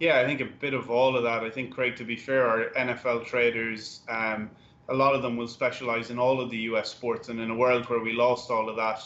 Yeah, 0.00 0.18
I 0.18 0.24
think 0.26 0.40
a 0.40 0.46
bit 0.46 0.74
of 0.74 0.90
all 0.90 1.16
of 1.16 1.22
that. 1.22 1.44
I 1.44 1.50
think 1.50 1.72
Craig 1.72 1.94
to 1.94 2.04
be 2.04 2.16
fair 2.16 2.44
our 2.44 2.70
NFL 2.70 3.24
traders 3.24 4.00
um, 4.08 4.50
a 4.88 4.94
lot 4.94 5.14
of 5.14 5.22
them 5.22 5.36
will 5.36 5.46
specialize 5.46 6.10
in 6.10 6.18
all 6.18 6.40
of 6.40 6.50
the 6.50 6.58
US 6.70 6.90
sports 6.90 7.28
and 7.28 7.38
in 7.38 7.50
a 7.50 7.54
world 7.54 7.88
where 7.88 8.00
we 8.00 8.12
lost 8.12 8.50
all 8.50 8.68
of 8.68 8.74
that 8.74 9.00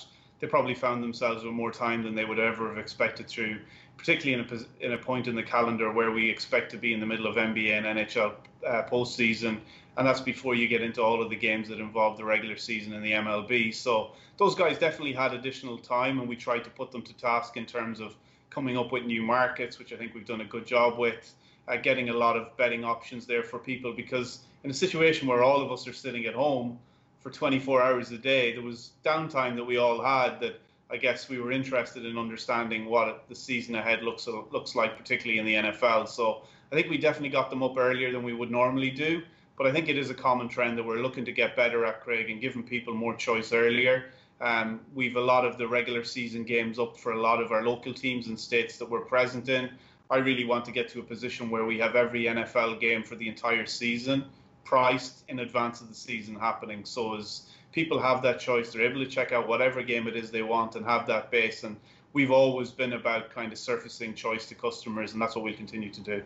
they 0.44 0.50
probably 0.50 0.74
found 0.74 1.02
themselves 1.02 1.42
with 1.42 1.54
more 1.54 1.72
time 1.72 2.02
than 2.02 2.14
they 2.14 2.26
would 2.26 2.38
ever 2.38 2.68
have 2.68 2.76
expected 2.76 3.26
through, 3.26 3.58
particularly 3.96 4.34
in 4.38 4.46
a, 4.46 4.84
in 4.84 4.92
a 4.92 4.98
point 4.98 5.26
in 5.26 5.34
the 5.34 5.42
calendar 5.42 5.90
where 5.90 6.10
we 6.10 6.28
expect 6.28 6.70
to 6.72 6.76
be 6.76 6.92
in 6.92 7.00
the 7.00 7.06
middle 7.06 7.26
of 7.26 7.36
NBA 7.36 7.70
and 7.70 7.86
NHL 7.86 8.34
uh, 8.66 8.82
postseason. 8.82 9.58
And 9.96 10.06
that's 10.06 10.20
before 10.20 10.54
you 10.54 10.68
get 10.68 10.82
into 10.82 11.02
all 11.02 11.22
of 11.22 11.30
the 11.30 11.36
games 11.36 11.66
that 11.70 11.80
involve 11.80 12.18
the 12.18 12.26
regular 12.26 12.58
season 12.58 12.92
in 12.92 13.02
the 13.02 13.12
MLB. 13.12 13.74
So 13.74 14.10
those 14.36 14.54
guys 14.54 14.78
definitely 14.78 15.14
had 15.14 15.32
additional 15.32 15.78
time, 15.78 16.20
and 16.20 16.28
we 16.28 16.36
tried 16.36 16.64
to 16.64 16.70
put 16.70 16.92
them 16.92 17.00
to 17.00 17.14
task 17.14 17.56
in 17.56 17.64
terms 17.64 17.98
of 17.98 18.14
coming 18.50 18.76
up 18.76 18.92
with 18.92 19.04
new 19.04 19.22
markets, 19.22 19.78
which 19.78 19.94
I 19.94 19.96
think 19.96 20.14
we've 20.14 20.26
done 20.26 20.42
a 20.42 20.44
good 20.44 20.66
job 20.66 20.98
with, 20.98 21.34
uh, 21.68 21.76
getting 21.76 22.10
a 22.10 22.14
lot 22.14 22.36
of 22.36 22.54
betting 22.58 22.84
options 22.84 23.24
there 23.24 23.44
for 23.44 23.58
people. 23.58 23.94
Because 23.94 24.40
in 24.62 24.70
a 24.70 24.74
situation 24.74 25.26
where 25.26 25.42
all 25.42 25.62
of 25.62 25.72
us 25.72 25.88
are 25.88 25.94
sitting 25.94 26.26
at 26.26 26.34
home, 26.34 26.78
for 27.24 27.30
24 27.30 27.82
hours 27.82 28.12
a 28.12 28.18
day. 28.18 28.52
There 28.52 28.62
was 28.62 28.90
downtime 29.02 29.56
that 29.56 29.64
we 29.64 29.78
all 29.78 30.00
had 30.00 30.38
that 30.40 30.60
I 30.90 30.98
guess 30.98 31.28
we 31.28 31.40
were 31.40 31.50
interested 31.50 32.04
in 32.04 32.18
understanding 32.18 32.84
what 32.84 33.24
the 33.28 33.34
season 33.34 33.74
ahead 33.74 34.02
looks 34.02 34.28
looks 34.28 34.76
like, 34.76 34.98
particularly 34.98 35.38
in 35.38 35.46
the 35.46 35.70
NFL. 35.70 36.06
So 36.06 36.42
I 36.70 36.74
think 36.74 36.90
we 36.90 36.98
definitely 36.98 37.30
got 37.30 37.48
them 37.48 37.62
up 37.62 37.78
earlier 37.78 38.12
than 38.12 38.22
we 38.22 38.34
would 38.34 38.50
normally 38.50 38.90
do. 38.90 39.22
But 39.56 39.66
I 39.66 39.72
think 39.72 39.88
it 39.88 39.96
is 39.96 40.10
a 40.10 40.14
common 40.14 40.48
trend 40.48 40.76
that 40.76 40.84
we're 40.84 40.98
looking 40.98 41.24
to 41.24 41.32
get 41.32 41.56
better 41.56 41.86
at, 41.86 42.02
Craig, 42.02 42.28
and 42.28 42.40
giving 42.40 42.62
people 42.62 42.92
more 42.92 43.14
choice 43.14 43.52
earlier. 43.52 44.10
Um, 44.40 44.80
we've 44.94 45.16
a 45.16 45.20
lot 45.20 45.46
of 45.46 45.56
the 45.56 45.66
regular 45.66 46.04
season 46.04 46.44
games 46.44 46.78
up 46.78 46.98
for 46.98 47.12
a 47.12 47.20
lot 47.20 47.40
of 47.40 47.52
our 47.52 47.62
local 47.62 47.94
teams 47.94 48.26
and 48.26 48.38
states 48.38 48.76
that 48.76 48.90
we're 48.90 49.06
present 49.06 49.48
in. 49.48 49.70
I 50.10 50.18
really 50.18 50.44
want 50.44 50.66
to 50.66 50.72
get 50.72 50.90
to 50.90 51.00
a 51.00 51.02
position 51.02 51.48
where 51.48 51.64
we 51.64 51.78
have 51.78 51.96
every 51.96 52.24
NFL 52.24 52.80
game 52.80 53.02
for 53.02 53.14
the 53.14 53.28
entire 53.28 53.64
season 53.64 54.26
priced 54.64 55.24
in 55.28 55.40
advance 55.40 55.80
of 55.80 55.88
the 55.88 55.94
season 55.94 56.34
happening. 56.34 56.84
So 56.84 57.16
as 57.16 57.42
people 57.72 58.00
have 58.00 58.22
that 58.22 58.40
choice, 58.40 58.72
they're 58.72 58.88
able 58.88 59.04
to 59.04 59.10
check 59.10 59.32
out 59.32 59.46
whatever 59.46 59.82
game 59.82 60.08
it 60.08 60.16
is 60.16 60.30
they 60.30 60.42
want 60.42 60.76
and 60.76 60.84
have 60.86 61.06
that 61.06 61.30
base. 61.30 61.64
And 61.64 61.76
we've 62.12 62.30
always 62.30 62.70
been 62.70 62.94
about 62.94 63.30
kind 63.30 63.52
of 63.52 63.58
surfacing 63.58 64.14
choice 64.14 64.46
to 64.46 64.54
customers, 64.54 65.12
and 65.12 65.20
that's 65.20 65.36
what 65.36 65.44
we'll 65.44 65.54
continue 65.54 65.90
to 65.90 66.00
do. 66.00 66.22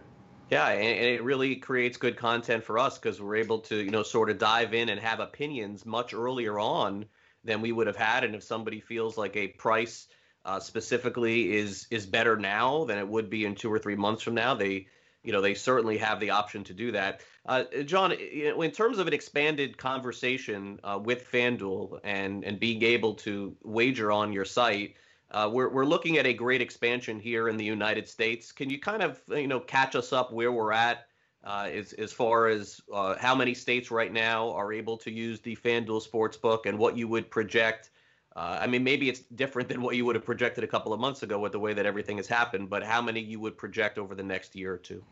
Yeah, 0.51 0.69
and 0.69 1.05
it 1.05 1.23
really 1.23 1.57
creates 1.57 1.99
good 1.99 2.17
content 2.17 2.65
for 2.65 2.79
us 2.79 2.99
because 2.99 3.21
we're 3.21 3.37
able 3.37 3.59
to, 3.61 3.77
you 3.77 3.91
know, 3.91 4.03
sort 4.03 4.31
of 4.31 4.39
dive 4.39 4.73
in 4.73 4.89
and 4.89 4.99
have 5.01 5.21
opinions 5.21 5.85
much 5.85 6.15
earlier 6.15 6.59
on 6.59 7.05
than 7.45 7.61
we 7.61 7.71
would 7.73 7.87
have 7.87 7.97
had. 7.97 8.25
And 8.25 8.35
if 8.35 8.43
somebody 8.43 8.81
feels 8.81 9.19
like 9.19 9.37
a 9.37 9.49
price 9.49 10.07
uh, 10.47 10.61
specifically 10.61 11.55
is 11.55 11.87
is 11.91 12.07
better 12.07 12.37
now 12.37 12.85
than 12.85 12.97
it 12.97 13.07
would 13.07 13.29
be 13.29 13.45
in 13.45 13.55
two 13.55 13.71
or 13.71 13.79
three 13.79 13.97
months 13.97 14.23
from 14.23 14.35
now, 14.35 14.55
they 14.55 14.87
you 15.23 15.33
know 15.33 15.41
they 15.41 15.55
certainly 15.55 15.99
have 15.99 16.21
the 16.21 16.31
option 16.31 16.65
to 16.65 16.75
do 16.75 16.93
that. 16.93 17.21
Uh, 17.47 17.65
John, 17.85 18.13
in 18.13 18.71
terms 18.71 18.99
of 18.99 19.07
an 19.07 19.13
expanded 19.13 19.77
conversation 19.79 20.79
uh, 20.85 20.99
with 21.03 21.31
FanDuel 21.31 22.01
and 22.05 22.45
and 22.45 22.61
being 22.61 22.83
able 22.83 23.15
to 23.15 23.57
wager 23.63 24.13
on 24.13 24.33
your 24.33 24.45
site, 24.45 24.95
uh, 25.31 25.49
we're 25.53 25.69
we're 25.69 25.85
looking 25.85 26.19
at 26.19 26.27
a 26.27 26.33
great 26.33 26.61
expansion 26.61 27.19
here 27.19 27.49
in 27.49 27.57
the 27.57 27.65
United 27.65 28.09
States. 28.09 28.53
Can 28.53 28.71
you 28.71 28.79
kind 28.79 29.03
of 29.03 29.21
you 29.29 29.49
know 29.49 29.61
catch 29.61 29.97
us 29.97 30.13
up 30.13 30.33
where 30.33 30.53
we're 30.53 30.73
at? 30.73 31.07
Uh, 31.45 31.69
as 31.73 31.93
as 31.95 32.13
far 32.13 32.49
as 32.49 32.81
uh, 32.93 33.15
how 33.19 33.35
many 33.35 33.55
states 33.55 33.91
right 33.91 34.13
now 34.13 34.51
are 34.53 34.73
able 34.73 34.97
to 34.97 35.11
use 35.11 35.41
the 35.41 35.57
FanDuel 35.57 36.07
Sportsbook 36.07 36.67
and 36.67 36.79
what 36.79 36.97
you 36.97 37.07
would 37.09 37.31
project 37.31 37.91
uh, 38.37 38.59
I 38.61 38.67
mean, 38.67 38.85
maybe 38.85 39.09
it's 39.09 39.21
different 39.21 39.69
than 39.69 39.83
what 39.83 39.97
you 39.97 40.05
would 40.05 40.15
have 40.15 40.25
projected 40.25 40.63
a 40.63 40.67
couple 40.67 40.93
of 40.93 41.01
months 41.01 41.23
ago 41.23 41.39
with 41.39 41.53
the 41.53 41.59
way 41.59 41.73
that 41.75 41.87
everything 41.87 42.19
has 42.19 42.27
happened, 42.27 42.71
but 42.71 42.83
how 42.83 43.03
many 43.03 43.21
you 43.21 43.41
would 43.41 43.57
project 43.57 43.99
over 43.99 44.15
the 44.15 44.23
next 44.23 44.55
year 44.55 44.73
or 44.75 44.79
two? 44.79 45.03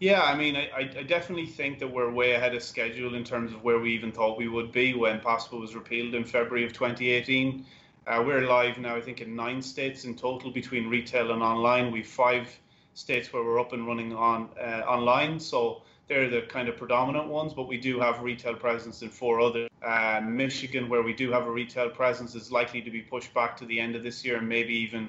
Yeah, 0.00 0.22
I 0.22 0.34
mean, 0.34 0.56
I, 0.56 0.68
I 0.98 1.02
definitely 1.04 1.46
think 1.46 1.78
that 1.78 1.86
we're 1.86 2.10
way 2.10 2.32
ahead 2.32 2.56
of 2.56 2.62
schedule 2.64 3.14
in 3.14 3.22
terms 3.22 3.52
of 3.52 3.62
where 3.62 3.78
we 3.78 3.92
even 3.94 4.10
thought 4.10 4.36
we 4.36 4.48
would 4.48 4.72
be 4.72 4.94
when 4.94 5.20
PASPA 5.20 5.60
was 5.60 5.76
repealed 5.76 6.14
in 6.14 6.24
February 6.24 6.64
of 6.64 6.72
2018. 6.72 7.64
Uh, 8.04 8.22
we're 8.26 8.40
live 8.40 8.78
now, 8.78 8.96
I 8.96 9.00
think, 9.00 9.20
in 9.20 9.36
nine 9.36 9.62
states 9.62 10.04
in 10.04 10.16
total 10.16 10.50
between 10.50 10.88
retail 10.88 11.30
and 11.30 11.40
online. 11.40 11.92
We've 11.92 12.04
five 12.04 12.48
states 12.94 13.32
where 13.32 13.44
we're 13.44 13.60
up 13.60 13.72
and 13.72 13.86
running 13.86 14.12
on 14.12 14.48
uh, 14.58 14.82
online. 14.88 15.38
So 15.38 15.82
they're 16.08 16.28
the 16.28 16.42
kind 16.42 16.68
of 16.68 16.76
predominant 16.76 17.28
ones, 17.28 17.54
but 17.54 17.68
we 17.68 17.78
do 17.78 18.00
have 18.00 18.22
retail 18.22 18.54
presence 18.54 19.02
in 19.02 19.08
four 19.08 19.40
other. 19.40 19.68
Uh, 19.82 20.20
Michigan, 20.24 20.88
where 20.88 21.02
we 21.02 21.14
do 21.14 21.32
have 21.32 21.46
a 21.46 21.50
retail 21.50 21.90
presence, 21.90 22.34
is 22.34 22.52
likely 22.52 22.82
to 22.82 22.90
be 22.90 23.00
pushed 23.00 23.32
back 23.34 23.56
to 23.56 23.64
the 23.64 23.80
end 23.80 23.96
of 23.96 24.02
this 24.02 24.24
year 24.24 24.36
and 24.36 24.48
maybe 24.48 24.74
even 24.74 25.08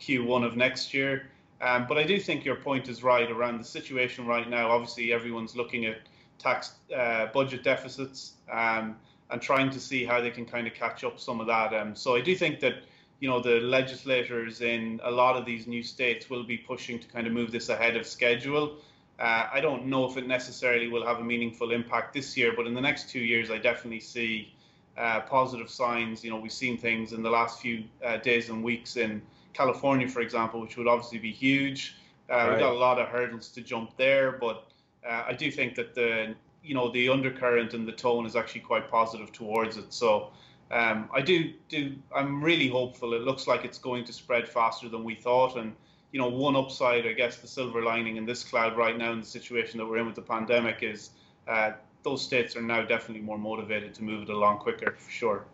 Q1 0.00 0.44
of 0.44 0.56
next 0.56 0.92
year. 0.92 1.30
Um, 1.60 1.86
but 1.88 1.96
I 1.96 2.02
do 2.02 2.18
think 2.18 2.44
your 2.44 2.56
point 2.56 2.88
is 2.88 3.02
right 3.02 3.30
around 3.30 3.58
the 3.58 3.64
situation 3.64 4.26
right 4.26 4.48
now. 4.48 4.70
Obviously, 4.70 5.12
everyone's 5.12 5.54
looking 5.54 5.86
at 5.86 5.98
tax 6.38 6.72
uh, 6.94 7.26
budget 7.26 7.62
deficits 7.62 8.32
um, 8.50 8.96
and 9.30 9.40
trying 9.40 9.70
to 9.70 9.78
see 9.78 10.04
how 10.04 10.20
they 10.20 10.30
can 10.30 10.44
kind 10.44 10.66
of 10.66 10.74
catch 10.74 11.04
up 11.04 11.20
some 11.20 11.40
of 11.40 11.46
that. 11.46 11.72
Um, 11.72 11.94
so 11.94 12.16
I 12.16 12.20
do 12.20 12.34
think 12.34 12.58
that 12.60 12.82
you 13.20 13.28
know 13.28 13.40
the 13.40 13.60
legislators 13.60 14.60
in 14.60 15.00
a 15.04 15.10
lot 15.10 15.36
of 15.36 15.46
these 15.46 15.68
new 15.68 15.84
states 15.84 16.28
will 16.28 16.42
be 16.42 16.58
pushing 16.58 16.98
to 16.98 17.06
kind 17.06 17.28
of 17.28 17.32
move 17.32 17.52
this 17.52 17.68
ahead 17.68 17.96
of 17.96 18.06
schedule. 18.06 18.78
Uh, 19.18 19.48
I 19.52 19.60
don't 19.60 19.86
know 19.86 20.04
if 20.08 20.16
it 20.16 20.26
necessarily 20.26 20.88
will 20.88 21.06
have 21.06 21.18
a 21.18 21.24
meaningful 21.24 21.70
impact 21.70 22.14
this 22.14 22.36
year, 22.36 22.52
but 22.56 22.66
in 22.66 22.74
the 22.74 22.80
next 22.80 23.08
two 23.08 23.20
years, 23.20 23.50
I 23.50 23.58
definitely 23.58 24.00
see 24.00 24.52
uh, 24.96 25.20
positive 25.20 25.70
signs. 25.70 26.24
You 26.24 26.30
know, 26.30 26.38
we've 26.38 26.52
seen 26.52 26.76
things 26.76 27.12
in 27.12 27.22
the 27.22 27.30
last 27.30 27.60
few 27.60 27.84
uh, 28.04 28.16
days 28.18 28.48
and 28.48 28.64
weeks 28.64 28.96
in 28.96 29.22
California, 29.52 30.08
for 30.08 30.20
example, 30.20 30.60
which 30.60 30.76
would 30.76 30.88
obviously 30.88 31.18
be 31.18 31.32
huge. 31.32 31.96
Right. 32.28 32.46
Uh, 32.46 32.50
we've 32.50 32.58
got 32.60 32.72
a 32.72 32.78
lot 32.78 32.98
of 32.98 33.08
hurdles 33.08 33.48
to 33.50 33.60
jump 33.60 33.96
there, 33.96 34.32
but 34.32 34.70
uh, 35.08 35.24
I 35.26 35.32
do 35.32 35.50
think 35.50 35.74
that 35.76 35.94
the 35.94 36.34
you 36.64 36.74
know 36.74 36.90
the 36.92 37.08
undercurrent 37.08 37.74
and 37.74 37.86
the 37.86 37.92
tone 37.92 38.24
is 38.24 38.36
actually 38.36 38.60
quite 38.60 38.90
positive 38.90 39.32
towards 39.32 39.76
it. 39.76 39.92
So 39.92 40.30
um, 40.70 41.08
I 41.12 41.20
do 41.20 41.52
do 41.68 41.94
I'm 42.14 42.42
really 42.42 42.68
hopeful. 42.68 43.14
It 43.14 43.22
looks 43.22 43.46
like 43.46 43.64
it's 43.64 43.78
going 43.78 44.04
to 44.04 44.12
spread 44.12 44.48
faster 44.48 44.88
than 44.88 45.04
we 45.04 45.14
thought, 45.14 45.56
and 45.56 45.74
you 46.12 46.20
know, 46.20 46.28
one 46.28 46.54
upside, 46.54 47.06
I 47.06 47.14
guess, 47.14 47.38
the 47.38 47.48
silver 47.48 47.82
lining 47.82 48.16
in 48.16 48.26
this 48.26 48.44
cloud 48.44 48.76
right 48.76 48.96
now 48.96 49.12
in 49.12 49.20
the 49.20 49.26
situation 49.26 49.78
that 49.78 49.86
we're 49.86 49.98
in 49.98 50.06
with 50.06 50.14
the 50.14 50.22
pandemic 50.22 50.82
is 50.82 51.10
uh, 51.48 51.72
those 52.02 52.22
states 52.22 52.54
are 52.54 52.62
now 52.62 52.82
definitely 52.82 53.22
more 53.22 53.38
motivated 53.38 53.94
to 53.94 54.04
move 54.04 54.22
it 54.22 54.28
along 54.28 54.58
quicker, 54.58 54.94
for 54.98 55.10
sure. 55.10 55.46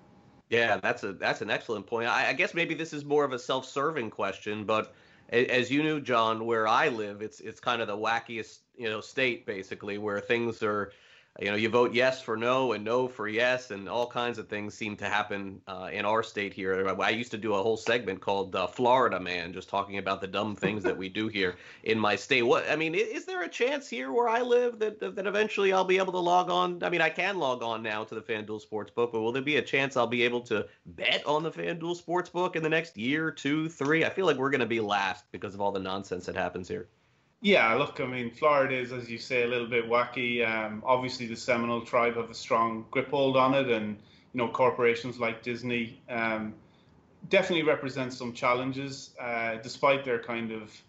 Yeah, 0.51 0.79
that's 0.79 1.05
a 1.05 1.13
that's 1.13 1.43
an 1.43 1.51
excellent 1.51 1.87
point. 1.87 2.09
I, 2.09 2.31
I 2.31 2.33
guess 2.33 2.55
maybe 2.55 2.75
this 2.75 2.93
is 2.93 3.05
more 3.05 3.25
of 3.25 3.33
a 3.33 3.39
self-serving 3.39 4.11
question, 4.11 4.65
but 4.65 4.95
as 5.31 5.71
you 5.71 5.83
knew, 5.83 6.01
John, 6.01 6.47
where 6.47 6.67
I 6.67 6.89
live, 6.89 7.21
it's 7.21 7.41
it's 7.41 7.61
kind 7.61 7.83
of 7.83 7.89
the 7.89 7.97
wackiest 7.97 8.61
you 8.77 8.89
know 8.89 9.01
state 9.01 9.45
basically, 9.47 9.99
where 9.99 10.21
things 10.21 10.63
are 10.63 10.93
you 11.41 11.51
know, 11.51 11.57
you 11.57 11.69
vote 11.69 11.95
yes 11.95 12.21
for 12.21 12.37
no 12.37 12.73
and 12.73 12.85
no 12.85 13.07
for 13.07 13.29
yes, 13.29 13.71
and 13.71 13.89
all 13.89 14.09
kinds 14.09 14.39
of 14.39 14.49
things 14.49 14.75
seem 14.75 14.97
to 14.97 15.05
happen 15.05 15.61
uh, 15.69 15.89
in 15.93 16.05
our 16.05 16.23
state 16.25 16.53
here. 16.53 16.89
I 17.01 17.11
used 17.11 17.31
to 17.31 17.39
do 17.39 17.55
a 17.55 17.63
whole 17.63 17.77
segment 17.77 18.21
called 18.21 18.57
uh, 18.57 18.67
Florida 18.67 19.21
Man, 19.21 19.53
just 19.53 19.69
talking 19.69 19.99
about 19.99 20.21
the 20.21 20.27
dumb 20.27 20.57
things 20.57 20.83
that 20.83 20.97
we 20.97 21.09
do 21.09 21.29
here 21.29 21.55
in 21.85 21.97
my 21.97 22.17
state. 22.17 22.43
What 22.43 22.69
I 22.69 22.75
mean, 22.75 22.95
is 22.97 23.25
there 23.25 23.43
a 23.43 23.49
chance 23.49 23.89
here 23.89 24.11
where 24.11 24.29
I 24.29 24.43
live 24.43 24.81
that 24.81 24.99
that 24.99 25.27
eventually 25.27 25.73
I'll 25.73 25.85
be 25.85 25.99
able 25.99 26.13
to 26.15 26.19
log 26.19 26.51
on? 26.51 26.83
I 26.83 26.91
mean, 26.91 27.01
I 27.01 27.11
can 27.11 27.39
log 27.39 27.63
on 27.63 27.85
now 27.85 28.03
to 28.03 28.17
the 28.17 28.21
FanDuel 28.21 28.61
Sportsbook, 28.69 29.13
but 29.13 29.21
will 29.21 29.33
there 29.33 29.41
be 29.41 29.57
a 29.57 29.63
chance 29.63 29.97
I'll 29.97 30.09
be 30.09 30.25
able 30.25 30.41
to 30.43 30.67
bet 30.87 31.25
on 31.25 31.45
the 31.45 31.53
FanDuel 31.53 32.03
Sportsbook 32.03 32.57
in 32.57 32.65
the 32.65 32.69
next 32.69 32.97
year, 32.97 33.31
two, 33.31 33.69
three? 33.69 34.05
I 34.05 34.11
feel 34.11 34.27
like 34.27 34.39
we're 34.39 34.51
going 34.51 34.61
to 34.61 34.67
be 34.67 34.81
last 34.81 35.25
because 35.31 35.55
of 35.55 35.61
all 35.61 35.71
the 35.71 35.79
nonsense 35.79 36.27
that 36.27 36.35
happens 36.35 36.67
here. 36.67 36.89
Yeah, 37.41 37.75
look, 37.75 38.01
I 38.01 38.07
mean, 38.07 38.31
Florida 38.33 38.75
is, 38.77 38.93
as 38.93 39.09
you 39.09 39.19
say, 39.19 39.45
a 39.45 39.47
little 39.47 39.69
bit 39.69 39.89
wacky. 39.89 40.45
Um, 40.47 40.83
obviously, 40.85 41.27
the 41.27 41.37
Seminole 41.37 41.83
tribe 41.83 42.17
have 42.17 42.31
a 42.31 42.35
strong 42.35 42.87
grip 42.91 43.11
hold 43.11 43.37
on 43.37 43.55
it, 43.55 43.69
and 43.69 43.97
you 44.33 44.39
know, 44.39 44.49
corporations 44.49 45.21
like 45.21 45.43
Disney 45.43 46.03
um, 46.09 46.55
definitely 47.29 47.63
represent 47.63 48.13
some 48.13 48.33
challenges, 48.33 49.15
uh, 49.21 49.57
despite 49.63 50.05
their 50.05 50.19
kind 50.19 50.51
of, 50.51 50.83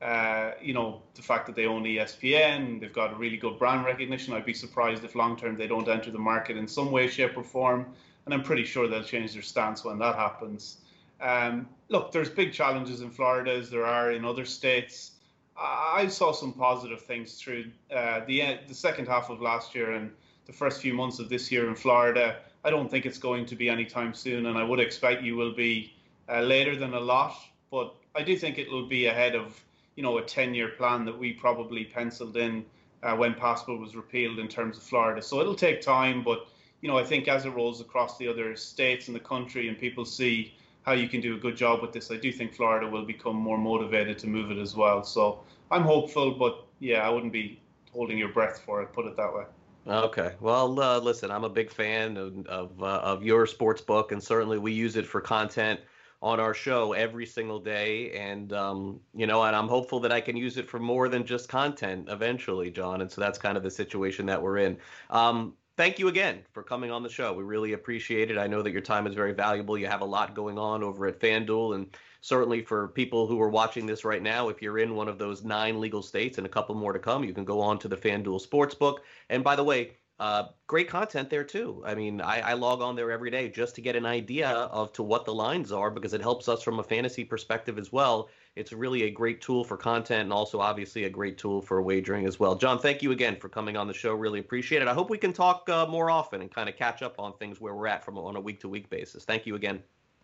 uh, 0.00 0.52
you 0.62 0.72
know, 0.74 1.02
the 1.14 1.22
fact 1.22 1.46
that 1.46 1.56
they 1.56 1.66
own 1.66 1.82
ESPN, 1.82 2.80
they've 2.80 2.92
got 2.92 3.12
a 3.12 3.16
really 3.16 3.36
good 3.36 3.58
brand 3.58 3.84
recognition. 3.84 4.32
I'd 4.32 4.46
be 4.46 4.54
surprised 4.54 5.02
if 5.02 5.16
long 5.16 5.36
term 5.36 5.56
they 5.56 5.66
don't 5.66 5.88
enter 5.88 6.12
the 6.12 6.18
market 6.20 6.56
in 6.56 6.68
some 6.68 6.92
way, 6.92 7.08
shape, 7.08 7.36
or 7.36 7.42
form, 7.42 7.84
and 8.26 8.32
I'm 8.32 8.44
pretty 8.44 8.64
sure 8.64 8.86
they'll 8.86 9.02
change 9.02 9.32
their 9.32 9.42
stance 9.42 9.84
when 9.84 9.98
that 9.98 10.14
happens. 10.14 10.78
Um, 11.20 11.68
look, 11.88 12.12
there's 12.12 12.30
big 12.30 12.52
challenges 12.52 13.00
in 13.00 13.10
Florida 13.10 13.52
as 13.52 13.70
there 13.70 13.86
are 13.86 14.12
in 14.12 14.24
other 14.24 14.44
states. 14.44 15.15
I 15.58 16.08
saw 16.08 16.32
some 16.32 16.52
positive 16.52 17.02
things 17.02 17.40
through 17.40 17.66
uh, 17.94 18.20
the 18.26 18.58
the 18.68 18.74
second 18.74 19.06
half 19.08 19.30
of 19.30 19.40
last 19.40 19.74
year 19.74 19.92
and 19.92 20.10
the 20.46 20.52
first 20.52 20.80
few 20.80 20.94
months 20.94 21.18
of 21.18 21.28
this 21.28 21.50
year 21.50 21.68
in 21.68 21.74
Florida. 21.74 22.36
I 22.64 22.70
don't 22.70 22.90
think 22.90 23.06
it's 23.06 23.18
going 23.18 23.46
to 23.46 23.56
be 23.56 23.68
anytime 23.68 24.12
soon, 24.12 24.46
and 24.46 24.58
I 24.58 24.64
would 24.64 24.80
expect 24.80 25.22
you 25.22 25.36
will 25.36 25.54
be 25.54 25.94
uh, 26.28 26.40
later 26.40 26.76
than 26.76 26.94
a 26.94 27.00
lot. 27.00 27.36
But 27.70 27.94
I 28.14 28.22
do 28.22 28.36
think 28.36 28.58
it 28.58 28.70
will 28.70 28.86
be 28.86 29.06
ahead 29.06 29.34
of 29.34 29.60
you 29.94 30.02
know 30.02 30.18
a 30.18 30.22
10-year 30.22 30.70
plan 30.70 31.04
that 31.06 31.18
we 31.18 31.32
probably 31.32 31.84
penciled 31.84 32.36
in 32.36 32.64
uh, 33.02 33.16
when 33.16 33.34
PASPA 33.34 33.78
was 33.78 33.96
repealed 33.96 34.38
in 34.38 34.48
terms 34.48 34.76
of 34.76 34.82
Florida. 34.82 35.22
So 35.22 35.40
it'll 35.40 35.54
take 35.54 35.80
time, 35.80 36.22
but 36.22 36.46
you 36.82 36.88
know 36.88 36.98
I 36.98 37.04
think 37.04 37.28
as 37.28 37.46
it 37.46 37.50
rolls 37.50 37.80
across 37.80 38.18
the 38.18 38.28
other 38.28 38.56
states 38.56 39.08
in 39.08 39.14
the 39.14 39.20
country 39.20 39.68
and 39.68 39.78
people 39.78 40.04
see 40.04 40.54
how 40.86 40.92
you 40.92 41.08
can 41.08 41.20
do 41.20 41.34
a 41.34 41.38
good 41.38 41.56
job 41.56 41.82
with 41.82 41.92
this. 41.92 42.10
I 42.12 42.16
do 42.16 42.30
think 42.32 42.54
Florida 42.54 42.88
will 42.88 43.04
become 43.04 43.34
more 43.34 43.58
motivated 43.58 44.18
to 44.20 44.28
move 44.28 44.52
it 44.52 44.58
as 44.58 44.76
well. 44.76 45.02
So 45.02 45.42
I'm 45.70 45.82
hopeful, 45.82 46.30
but 46.30 46.64
yeah, 46.78 47.06
I 47.06 47.10
wouldn't 47.10 47.32
be 47.32 47.60
holding 47.92 48.16
your 48.16 48.28
breath 48.28 48.62
for 48.64 48.82
it. 48.82 48.92
Put 48.92 49.06
it 49.06 49.16
that 49.16 49.34
way. 49.34 49.44
Okay. 49.88 50.34
Well, 50.40 50.80
uh, 50.80 50.98
listen, 51.00 51.30
I'm 51.30 51.44
a 51.44 51.48
big 51.48 51.70
fan 51.70 52.16
of 52.16 52.46
of, 52.46 52.82
uh, 52.82 53.00
of 53.02 53.22
your 53.22 53.46
sports 53.46 53.80
book, 53.80 54.12
and 54.12 54.22
certainly 54.22 54.58
we 54.58 54.72
use 54.72 54.96
it 54.96 55.06
for 55.06 55.20
content 55.20 55.80
on 56.22 56.40
our 56.40 56.54
show 56.54 56.92
every 56.92 57.26
single 57.26 57.60
day. 57.60 58.12
And 58.12 58.52
um, 58.52 59.00
you 59.14 59.26
know, 59.26 59.42
and 59.42 59.54
I'm 59.54 59.68
hopeful 59.68 60.00
that 60.00 60.12
I 60.12 60.20
can 60.20 60.36
use 60.36 60.56
it 60.56 60.68
for 60.68 60.78
more 60.78 61.08
than 61.08 61.24
just 61.24 61.48
content 61.48 62.08
eventually, 62.10 62.70
John. 62.70 63.00
And 63.00 63.10
so 63.10 63.20
that's 63.20 63.38
kind 63.38 63.56
of 63.56 63.62
the 63.62 63.70
situation 63.70 64.26
that 64.26 64.40
we're 64.40 64.58
in. 64.58 64.76
Um, 65.10 65.54
thank 65.76 65.98
you 65.98 66.08
again 66.08 66.42
for 66.52 66.62
coming 66.62 66.90
on 66.90 67.02
the 67.02 67.08
show. 67.08 67.32
We 67.32 67.44
really 67.44 67.74
appreciate 67.74 68.30
it. 68.30 68.38
I 68.38 68.46
know 68.46 68.62
that 68.62 68.72
your 68.72 68.80
time 68.80 69.06
is 69.06 69.14
very 69.14 69.32
valuable. 69.32 69.76
You 69.76 69.86
have 69.86 70.00
a 70.00 70.06
lot 70.06 70.34
going 70.34 70.58
on 70.58 70.82
over 70.82 71.06
at 71.06 71.20
FanDuel, 71.20 71.74
and 71.74 71.96
certainly 72.20 72.62
for 72.62 72.88
people 72.88 73.26
who 73.26 73.40
are 73.40 73.48
watching 73.48 73.86
this 73.86 74.04
right 74.04 74.22
now, 74.22 74.48
if 74.48 74.62
you're 74.62 74.78
in 74.78 74.94
one 74.94 75.08
of 75.08 75.18
those 75.18 75.44
nine 75.44 75.80
legal 75.80 76.02
states 76.02 76.38
and 76.38 76.46
a 76.46 76.50
couple 76.50 76.74
more 76.74 76.92
to 76.92 76.98
come, 76.98 77.24
you 77.24 77.34
can 77.34 77.44
go 77.44 77.60
on 77.60 77.78
to 77.78 77.88
the 77.88 77.96
FanDuel 77.96 78.46
Sportsbook. 78.46 78.98
And 79.28 79.44
by 79.44 79.56
the 79.56 79.64
way, 79.64 79.92
uh, 80.18 80.44
great 80.66 80.88
content 80.88 81.28
there 81.28 81.44
too. 81.44 81.82
I 81.84 81.94
mean, 81.94 82.22
I, 82.22 82.40
I, 82.40 82.52
log 82.54 82.80
on 82.80 82.96
there 82.96 83.10
every 83.10 83.30
day 83.30 83.50
just 83.50 83.74
to 83.74 83.82
get 83.82 83.96
an 83.96 84.06
idea 84.06 84.48
of 84.48 84.90
to 84.94 85.02
what 85.02 85.26
the 85.26 85.34
lines 85.34 85.72
are 85.72 85.90
because 85.90 86.14
it 86.14 86.22
helps 86.22 86.48
us 86.48 86.62
from 86.62 86.78
a 86.78 86.82
fantasy 86.82 87.22
perspective 87.22 87.78
as 87.78 87.92
well. 87.92 88.30
It's 88.56 88.72
really 88.72 89.02
a 89.02 89.10
great 89.10 89.42
tool 89.42 89.64
for 89.64 89.76
content 89.76 90.22
and 90.22 90.32
also 90.32 90.60
obviously 90.60 91.04
a 91.04 91.10
great 91.10 91.36
tool 91.36 91.60
for 91.60 91.82
wagering 91.82 92.26
as 92.26 92.40
well. 92.40 92.54
John, 92.54 92.78
thank 92.78 93.02
you 93.02 93.12
again 93.12 93.36
for 93.36 93.50
coming 93.50 93.76
on 93.76 93.86
the 93.86 93.92
show. 93.92 94.14
Really 94.14 94.40
appreciate 94.40 94.80
it. 94.80 94.88
I 94.88 94.94
hope 94.94 95.10
we 95.10 95.18
can 95.18 95.34
talk 95.34 95.68
uh, 95.68 95.86
more 95.86 96.10
often 96.10 96.40
and 96.40 96.50
kind 96.50 96.66
of 96.66 96.74
catch 96.74 97.02
up 97.02 97.16
on 97.18 97.34
things 97.34 97.60
where 97.60 97.74
we're 97.74 97.86
at 97.86 98.02
from 98.02 98.16
on 98.16 98.34
a 98.34 98.40
week 98.40 98.58
to 98.60 98.68
week 98.68 98.88
basis. 98.88 99.26
Thank 99.26 99.44
you 99.44 99.56
again. 99.56 99.82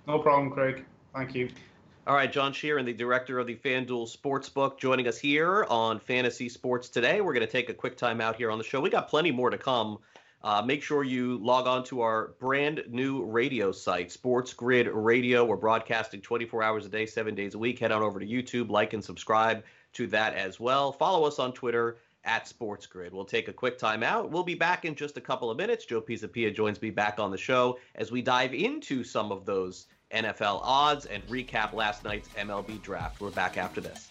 No 0.09 0.19
problem, 0.19 0.51
Craig. 0.51 0.83
Thank 1.15 1.35
you. 1.35 1.51
All 2.07 2.15
right, 2.15 2.33
John 2.33 2.53
Sheeran, 2.53 2.87
the 2.87 2.95
director 2.95 3.39
of 3.39 3.47
the 3.47 3.55
FanDuel 3.55 4.11
Sportsbook, 4.17 4.79
joining 4.79 5.07
us 5.07 5.19
here 5.19 5.67
on 5.69 6.01
Fantasy 6.01 6.49
Sports 6.49 6.89
today. 6.89 7.21
We're 7.21 7.35
going 7.35 7.47
to 7.47 7.53
take 7.53 7.69
a 7.69 7.75
quick 7.75 7.99
time 7.99 8.21
out 8.21 8.35
here 8.35 8.51
on 8.51 8.57
the 8.59 8.65
show. 8.65 8.81
We 8.81 8.91
got 8.91 9.09
plenty 9.09 9.31
more 9.31 9.51
to 9.51 9.59
come. 9.59 9.99
Uh, 10.45 10.61
make 10.61 10.83
sure 10.83 11.05
you 11.05 11.39
log 11.39 11.67
on 11.67 11.85
to 11.85 12.01
our 12.01 12.35
brand 12.41 12.83
new 12.89 13.23
radio 13.25 13.71
site, 13.71 14.11
Sports 14.11 14.53
Grid 14.53 14.89
Radio. 14.89 15.45
We're 15.45 15.57
broadcasting 15.57 16.21
24 16.21 16.63
hours 16.63 16.87
a 16.87 16.89
day, 16.89 17.07
seven 17.07 17.35
days 17.35 17.55
a 17.55 17.59
week. 17.59 17.79
Head 17.79 17.93
on 17.93 18.03
over 18.03 18.19
to 18.19 18.27
YouTube, 18.27 18.69
like 18.69 18.93
and 18.93 19.05
subscribe 19.05 19.63
to 19.95 20.07
that 20.09 20.35
as 20.35 20.59
well. 20.59 20.91
Follow 20.91 21.27
us 21.27 21.39
on 21.39 21.53
Twitter 21.53 21.99
at 22.25 22.49
Sports 22.49 22.87
Grid. 22.87 23.13
We'll 23.13 23.25
take 23.25 23.49
a 23.49 23.53
quick 23.53 23.79
time 23.79 24.03
out. 24.03 24.31
We'll 24.31 24.43
be 24.43 24.55
back 24.55 24.85
in 24.85 24.95
just 24.95 25.17
a 25.17 25.21
couple 25.21 25.51
of 25.51 25.57
minutes. 25.57 25.85
Joe 25.85 26.01
Pisapia 26.01 26.55
joins 26.55 26.81
me 26.83 26.91
back 26.91 27.19
on 27.19 27.31
the 27.31 27.39
show 27.39 27.79
as 27.95 28.11
we 28.11 28.23
dive 28.23 28.55
into 28.55 29.05
some 29.05 29.31
of 29.31 29.45
those 29.45 29.87
NFL 30.13 30.61
odds 30.63 31.07
and 31.07 31.25
recap 31.29 31.73
last 31.73 32.05
night's 32.05 32.29
MLB 32.31 32.83
draft. 32.83 33.21
We're 33.21 33.31
back 33.31 33.57
after 33.57 33.81
this. 33.81 34.11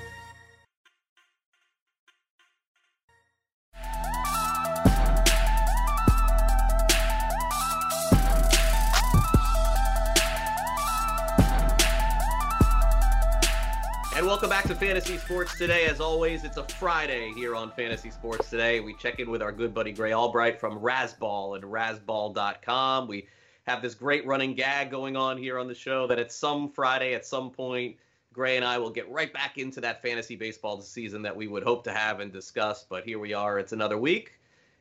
back 14.51 14.67
to 14.67 14.75
Fantasy 14.75 15.17
Sports 15.17 15.57
Today. 15.57 15.85
As 15.85 16.01
always, 16.01 16.43
it's 16.43 16.57
a 16.57 16.63
Friday 16.65 17.31
here 17.37 17.55
on 17.55 17.71
Fantasy 17.71 18.11
Sports 18.11 18.49
Today. 18.49 18.81
We 18.81 18.93
check 18.95 19.21
in 19.21 19.31
with 19.31 19.41
our 19.41 19.53
good 19.53 19.73
buddy 19.73 19.93
Grey 19.93 20.13
Albright 20.13 20.59
from 20.59 20.77
Razzball 20.77 21.55
and 21.55 21.63
razzball.com. 21.63 23.07
We 23.07 23.29
have 23.65 23.81
this 23.81 23.95
great 23.95 24.25
running 24.25 24.53
gag 24.53 24.91
going 24.91 25.15
on 25.15 25.37
here 25.37 25.57
on 25.57 25.69
the 25.69 25.73
show 25.73 26.05
that 26.07 26.19
at 26.19 26.33
some 26.33 26.67
Friday, 26.67 27.13
at 27.13 27.25
some 27.25 27.49
point, 27.49 27.95
Grey 28.33 28.57
and 28.57 28.65
I 28.65 28.77
will 28.77 28.89
get 28.89 29.09
right 29.09 29.31
back 29.31 29.57
into 29.57 29.79
that 29.79 30.01
fantasy 30.01 30.35
baseball 30.35 30.81
season 30.81 31.21
that 31.21 31.33
we 31.33 31.47
would 31.47 31.63
hope 31.63 31.85
to 31.85 31.93
have 31.93 32.19
and 32.19 32.33
discuss. 32.33 32.83
But 32.83 33.05
here 33.05 33.19
we 33.19 33.33
are. 33.33 33.57
It's 33.57 33.71
another 33.71 33.97
week 33.97 34.33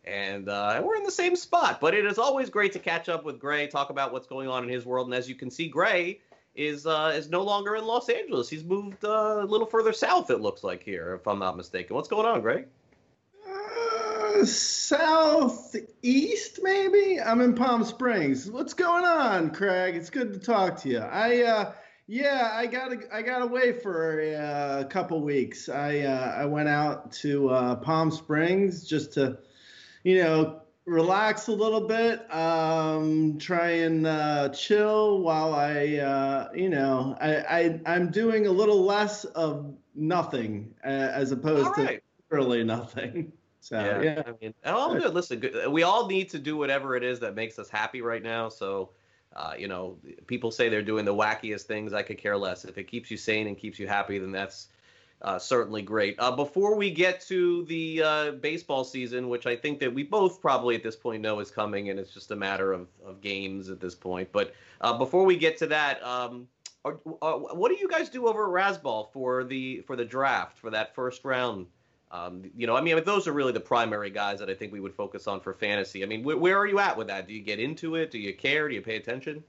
and 0.04 0.48
uh, 0.48 0.82
we're 0.84 0.96
in 0.96 1.04
the 1.04 1.12
same 1.12 1.36
spot. 1.36 1.80
But 1.80 1.94
it 1.94 2.04
is 2.04 2.18
always 2.18 2.50
great 2.50 2.72
to 2.72 2.80
catch 2.80 3.08
up 3.08 3.24
with 3.24 3.38
Grey, 3.38 3.68
talk 3.68 3.90
about 3.90 4.12
what's 4.12 4.26
going 4.26 4.48
on 4.48 4.64
in 4.64 4.68
his 4.68 4.84
world. 4.84 5.06
And 5.06 5.14
as 5.14 5.28
you 5.28 5.36
can 5.36 5.48
see, 5.48 5.68
Grey 5.68 6.18
is 6.54 6.86
uh, 6.86 7.12
is 7.14 7.28
no 7.30 7.42
longer 7.42 7.76
in 7.76 7.84
Los 7.86 8.08
Angeles. 8.08 8.48
He's 8.48 8.64
moved 8.64 9.04
uh, 9.04 9.40
a 9.40 9.46
little 9.46 9.66
further 9.66 9.92
south. 9.92 10.30
It 10.30 10.40
looks 10.40 10.64
like 10.64 10.82
here, 10.82 11.14
if 11.14 11.26
I'm 11.26 11.38
not 11.38 11.56
mistaken. 11.56 11.96
What's 11.96 12.08
going 12.08 12.26
on, 12.26 12.40
Greg? 12.40 12.66
Uh, 13.48 14.44
southeast, 14.44 15.80
maybe. 16.62 17.20
I'm 17.20 17.40
in 17.40 17.54
Palm 17.54 17.84
Springs. 17.84 18.50
What's 18.50 18.74
going 18.74 19.04
on, 19.04 19.50
Craig? 19.50 19.94
It's 19.96 20.10
good 20.10 20.32
to 20.32 20.40
talk 20.40 20.80
to 20.82 20.88
you. 20.88 20.98
I 20.98 21.42
uh, 21.42 21.72
yeah, 22.12 22.50
I 22.52 22.66
got 22.66 22.92
I 23.12 23.22
got 23.22 23.42
away 23.42 23.72
for 23.72 24.18
a, 24.20 24.34
uh, 24.34 24.84
couple 24.84 25.22
weeks. 25.22 25.68
I 25.68 26.00
uh, 26.00 26.34
I 26.36 26.44
went 26.44 26.68
out 26.68 27.12
to 27.12 27.50
uh, 27.50 27.76
Palm 27.76 28.10
Springs 28.10 28.84
just 28.84 29.12
to, 29.12 29.38
you 30.02 30.22
know, 30.22 30.62
relax 30.86 31.48
a 31.48 31.52
little 31.52 31.86
bit, 31.86 32.32
um, 32.34 33.38
try 33.38 33.70
and 33.70 34.06
uh, 34.06 34.48
chill 34.50 35.20
while 35.20 35.54
I, 35.54 35.96
uh, 35.96 36.48
you 36.54 36.68
know, 36.68 37.16
I, 37.20 37.80
I 37.84 37.94
am 37.94 38.10
doing 38.10 38.46
a 38.46 38.50
little 38.50 38.82
less 38.82 39.24
of 39.24 39.74
nothing 39.94 40.74
uh, 40.84 40.88
as 40.88 41.32
opposed 41.32 41.76
right. 41.76 42.02
to 42.30 42.36
really 42.36 42.64
nothing. 42.64 43.32
So 43.62 43.78
yeah, 43.78 44.00
yeah. 44.00 44.22
I 44.26 44.32
mean, 44.40 44.54
all 44.64 44.94
good. 44.94 45.12
Listen, 45.12 45.38
good. 45.38 45.70
we 45.70 45.82
all 45.82 46.06
need 46.06 46.30
to 46.30 46.38
do 46.38 46.56
whatever 46.56 46.96
it 46.96 47.04
is 47.04 47.20
that 47.20 47.34
makes 47.34 47.58
us 47.58 47.68
happy 47.68 48.00
right 48.00 48.22
now. 48.22 48.48
So, 48.48 48.92
uh, 49.36 49.52
you 49.56 49.68
know, 49.68 49.98
people 50.26 50.50
say 50.50 50.70
they're 50.70 50.80
doing 50.80 51.04
the 51.04 51.14
wackiest 51.14 51.64
things. 51.64 51.92
I 51.92 52.02
could 52.02 52.16
care 52.16 52.38
less. 52.38 52.64
If 52.64 52.78
it 52.78 52.84
keeps 52.84 53.10
you 53.10 53.18
sane 53.18 53.46
and 53.48 53.58
keeps 53.58 53.78
you 53.78 53.86
happy, 53.86 54.18
then 54.18 54.32
that's 54.32 54.68
uh, 55.22 55.38
certainly 55.38 55.82
great. 55.82 56.16
Uh, 56.18 56.34
before 56.34 56.76
we 56.76 56.90
get 56.90 57.20
to 57.20 57.64
the 57.64 58.02
uh, 58.02 58.30
baseball 58.32 58.84
season, 58.84 59.28
which 59.28 59.46
I 59.46 59.54
think 59.54 59.78
that 59.80 59.92
we 59.92 60.02
both 60.02 60.40
probably 60.40 60.74
at 60.74 60.82
this 60.82 60.96
point 60.96 61.22
know 61.22 61.40
is 61.40 61.50
coming, 61.50 61.90
and 61.90 61.98
it's 61.98 62.12
just 62.12 62.30
a 62.30 62.36
matter 62.36 62.72
of, 62.72 62.88
of 63.04 63.20
games 63.20 63.68
at 63.68 63.80
this 63.80 63.94
point. 63.94 64.30
But 64.32 64.54
uh, 64.80 64.96
before 64.96 65.24
we 65.24 65.36
get 65.36 65.58
to 65.58 65.66
that, 65.66 66.02
um, 66.02 66.48
are, 66.84 66.98
uh, 67.20 67.32
what 67.34 67.70
do 67.70 67.76
you 67.78 67.88
guys 67.88 68.08
do 68.08 68.26
over 68.26 68.44
at 68.44 68.64
Razzball 68.64 69.12
for 69.12 69.44
the 69.44 69.82
for 69.82 69.96
the 69.96 70.04
draft 70.04 70.58
for 70.58 70.70
that 70.70 70.94
first 70.94 71.24
round? 71.24 71.66
Um, 72.12 72.50
you 72.56 72.66
know, 72.66 72.74
I 72.74 72.80
mean, 72.80 73.02
those 73.04 73.28
are 73.28 73.32
really 73.32 73.52
the 73.52 73.60
primary 73.60 74.10
guys 74.10 74.40
that 74.40 74.50
I 74.50 74.54
think 74.54 74.72
we 74.72 74.80
would 74.80 74.94
focus 74.94 75.28
on 75.28 75.40
for 75.40 75.52
fantasy. 75.52 76.02
I 76.02 76.06
mean, 76.06 76.22
wh- 76.22 76.40
where 76.40 76.58
are 76.58 76.66
you 76.66 76.80
at 76.80 76.96
with 76.96 77.06
that? 77.06 77.28
Do 77.28 77.34
you 77.34 77.42
get 77.42 77.60
into 77.60 77.94
it? 77.94 78.10
Do 78.10 78.18
you 78.18 78.34
care? 78.34 78.68
Do 78.68 78.74
you 78.74 78.80
pay 78.80 78.96
attention? 78.96 79.44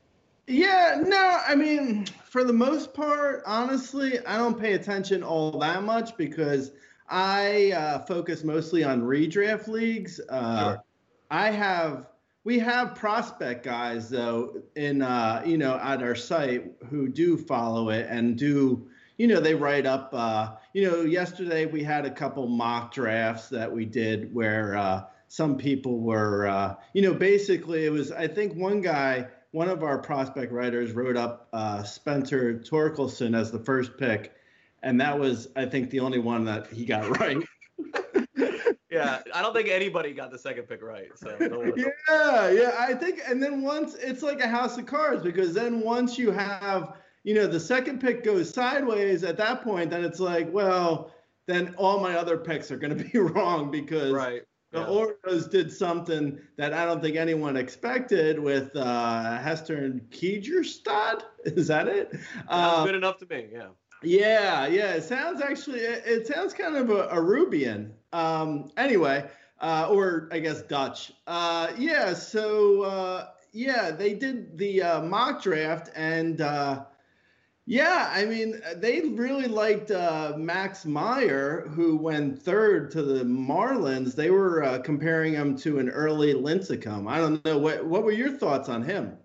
Yeah, 0.48 1.02
no, 1.06 1.40
I 1.48 1.56
mean, 1.56 2.06
for 2.26 2.44
the 2.44 2.54
most 2.54 2.94
part, 2.94 3.44
honestly, 3.46 4.20
I 4.26 4.38
don't 4.38 4.60
pay 4.60 4.74
attention 4.74 5.24
all 5.24 5.58
that 5.60 5.84
much 5.84 6.18
because 6.18 6.72
I 7.08 7.72
uh, 7.72 8.00
focus 8.06 8.44
mostly 8.44 8.84
on 8.84 9.02
redraft 9.02 9.68
leagues. 9.68 10.20
Uh, 10.30 10.64
sure. 10.64 10.84
I 11.30 11.52
have 11.52 12.08
we 12.44 12.58
have 12.60 12.96
prospect 12.96 13.64
guys 13.64 14.10
though 14.10 14.62
in 14.76 15.02
uh, 15.02 15.44
you 15.46 15.58
know 15.58 15.78
at 15.78 16.02
our 16.02 16.16
site 16.16 16.72
who 16.90 17.08
do 17.08 17.38
follow 17.38 17.90
it 17.90 18.08
and 18.10 18.38
do 18.38 18.88
you 19.18 19.28
know 19.28 19.40
they 19.40 19.56
write 19.56 19.86
up 19.86 20.10
uh, 20.14 20.52
you 20.74 20.90
know 20.90 21.02
yesterday 21.02 21.66
we 21.66 21.84
had 21.84 22.06
a 22.06 22.12
couple 22.12 22.48
mock 22.48 22.94
drafts 22.94 23.50
that 23.50 23.72
we 23.72 23.86
did 23.86 24.34
where 24.34 24.76
uh, 24.76 25.04
some 25.28 25.58
people 25.58 26.00
were 26.00 26.48
uh, 26.48 26.76
you 26.94 27.02
know 27.02 27.14
basically 27.14 27.86
it 27.86 27.92
was 27.92 28.12
I 28.12 28.28
think 28.28 28.56
one 28.56 28.82
guy 28.82 29.28
one 29.52 29.70
of 29.70 29.84
our 29.84 29.98
prospect 29.98 30.52
writers 30.52 30.92
wrote 30.94 31.18
up 31.18 31.48
uh, 31.54 31.84
Spencer 31.84 32.56
Torkelson 32.60 33.38
as 33.38 33.52
the 33.52 33.60
first 33.60 33.98
pick 33.98 34.34
and 34.84 35.00
that 35.00 35.18
was 35.18 35.48
I 35.56 35.66
think 35.66 35.90
the 35.90 36.00
only 36.00 36.20
one 36.20 36.46
that 36.46 36.68
he 36.68 36.86
got 36.86 37.20
right. 37.20 37.38
yeah, 38.90 39.22
I 39.34 39.42
don't 39.42 39.54
think 39.54 39.70
anybody 39.70 40.14
got 40.14 40.32
the 40.32 40.38
second 40.38 40.64
pick 40.68 40.82
right. 40.82 41.10
So 41.16 41.36
yeah, 41.78 42.50
yeah, 42.50 42.76
I 42.78 42.94
think, 42.94 43.22
and 43.28 43.42
then 43.42 43.62
once 43.62 43.96
it's 43.96 44.22
like 44.22 44.42
a 44.42 44.48
house 44.48 44.78
of 44.78 44.86
cards 44.86 45.24
because 45.24 45.54
then 45.54 45.82
once 45.82 46.18
you 46.18 46.32
have, 46.32 46.96
you 47.24 47.34
know, 47.34 47.48
the 47.48 47.60
second 47.60 48.02
pick 48.02 48.24
goes 48.24 48.54
sideways 48.54 49.24
at 49.24 49.38
that 49.38 49.64
point, 49.64 49.90
then 49.92 50.04
it's 50.04 50.20
like, 50.20 50.52
well, 50.52 51.12
then 51.48 51.74
all 51.78 52.00
my 52.00 52.16
other 52.16 52.38
picks 52.38 52.72
are 52.72 52.78
going 52.78 52.96
to 52.96 53.04
be 53.04 53.18
wrong 53.20 53.72
because 53.72 54.12
right. 54.12 54.42
The 54.72 54.80
yeah. 54.80 54.86
Orioles 54.86 55.48
did 55.48 55.72
something 55.72 56.40
that 56.56 56.74
I 56.74 56.86
don't 56.86 57.02
think 57.02 57.18
anyone 57.18 57.58
expected 57.58 58.40
with 58.40 58.74
uh, 58.76 59.38
Heston 59.38 60.02
Kjerstad. 60.10 61.24
Is 61.46 61.68
that 61.68 61.88
it? 61.88 62.18
Uh, 62.48 62.86
good 62.86 62.96
enough 62.96 63.18
to 63.18 63.26
me. 63.30 63.48
Yeah. 63.52 63.68
Yeah, 64.04 64.68
yeah. 64.68 64.94
It 64.94 65.04
sounds 65.04 65.42
actually. 65.42 65.80
It, 65.80 66.04
it 66.06 66.28
sounds 66.28 66.54
kind 66.54 66.76
of 66.76 66.90
a, 66.90 67.04
a 67.10 67.18
Rubian. 67.18 67.92
Um, 68.14 68.72
anyway, 68.78 69.30
uh, 69.60 69.88
or 69.92 70.30
I 70.32 70.40
guess 70.40 70.62
Dutch. 70.62 71.12
Uh, 71.28 71.72
yeah. 71.78 72.14
So 72.14 72.84
uh, 72.84 73.28
yeah, 73.52 73.92
they 73.92 74.14
did 74.14 74.58
the 74.58 74.82
uh, 74.82 75.02
mock 75.02 75.44
draft, 75.44 75.92
and 75.96 76.42
uh, 76.42 76.86
yeah, 77.72 78.12
I 78.14 78.26
mean 78.26 78.62
they 78.76 79.00
really 79.00 79.48
liked 79.48 79.92
uh, 79.92 80.34
Max 80.36 80.86
Meyer, 80.86 81.70
who 81.70 81.96
went 81.96 82.38
third 82.38 82.92
to 82.92 83.02
the 83.02 83.24
Marlins. 83.24 84.14
They 84.14 84.30
were 84.30 84.78
comparing 84.80 85.34
him 85.34 85.58
to 85.60 85.80
an 85.80 85.88
early 85.88 86.34
Lincecum. 86.34 87.10
I 87.10 87.20
don't 87.20 87.44
know 87.46 87.58
what. 87.58 87.86
What 87.86 88.04
were 88.04 88.12
your 88.12 88.32
thoughts 88.32 88.68
on 88.68 88.84
him? 88.84 89.18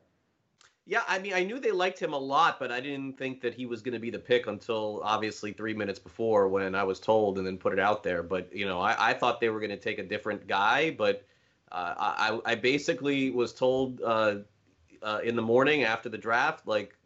Yeah, 0.85 1.03
I 1.09 1.19
mean, 1.19 1.35
I 1.35 1.43
knew 1.43 1.59
they 1.59 1.73
liked 1.73 1.99
him 1.99 2.13
a 2.13 2.19
lot, 2.19 2.61
but 2.61 2.71
I 2.71 2.79
didn't 2.81 3.19
think 3.19 3.41
that 3.41 3.53
he 3.53 3.67
was 3.67 3.83
going 3.83 3.95
to 3.95 3.99
be 3.99 4.11
the 4.11 4.21
pick 4.21 4.47
until 4.47 5.01
obviously 5.03 5.53
three 5.53 5.75
minutes 5.75 5.99
before 5.99 6.47
when 6.47 6.77
I 6.77 6.85
was 6.85 7.01
told 7.01 7.39
and 7.39 7.47
then 7.49 7.59
put 7.59 7.73
it 7.73 7.81
out 7.81 8.05
there. 8.05 8.23
But 8.23 8.55
you 8.55 8.65
know, 8.65 8.81
I, 8.81 9.11
I 9.11 9.13
thought 9.13 9.41
they 9.41 9.49
were 9.49 9.59
going 9.59 9.71
to 9.71 9.77
take 9.77 9.99
a 9.99 10.05
different 10.05 10.47
guy, 10.47 10.93
but 10.93 11.27
uh, 11.73 11.95
I, 11.99 12.39
I 12.45 12.55
basically 12.55 13.33
was 13.33 13.53
told 13.53 14.01
uh, 14.03 14.37
uh, 15.03 15.19
in 15.25 15.35
the 15.35 15.43
morning 15.43 15.83
after 15.83 16.09
the 16.09 16.19
draft, 16.19 16.69
like 16.69 16.97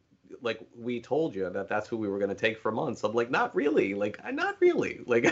like 0.42 0.60
we 0.76 1.00
told 1.00 1.34
you 1.34 1.50
that 1.50 1.68
that's 1.68 1.88
who 1.88 1.96
we 1.96 2.08
were 2.08 2.18
going 2.18 2.30
to 2.30 2.34
take 2.34 2.58
for 2.58 2.72
months. 2.72 3.04
I'm 3.04 3.12
like, 3.12 3.30
not 3.30 3.54
really. 3.54 3.94
Like, 3.94 4.18
not 4.32 4.56
really. 4.60 5.00
Like, 5.10 5.26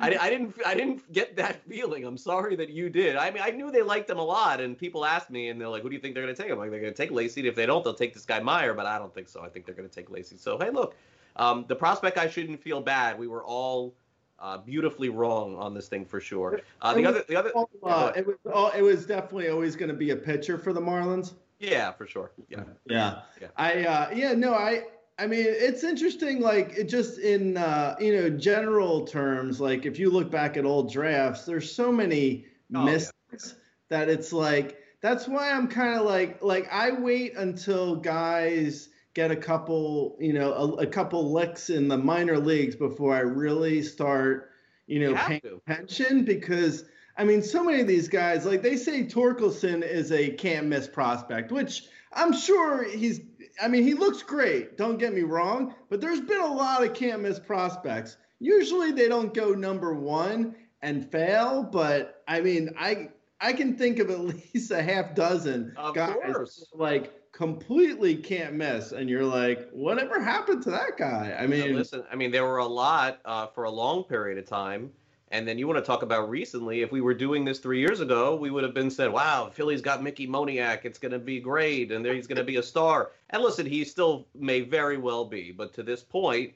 I, 0.00 0.16
I 0.20 0.30
didn't 0.30 0.54
I 0.64 0.74
didn't 0.74 1.12
get 1.12 1.34
that 1.36 1.60
feeling. 1.68 2.04
I'm 2.04 2.16
sorry 2.16 2.54
that 2.56 2.70
you 2.70 2.88
did. 2.88 3.16
I 3.16 3.30
mean, 3.30 3.42
I 3.44 3.50
knew 3.50 3.72
they 3.72 3.82
liked 3.82 4.08
him 4.08 4.18
a 4.18 4.24
lot, 4.24 4.60
and 4.60 4.78
people 4.78 5.04
asked 5.04 5.30
me, 5.30 5.48
and 5.48 5.60
they're 5.60 5.68
like, 5.68 5.82
who 5.82 5.88
do 5.88 5.96
you 5.96 6.00
think 6.00 6.14
they're 6.14 6.22
going 6.22 6.34
to 6.34 6.40
take? 6.40 6.52
I'm 6.52 6.58
like, 6.58 6.70
they're 6.70 6.80
going 6.80 6.92
to 6.92 6.96
take 6.96 7.10
Lacy. 7.10 7.46
If 7.48 7.56
they 7.56 7.66
don't, 7.66 7.82
they'll 7.82 7.94
take 7.94 8.14
this 8.14 8.24
guy 8.24 8.38
Meyer, 8.38 8.72
but 8.72 8.86
I 8.86 8.98
don't 8.98 9.12
think 9.12 9.28
so. 9.28 9.42
I 9.42 9.48
think 9.48 9.66
they're 9.66 9.74
going 9.74 9.88
to 9.88 9.94
take 9.94 10.10
Lacy. 10.10 10.36
So 10.36 10.58
hey, 10.58 10.70
look, 10.70 10.94
um, 11.36 11.64
the 11.66 11.74
prospect 11.74 12.18
I 12.18 12.28
shouldn't 12.28 12.62
feel 12.62 12.80
bad. 12.80 13.18
We 13.18 13.26
were 13.26 13.44
all. 13.44 13.94
Uh, 14.38 14.58
beautifully 14.58 15.08
wrong 15.08 15.56
on 15.56 15.72
this 15.72 15.88
thing 15.88 16.04
for 16.04 16.20
sure. 16.20 16.60
Uh, 16.82 16.92
the 16.92 17.06
other, 17.06 17.24
the 17.26 17.34
other, 17.34 17.50
uh, 17.82 18.12
it 18.14 18.26
was, 18.26 18.36
it 18.76 18.82
was 18.82 19.06
definitely 19.06 19.48
always 19.48 19.74
going 19.74 19.88
to 19.88 19.94
be 19.96 20.10
a 20.10 20.16
pitcher 20.16 20.58
for 20.58 20.74
the 20.74 20.80
Marlins. 20.80 21.32
Yeah, 21.58 21.92
for 21.92 22.06
sure. 22.06 22.32
Yeah. 22.48 22.64
Yeah. 22.86 23.20
yeah. 23.40 23.48
I 23.56 23.84
uh 23.84 24.10
yeah, 24.14 24.32
no, 24.32 24.54
I 24.54 24.84
I 25.18 25.26
mean, 25.26 25.44
it's 25.46 25.82
interesting 25.82 26.40
like 26.40 26.74
it 26.76 26.88
just 26.88 27.18
in 27.18 27.56
uh, 27.56 27.96
you 27.98 28.14
know, 28.14 28.30
general 28.30 29.06
terms, 29.06 29.60
like 29.60 29.86
if 29.86 29.98
you 29.98 30.10
look 30.10 30.30
back 30.30 30.56
at 30.58 30.66
old 30.66 30.92
drafts, 30.92 31.44
there's 31.46 31.74
so 31.74 31.90
many 31.90 32.44
oh, 32.74 32.84
mistakes 32.84 33.14
yeah. 33.32 33.52
that 33.88 34.08
it's 34.10 34.32
like 34.32 34.78
that's 35.00 35.26
why 35.26 35.50
I'm 35.50 35.68
kind 35.68 35.98
of 35.98 36.04
like 36.04 36.42
like 36.42 36.68
I 36.70 36.90
wait 36.90 37.34
until 37.36 37.96
guys 37.96 38.90
get 39.14 39.30
a 39.30 39.36
couple, 39.36 40.18
you 40.20 40.34
know, 40.34 40.52
a, 40.52 40.72
a, 40.82 40.86
couple 40.86 41.32
licks 41.32 41.70
in 41.70 41.88
the 41.88 41.96
minor 41.96 42.38
leagues 42.38 42.76
before 42.76 43.14
I 43.14 43.20
really 43.20 43.80
start, 43.80 44.50
you 44.86 45.00
know, 45.00 45.08
you 45.08 45.16
paying 45.16 45.40
to. 45.40 45.62
attention 45.66 46.26
because 46.26 46.84
I 47.18 47.24
mean, 47.24 47.42
so 47.42 47.64
many 47.64 47.80
of 47.80 47.86
these 47.86 48.08
guys, 48.08 48.44
like 48.44 48.62
they 48.62 48.76
say 48.76 49.04
Torkelson 49.04 49.82
is 49.82 50.12
a 50.12 50.30
can't 50.30 50.66
miss 50.66 50.86
prospect, 50.86 51.50
which 51.50 51.88
I'm 52.12 52.32
sure 52.32 52.84
he's, 52.84 53.20
I 53.62 53.68
mean, 53.68 53.84
he 53.84 53.94
looks 53.94 54.22
great. 54.22 54.76
Don't 54.76 54.98
get 54.98 55.14
me 55.14 55.22
wrong, 55.22 55.74
but 55.88 56.00
there's 56.00 56.20
been 56.20 56.40
a 56.40 56.52
lot 56.52 56.84
of 56.84 56.94
can't 56.94 57.22
miss 57.22 57.38
prospects. 57.38 58.18
Usually 58.38 58.92
they 58.92 59.08
don't 59.08 59.32
go 59.32 59.52
number 59.52 59.94
one 59.94 60.56
and 60.82 61.10
fail, 61.10 61.62
but 61.62 62.22
I 62.28 62.42
mean, 62.42 62.70
I, 62.78 63.08
I 63.40 63.54
can 63.54 63.76
think 63.76 63.98
of 63.98 64.10
at 64.10 64.20
least 64.54 64.70
a 64.70 64.82
half 64.82 65.14
dozen 65.14 65.72
of 65.76 65.94
guys 65.94 66.16
course. 66.22 66.66
like 66.74 67.12
completely 67.32 68.16
can't 68.16 68.54
miss, 68.54 68.92
and 68.92 69.08
you're 69.08 69.24
like, 69.24 69.70
whatever 69.70 70.22
happened 70.22 70.62
to 70.64 70.70
that 70.70 70.98
guy? 70.98 71.36
I 71.38 71.46
mean, 71.46 71.72
now 71.72 71.78
listen, 71.78 72.04
I 72.10 72.16
mean, 72.16 72.30
there 72.30 72.44
were 72.44 72.58
a 72.58 72.66
lot 72.66 73.20
uh, 73.24 73.46
for 73.48 73.64
a 73.64 73.70
long 73.70 74.04
period 74.04 74.38
of 74.38 74.46
time 74.46 74.90
and 75.32 75.46
then 75.46 75.58
you 75.58 75.66
want 75.66 75.78
to 75.78 75.84
talk 75.84 76.02
about 76.02 76.30
recently, 76.30 76.82
if 76.82 76.92
we 76.92 77.00
were 77.00 77.14
doing 77.14 77.44
this 77.44 77.58
three 77.58 77.80
years 77.80 78.00
ago, 78.00 78.36
we 78.36 78.50
would 78.50 78.62
have 78.62 78.74
been 78.74 78.90
said, 78.90 79.12
wow, 79.12 79.50
Philly's 79.52 79.80
got 79.80 80.02
Mickey 80.02 80.26
Moniak. 80.26 80.84
It's 80.84 80.98
going 80.98 81.12
to 81.12 81.18
be 81.18 81.40
great. 81.40 81.90
And 81.90 82.06
he's 82.06 82.28
going 82.28 82.36
to 82.36 82.44
be 82.44 82.56
a 82.56 82.62
star. 82.62 83.10
And 83.30 83.42
listen, 83.42 83.66
he 83.66 83.84
still 83.84 84.28
may 84.36 84.60
very 84.60 84.98
well 84.98 85.24
be. 85.24 85.50
But 85.50 85.72
to 85.74 85.82
this 85.82 86.02
point, 86.02 86.52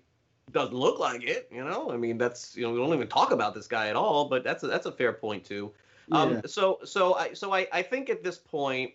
doesn't 0.53 0.75
look 0.75 1.01
like 1.01 1.25
it. 1.25 1.49
You 1.53 1.65
know, 1.65 1.91
I 1.91 1.97
mean, 1.97 2.17
that's, 2.17 2.57
you 2.57 2.63
know, 2.63 2.73
we 2.73 2.79
don't 2.79 2.95
even 2.95 3.09
talk 3.09 3.33
about 3.33 3.55
this 3.55 3.67
guy 3.67 3.89
at 3.89 3.97
all. 3.97 4.29
But 4.29 4.45
that's 4.45 4.63
a, 4.63 4.69
that's 4.69 4.87
a 4.87 4.93
fair 4.93 5.13
point, 5.13 5.45
too. 5.45 5.73
Um, 6.13 6.31
yeah. 6.31 6.37
Um, 6.37 6.43
so 6.47 6.79
so 6.85 7.15
I 7.15 7.33
so 7.35 7.53
I, 7.53 7.67
I 7.73 7.83
think 7.83 8.09
at 8.09 8.23
this 8.23 8.39
point, 8.39 8.93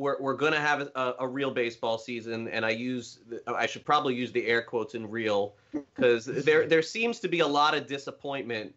we're, 0.00 0.16
we're 0.18 0.34
going 0.34 0.52
to 0.52 0.60
have 0.60 0.80
a, 0.94 1.14
a, 1.20 1.28
real 1.28 1.50
baseball 1.50 1.98
season, 1.98 2.48
and 2.48 2.64
I 2.64 2.70
use 2.70 3.18
I 3.46 3.66
should 3.66 3.84
probably 3.84 4.14
use 4.14 4.32
the 4.32 4.46
air 4.46 4.62
quotes 4.62 4.94
in 4.94 5.08
real 5.10 5.54
because 5.72 6.24
there 6.46 6.66
there 6.66 6.82
seems 6.82 7.20
to 7.20 7.28
be 7.28 7.40
a 7.40 7.46
lot 7.46 7.76
of 7.76 7.86
disappointment 7.86 8.74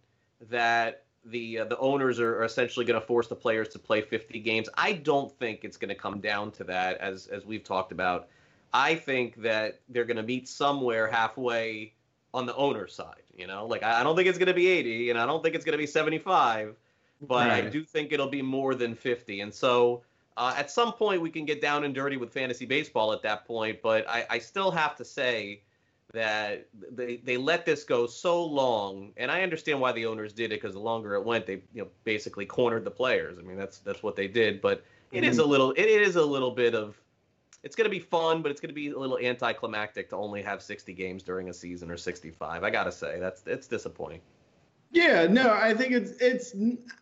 that 0.50 1.04
the 1.26 1.60
uh, 1.60 1.66
the 1.66 1.78
owners 1.78 2.20
are, 2.20 2.40
are 2.40 2.44
essentially 2.44 2.86
going 2.86 3.00
to 3.00 3.08
force 3.08 3.28
the 3.28 3.36
players 3.36 3.70
to 3.70 3.80
play 3.80 4.02
50 4.02 4.38
games. 4.42 4.68
I 4.76 4.94
don't 4.94 5.32
think 5.40 5.64
it's 5.64 5.78
going 5.78 5.90
to 5.90 5.96
come 5.96 6.20
down 6.20 6.52
to 6.52 6.66
that, 6.66 6.98
as 6.98 7.28
as 7.28 7.46
we've 7.46 7.64
talked 7.64 7.94
about. 7.94 8.28
I 8.74 8.96
think 8.96 9.42
that 9.44 9.80
they're 9.88 10.06
going 10.06 10.18
to 10.18 10.24
meet 10.24 10.50
somewhere 10.50 11.08
halfway 11.08 11.94
on 12.34 12.46
the 12.46 12.56
owner 12.56 12.88
side. 12.88 13.24
You 13.38 13.48
know, 13.48 13.66
like 13.66 13.82
I, 13.82 14.02
I 14.02 14.04
don't 14.04 14.18
think 14.18 14.28
it's 14.28 14.38
going 14.38 14.48
to 14.48 14.54
be 14.54 14.68
80, 14.68 15.12
and 15.12 15.18
I 15.20 15.26
don't 15.26 15.42
think 15.42 15.56
it's 15.56 15.64
going 15.64 15.74
to 15.74 15.82
be 15.82 15.88
75, 15.88 16.76
but 17.22 17.48
right. 17.48 17.64
I 17.64 17.70
do 17.70 17.86
think 17.86 18.12
it'll 18.12 18.28
be 18.28 18.42
more 18.42 18.76
than 18.76 18.94
50, 18.94 19.40
and 19.40 19.54
so 19.54 20.04
uh, 20.38 20.54
at 20.58 20.72
some 20.72 20.94
point, 20.94 21.22
we 21.22 21.30
can 21.30 21.46
get 21.46 21.62
down 21.62 21.84
and 21.84 21.94
dirty 21.94 22.18
with 22.18 22.32
fantasy 22.32 22.66
baseball 22.66 23.14
at 23.14 23.22
that 23.24 23.46
point, 23.46 23.82
but 23.82 24.08
I, 24.10 24.26
I 24.30 24.40
still 24.40 24.72
have 24.72 24.96
to 24.98 25.06
say 25.06 25.62
that 26.14 26.68
they 26.92 27.18
they 27.18 27.38
let 27.38 27.66
this 27.66 27.84
go 27.84 28.06
so 28.08 28.44
long, 28.44 29.12
and 29.18 29.32
I 29.32 29.42
understand 29.42 29.80
why 29.80 29.92
the 29.92 30.06
owners 30.06 30.34
did 30.34 30.46
it 30.52 30.62
because 30.62 30.74
the 30.74 30.80
longer 30.80 31.16
it 31.16 31.24
went, 31.24 31.46
they 31.46 31.62
you 31.74 31.84
know 31.84 31.88
basically 32.04 32.46
cornered 32.46 32.84
the 32.84 32.92
players. 32.92 33.38
I 33.40 33.42
mean 33.42 33.58
that's 33.58 33.80
that's 33.80 34.04
what 34.04 34.16
they 34.16 34.28
did, 34.28 34.62
but 34.62 34.84
it 35.12 35.24
mm-hmm. 35.24 35.40
a 35.40 35.44
little 35.44 35.72
it 35.72 35.86
is 35.86 36.16
a 36.16 36.26
little 36.26 36.52
bit 36.52 36.76
of 36.76 37.00
it's 37.64 37.76
going 37.76 37.86
to 37.86 37.92
be 37.92 38.00
fun, 38.00 38.42
but 38.42 38.52
it's 38.52 38.60
going 38.60 38.70
to 38.70 38.76
be 38.76 38.90
a 38.90 38.98
little 38.98 39.18
anticlimactic 39.18 40.10
to 40.10 40.18
only 40.18 40.42
have 40.42 40.62
60 40.62 40.94
games 40.94 41.24
during 41.24 41.50
a 41.50 41.54
season 41.54 41.90
or 41.90 41.98
65. 41.98 42.64
I 42.64 42.70
got 42.70 42.84
to 42.84 42.92
say 42.92 43.20
that's 43.20 43.44
it's 43.48 43.68
disappointing. 43.68 44.22
Yeah, 44.94 45.26
no, 45.26 45.52
I 45.52 45.74
think 45.74 45.92
it's 45.92 46.12
it's. 46.22 46.56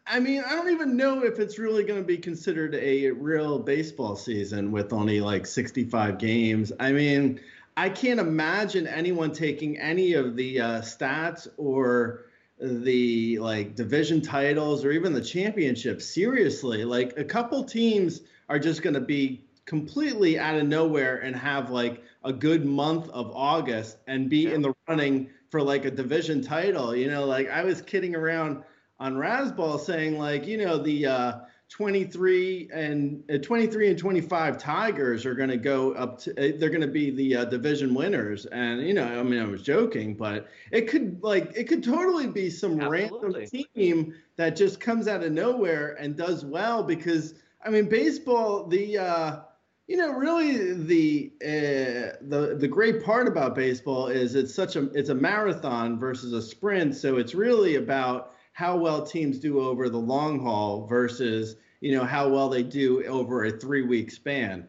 I 0.08 0.22
mean, 0.22 0.42
I 0.48 0.56
don't 0.56 0.70
even 0.70 0.96
know 0.96 1.26
if 1.26 1.40
it's 1.40 1.60
really 1.60 1.84
going 1.84 2.00
to 2.00 2.06
be 2.06 2.18
considered 2.18 2.74
a 2.74 3.12
real 3.12 3.60
baseball 3.60 4.16
season 4.16 4.72
with 4.72 4.94
only 4.94 5.20
like 5.20 5.46
65 5.46 6.18
games. 6.18 6.72
I 6.80 6.94
mean, 6.94 7.42
I 7.76 7.90
can't 7.90 8.22
imagine 8.22 8.88
anyone 8.88 9.34
taking 9.34 9.78
any 9.78 10.14
of 10.14 10.38
the 10.38 10.62
uh, 10.62 10.82
stats 10.82 11.50
or 11.58 12.28
the 12.62 13.38
like 13.40 13.76
division 13.76 14.22
titles 14.22 14.86
or 14.86 14.92
even 14.92 15.12
the 15.12 15.22
championship 15.22 16.02
seriously. 16.02 16.86
Like 16.86 17.20
a 17.20 17.26
couple 17.26 17.62
teams 17.62 18.22
are 18.48 18.60
just 18.60 18.84
going 18.84 18.94
to 18.94 19.02
be 19.02 19.44
completely 19.66 20.40
out 20.40 20.56
of 20.56 20.66
nowhere 20.66 21.18
and 21.18 21.36
have 21.36 21.70
like 21.72 22.04
a 22.24 22.32
good 22.32 22.66
month 22.66 23.10
of 23.10 23.32
August 23.36 23.98
and 24.08 24.30
be 24.30 24.44
yeah. 24.44 24.52
in 24.52 24.62
the 24.62 24.74
running 24.88 25.30
for 25.52 25.62
like 25.62 25.86
a 25.86 25.92
division 25.92 26.42
title. 26.42 26.96
You 26.96 27.12
know, 27.12 27.26
like 27.26 27.50
I 27.50 27.64
was 27.64 27.82
kidding 27.82 28.16
around 28.16 28.64
on 29.00 29.16
Razzball 29.16 29.80
saying 29.80 30.18
like, 30.18 30.48
you 30.48 30.58
know, 30.58 30.78
the 30.78 31.06
uh, 31.06 31.34
23 31.70 32.70
and 32.74 33.24
uh, 33.34 33.38
23 33.38 33.92
and 33.92 33.98
25 33.98 34.58
Tigers 34.58 35.26
are 35.26 35.34
going 35.34 35.50
to 35.50 35.58
go 35.58 35.94
up 35.94 36.20
to 36.20 36.32
uh, 36.32 36.58
they're 36.58 36.70
going 36.70 36.82
to 36.82 36.88
be 36.88 37.12
the 37.12 37.38
uh, 37.38 37.46
division 37.46 37.94
winners 37.94 38.46
and 38.48 38.82
you 38.86 38.94
know 38.94 39.06
I 39.06 39.24
mean 39.24 39.40
I 39.40 39.46
was 39.46 39.62
joking 39.64 40.14
but 40.14 40.50
it 40.72 40.90
could 40.90 41.24
like 41.24 41.54
it 41.56 41.70
could 41.70 41.82
totally 41.82 42.28
be 42.28 42.50
some 42.50 42.82
Absolutely. 42.82 43.48
random 43.48 43.68
team 43.74 44.14
that 44.36 44.58
just 44.58 44.82
comes 44.82 45.08
out 45.08 45.24
of 45.24 45.32
nowhere 45.32 45.96
and 45.98 46.18
does 46.18 46.44
well 46.44 46.84
because 46.84 47.36
I 47.64 47.70
mean 47.70 47.88
baseball 47.88 48.68
the 48.68 48.98
uh 48.98 49.40
you 49.88 49.98
know 49.98 50.12
really 50.12 50.74
the 50.74 51.32
uh, 51.44 52.16
the 52.22 52.56
the 52.58 52.68
great 52.68 53.04
part 53.04 53.28
about 53.28 53.56
baseball 53.56 54.08
is 54.08 54.36
it's 54.36 54.54
such 54.54 54.76
a 54.76 54.86
it's 54.92 55.10
a 55.10 55.16
marathon 55.16 56.00
versus 56.00 56.34
a 56.34 56.42
sprint. 56.42 56.96
So 56.96 57.18
it's 57.18 57.36
really 57.36 57.76
about 57.76 58.34
how 58.54 58.78
well 58.78 59.06
teams 59.06 59.40
do 59.40 59.60
over 59.60 59.90
the 59.90 59.98
long 59.98 60.40
haul 60.40 60.86
versus 60.86 61.56
you 61.82 61.96
know 61.96 62.06
how 62.06 62.30
well 62.30 62.50
they 62.50 62.64
do 62.64 63.04
over 63.06 63.46
a 63.46 63.52
three 63.52 63.82
week 63.82 64.12
span. 64.12 64.68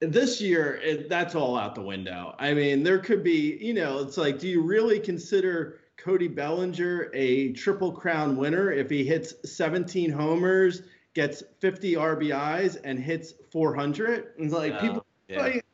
This 0.00 0.40
year 0.40 0.80
it, 0.82 1.08
that's 1.08 1.34
all 1.34 1.56
out 1.56 1.74
the 1.74 1.82
window. 1.82 2.34
I 2.38 2.52
mean 2.52 2.82
there 2.82 2.98
could 2.98 3.22
be 3.22 3.56
you 3.60 3.74
know 3.74 4.00
it's 4.00 4.16
like 4.16 4.38
do 4.38 4.48
you 4.48 4.62
really 4.62 4.98
consider 4.98 5.78
cody 5.96 6.28
bellinger 6.28 7.10
a 7.14 7.52
triple 7.52 7.92
crown 7.92 8.36
winner 8.36 8.72
if 8.72 8.90
he 8.90 9.04
hits 9.04 9.34
17 9.44 10.10
homers 10.10 10.82
gets 11.14 11.42
50 11.60 11.94
rbis 11.94 12.78
and 12.84 12.98
hits 12.98 13.34
400 13.50 14.32
and 14.38 14.50
like 14.50 14.80
people 14.80 15.04
yeah. 15.28 15.40
like, 15.40 15.64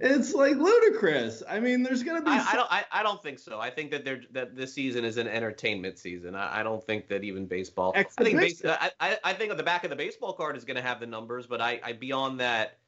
it's 0.00 0.34
like 0.34 0.56
ludicrous. 0.56 1.42
I 1.48 1.60
mean, 1.60 1.82
there's 1.82 2.02
gonna 2.02 2.22
be. 2.22 2.30
I, 2.30 2.38
some... 2.38 2.48
I 2.48 2.56
don't. 2.56 2.72
I, 2.72 2.84
I, 2.92 3.02
don't 3.02 3.22
think 3.22 3.38
so. 3.38 3.60
I 3.60 3.70
think 3.70 3.90
that 3.90 4.04
they're 4.04 4.20
that 4.32 4.54
this 4.54 4.72
season 4.72 5.04
is 5.04 5.16
an 5.16 5.26
entertainment 5.26 5.98
season. 5.98 6.34
I, 6.34 6.60
I 6.60 6.62
don't 6.62 6.84
think 6.84 7.08
that 7.08 7.24
even 7.24 7.46
baseball. 7.46 7.92
Exhibition. 7.94 8.36
I 8.36 8.40
think 8.40 8.60
base, 8.60 8.92
I, 9.00 9.18
I 9.24 9.32
think 9.32 9.50
on 9.50 9.56
the 9.56 9.62
back 9.62 9.84
of 9.84 9.90
the 9.90 9.96
baseball 9.96 10.32
card 10.32 10.56
is 10.56 10.64
going 10.64 10.76
to 10.76 10.82
have 10.82 11.00
the 11.00 11.06
numbers, 11.06 11.46
but 11.46 11.60
I, 11.60 11.80
I 11.82 11.92
beyond 11.92 12.40
that, 12.40 12.78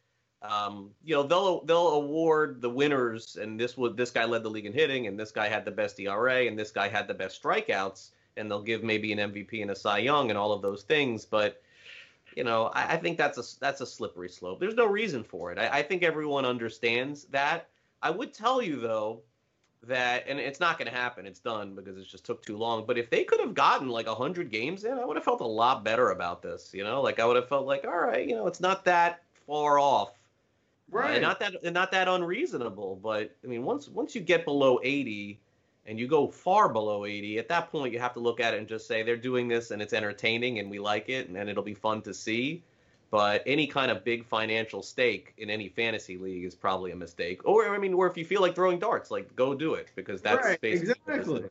um, 0.42 0.90
you 1.02 1.14
know, 1.14 1.22
they'll 1.22 1.64
they'll 1.64 1.88
award 1.88 2.60
the 2.60 2.70
winners, 2.70 3.36
and 3.36 3.58
this 3.58 3.76
would 3.76 3.96
this 3.96 4.10
guy 4.10 4.24
led 4.24 4.42
the 4.42 4.50
league 4.50 4.66
in 4.66 4.72
hitting, 4.72 5.06
and 5.06 5.18
this 5.18 5.32
guy 5.32 5.48
had 5.48 5.64
the 5.64 5.70
best 5.70 5.98
ERA, 5.98 6.46
and 6.46 6.58
this 6.58 6.70
guy 6.70 6.88
had 6.88 7.08
the 7.08 7.14
best 7.14 7.42
strikeouts, 7.42 8.10
and 8.36 8.50
they'll 8.50 8.62
give 8.62 8.82
maybe 8.82 9.12
an 9.12 9.18
MVP 9.18 9.62
and 9.62 9.70
a 9.70 9.76
Cy 9.76 9.98
Young 9.98 10.30
and 10.30 10.38
all 10.38 10.52
of 10.52 10.62
those 10.62 10.82
things, 10.82 11.24
but 11.24 11.62
you 12.36 12.44
know, 12.44 12.66
I, 12.66 12.92
I, 12.92 12.96
think 12.98 13.16
that's 13.16 13.38
a 13.38 13.58
that's 13.58 13.80
a 13.80 13.86
slippery 13.86 14.28
slope. 14.28 14.60
There's 14.60 14.74
no 14.74 14.86
reason 14.86 15.24
for 15.24 15.50
it. 15.50 15.58
I, 15.58 15.78
I 15.78 15.82
think 15.82 16.02
everyone 16.02 16.44
understands 16.44 17.24
that. 17.24 17.68
I 18.02 18.10
would 18.10 18.34
tell 18.34 18.60
you 18.60 18.78
though 18.78 19.22
that, 19.84 20.24
and 20.28 20.38
it's 20.38 20.60
not 20.60 20.78
going 20.78 20.90
to 20.90 20.96
happen. 20.96 21.26
It's 21.26 21.40
done 21.40 21.74
because 21.74 21.96
it 21.96 22.06
just 22.06 22.26
took 22.26 22.44
too 22.44 22.58
long. 22.58 22.84
But 22.86 22.98
if 22.98 23.08
they 23.08 23.24
could 23.24 23.40
have 23.40 23.54
gotten 23.54 23.88
like 23.88 24.06
hundred 24.06 24.50
games 24.50 24.84
in, 24.84 24.92
I 24.92 25.04
would 25.04 25.16
have 25.16 25.24
felt 25.24 25.40
a 25.40 25.46
lot 25.46 25.82
better 25.82 26.10
about 26.10 26.42
this. 26.42 26.70
You 26.74 26.84
know, 26.84 27.00
like 27.00 27.18
I 27.18 27.24
would 27.24 27.36
have 27.36 27.48
felt 27.48 27.66
like, 27.66 27.84
all 27.84 27.98
right, 27.98 28.28
you 28.28 28.34
know, 28.34 28.46
it's 28.46 28.60
not 28.60 28.84
that 28.84 29.22
far 29.46 29.78
off. 29.78 30.12
Right. 30.90 31.16
Uh, 31.16 31.20
not 31.20 31.40
that 31.40 31.72
not 31.72 31.90
that 31.92 32.06
unreasonable, 32.06 33.00
but 33.02 33.34
I 33.42 33.46
mean, 33.46 33.64
once 33.64 33.88
once 33.88 34.14
you 34.14 34.20
get 34.20 34.44
below 34.44 34.78
80, 34.82 35.40
and 35.86 35.98
you 35.98 36.06
go 36.06 36.28
far 36.28 36.68
below 36.68 37.04
80, 37.04 37.38
at 37.38 37.48
that 37.48 37.70
point 37.70 37.92
you 37.92 37.98
have 37.98 38.12
to 38.14 38.20
look 38.20 38.40
at 38.40 38.54
it 38.54 38.58
and 38.58 38.68
just 38.68 38.86
say 38.86 39.02
they're 39.02 39.16
doing 39.16 39.48
this 39.48 39.70
and 39.70 39.80
it's 39.80 39.92
entertaining 39.92 40.58
and 40.58 40.70
we 40.70 40.78
like 40.78 41.08
it 41.08 41.28
and, 41.28 41.36
and 41.36 41.48
it'll 41.48 41.62
be 41.62 41.74
fun 41.74 42.02
to 42.02 42.14
see. 42.14 42.62
But 43.10 43.42
any 43.46 43.66
kind 43.66 43.90
of 43.90 44.04
big 44.04 44.24
financial 44.24 44.82
stake 44.82 45.32
in 45.38 45.48
any 45.48 45.68
fantasy 45.68 46.18
league 46.18 46.44
is 46.44 46.54
probably 46.54 46.90
a 46.90 46.96
mistake. 46.96 47.40
Or 47.44 47.72
I 47.72 47.78
mean, 47.78 47.94
or 47.94 48.08
if 48.08 48.16
you 48.16 48.24
feel 48.24 48.40
like 48.40 48.54
throwing 48.54 48.80
darts, 48.80 49.10
like 49.10 49.34
go 49.36 49.54
do 49.54 49.74
it 49.74 49.88
because 49.94 50.20
that's 50.20 50.44
right, 50.44 50.58
exactly. 50.62 51.44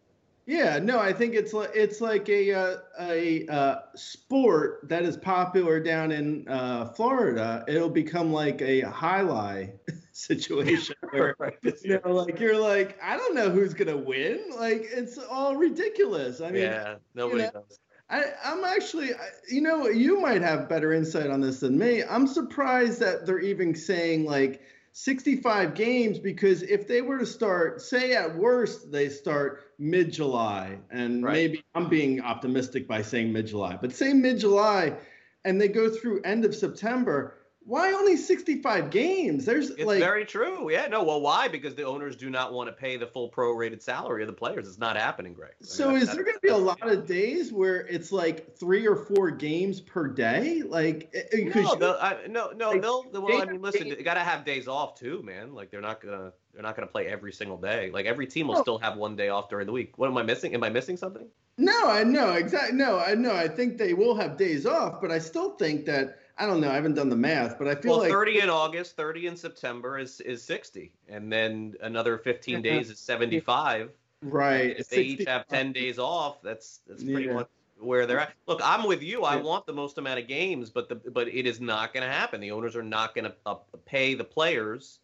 Yeah, 0.47 0.77
no, 0.77 0.99
I 0.99 1.11
think 1.11 1.33
it's 1.33 1.53
like 1.53 1.71
it's 1.73 2.01
like 2.01 2.29
a 2.29 2.53
uh, 2.53 2.77
a 2.99 3.47
uh, 3.47 3.75
sport 3.95 4.81
that 4.83 5.03
is 5.03 5.17
popular 5.17 5.79
down 5.79 6.11
in 6.11 6.47
uh, 6.47 6.85
Florida. 6.89 7.65
It'll 7.67 7.89
become 7.89 8.31
like 8.31 8.61
a 8.61 8.81
highlight 8.81 9.73
situation 10.15 10.95
where 11.11 11.35
you 11.83 11.99
know, 12.03 12.11
like 12.11 12.39
you're 12.39 12.59
like, 12.59 12.97
I 13.03 13.17
don't 13.17 13.35
know 13.35 13.49
who's 13.49 13.73
gonna 13.73 13.97
win. 13.97 14.45
Like 14.55 14.85
it's 14.91 15.17
all 15.17 15.55
ridiculous. 15.55 16.41
I 16.41 16.51
mean, 16.51 16.63
yeah, 16.63 16.95
nobody 17.13 17.43
you 17.43 17.47
know, 17.47 17.51
knows. 17.59 17.79
I, 18.09 18.23
I'm 18.43 18.63
actually, 18.63 19.09
you 19.49 19.61
know, 19.61 19.87
you 19.87 20.19
might 20.19 20.41
have 20.41 20.69
better 20.69 20.93
insight 20.93 21.29
on 21.29 21.41
this 21.41 21.61
than 21.61 21.77
me. 21.77 22.03
I'm 22.03 22.27
surprised 22.27 22.99
that 22.99 23.25
they're 23.25 23.39
even 23.39 23.73
saying 23.75 24.25
like 24.25 24.61
65 24.93 25.73
games 25.73 26.19
because 26.19 26.61
if 26.61 26.87
they 26.87 27.01
were 27.01 27.17
to 27.17 27.25
start, 27.25 27.81
say 27.81 28.13
at 28.13 28.35
worst, 28.35 28.91
they 28.91 29.09
start 29.09 29.73
mid 29.79 30.13
July, 30.13 30.77
and 30.91 31.23
right. 31.23 31.33
maybe 31.33 31.65
I'm 31.73 31.89
being 31.89 32.21
optimistic 32.21 32.87
by 32.87 33.01
saying 33.01 33.33
mid 33.33 33.47
July, 33.47 33.77
but 33.81 33.91
say 33.91 34.13
mid 34.13 34.39
July 34.39 34.95
and 35.43 35.61
they 35.61 35.67
go 35.67 35.89
through 35.89 36.21
end 36.23 36.43
of 36.43 36.53
September, 36.55 37.37
why 37.65 37.91
only 37.93 38.15
65 38.15 38.91
games? 38.91 39.43
There's 39.43 39.71
it's 39.71 39.83
like 39.83 39.99
very 39.99 40.23
true. 40.23 40.71
Yeah, 40.71 40.85
no. 40.85 41.03
Well, 41.03 41.19
why? 41.19 41.47
Because 41.47 41.73
the 41.73 41.83
owners 41.83 42.15
do 42.15 42.29
not 42.29 42.53
want 42.53 42.69
to 42.69 42.73
pay 42.73 42.95
the 42.95 43.07
full 43.07 43.31
prorated 43.31 43.81
salary 43.81 44.21
of 44.21 44.27
the 44.27 44.33
players. 44.33 44.67
It's 44.67 44.77
not 44.77 44.95
happening, 44.95 45.33
Greg. 45.33 45.53
I 45.53 45.63
mean, 45.63 45.67
so 45.67 45.95
is 45.95 46.13
there 46.13 46.23
going 46.23 46.35
to 46.35 46.41
be 46.41 46.49
a 46.49 46.57
lot 46.57 46.87
of 46.87 47.07
days 47.07 47.51
where 47.51 47.77
it's 47.87 48.11
like 48.11 48.55
three 48.55 48.87
or 48.87 48.95
four 48.95 49.31
games 49.31 49.81
per 49.81 50.07
day? 50.07 50.61
Like, 50.61 51.09
eh, 51.15 51.21
eh, 51.31 51.51
no, 51.55 51.75
you, 51.75 51.95
I, 51.99 52.17
no, 52.29 52.51
no. 52.51 52.69
Like, 52.69 52.81
they'll. 52.83 53.05
Well, 53.11 53.41
I 53.41 53.45
mean, 53.45 53.61
listen, 53.61 53.87
you 53.87 54.03
got 54.03 54.13
to 54.13 54.19
have 54.19 54.45
days 54.45 54.67
off 54.67 54.99
too, 54.99 55.23
man. 55.23 55.55
Like, 55.55 55.71
they're 55.71 55.81
not 55.81 56.01
gonna. 56.01 56.33
They're 56.53 56.63
not 56.63 56.75
gonna 56.75 56.87
play 56.87 57.07
every 57.07 57.33
single 57.33 57.57
day. 57.57 57.91
Like 57.91 58.05
every 58.05 58.27
team 58.27 58.47
will 58.47 58.59
oh. 58.59 58.61
still 58.61 58.77
have 58.77 58.95
one 58.95 59.17
day 59.17 59.27
off 59.27 59.49
during 59.49 59.65
the 59.65 59.73
week. 59.73 59.97
What 59.97 60.07
am 60.07 60.17
I 60.17 60.23
missing? 60.23 60.53
Am 60.53 60.63
I 60.63 60.69
missing 60.69 60.95
something? 60.95 61.27
No, 61.57 61.89
I 61.89 62.03
know 62.05 62.31
exactly. 62.31 62.77
No, 62.77 62.97
I 62.97 63.13
know. 63.15 63.33
I 63.33 63.49
think 63.49 63.77
they 63.77 63.93
will 63.93 64.15
have 64.15 64.37
days 64.37 64.65
off, 64.65 65.01
but 65.01 65.11
I 65.11 65.19
still 65.19 65.51
think 65.57 65.85
that 65.87 66.19
I 66.37 66.45
don't 66.45 66.59
know. 66.59 66.69
I 66.69 66.75
haven't 66.75 66.95
done 66.95 67.09
the 67.09 67.15
math, 67.15 67.57
but 67.57 67.67
I 67.67 67.75
feel 67.75 67.91
well, 67.91 68.01
like 68.01 68.11
30 68.11 68.41
in 68.41 68.49
August, 68.49 68.97
30 68.97 69.27
in 69.27 69.37
September 69.37 69.97
is 69.97 70.19
is 70.21 70.43
60, 70.43 70.91
and 71.07 71.31
then 71.31 71.75
another 71.81 72.17
15 72.17 72.61
days 72.61 72.89
is 72.89 72.99
75. 72.99 73.91
Right. 74.21 74.75
If 74.77 74.89
they 74.89 75.01
each 75.01 75.27
have 75.27 75.47
10 75.47 75.71
days 75.71 75.99
off, 75.99 76.41
that's 76.41 76.81
that's 76.87 77.03
pretty 77.03 77.27
yeah. 77.27 77.33
much 77.33 77.47
where 77.79 78.05
they're 78.05 78.19
at. 78.19 78.33
Look, 78.47 78.59
I'm 78.63 78.85
with 78.85 79.01
you. 79.01 79.23
I 79.23 79.35
want 79.35 79.65
the 79.65 79.73
most 79.73 79.97
amount 79.97 80.19
of 80.19 80.27
games, 80.27 80.69
but 80.69 80.89
the 80.89 80.95
but 80.95 81.27
it 81.27 81.45
is 81.45 81.61
not 81.61 81.93
going 81.93 82.05
to 82.05 82.11
happen. 82.11 82.41
The 82.41 82.51
owners 82.51 82.75
are 82.75 82.83
not 82.83 83.15
going 83.15 83.25
to 83.25 83.35
uh, 83.45 83.55
pay 83.85 84.13
the 84.13 84.23
players 84.23 84.99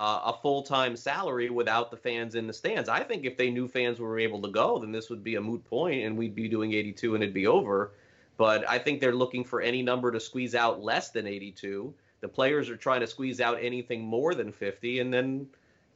uh, 0.00 0.20
a 0.24 0.32
full 0.32 0.62
time 0.62 0.96
salary 0.96 1.50
without 1.50 1.90
the 1.90 1.96
fans 1.96 2.34
in 2.34 2.46
the 2.46 2.52
stands. 2.52 2.88
I 2.88 3.02
think 3.02 3.26
if 3.26 3.36
they 3.36 3.50
knew 3.50 3.68
fans 3.68 4.00
were 4.00 4.18
able 4.18 4.40
to 4.40 4.48
go, 4.48 4.78
then 4.78 4.92
this 4.92 5.10
would 5.10 5.22
be 5.22 5.34
a 5.34 5.40
moot 5.40 5.62
point, 5.64 6.04
and 6.04 6.16
we'd 6.16 6.34
be 6.34 6.48
doing 6.48 6.72
82 6.72 7.14
and 7.14 7.22
it'd 7.22 7.34
be 7.34 7.46
over. 7.46 7.92
But 8.40 8.66
I 8.66 8.78
think 8.78 9.02
they're 9.02 9.14
looking 9.14 9.44
for 9.44 9.60
any 9.60 9.82
number 9.82 10.10
to 10.10 10.18
squeeze 10.18 10.54
out 10.54 10.82
less 10.82 11.10
than 11.10 11.26
82. 11.26 11.92
The 12.22 12.28
players 12.28 12.70
are 12.70 12.76
trying 12.76 13.00
to 13.00 13.06
squeeze 13.06 13.38
out 13.38 13.58
anything 13.60 14.02
more 14.02 14.34
than 14.34 14.50
50, 14.50 15.00
and 15.00 15.12
then, 15.12 15.46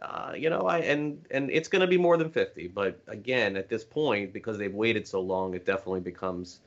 uh, 0.02 0.34
you 0.36 0.50
know, 0.50 0.60
I 0.60 0.80
and 0.80 1.24
and 1.30 1.50
it's 1.50 1.68
going 1.68 1.80
to 1.80 1.86
be 1.86 1.96
more 1.96 2.18
than 2.18 2.28
50. 2.28 2.68
But 2.68 3.00
again, 3.06 3.56
at 3.56 3.70
this 3.70 3.82
point, 3.82 4.34
because 4.34 4.58
they've 4.58 4.74
waited 4.74 5.08
so 5.08 5.22
long, 5.22 5.54
it 5.54 5.64
definitely 5.64 6.00
becomes, 6.00 6.60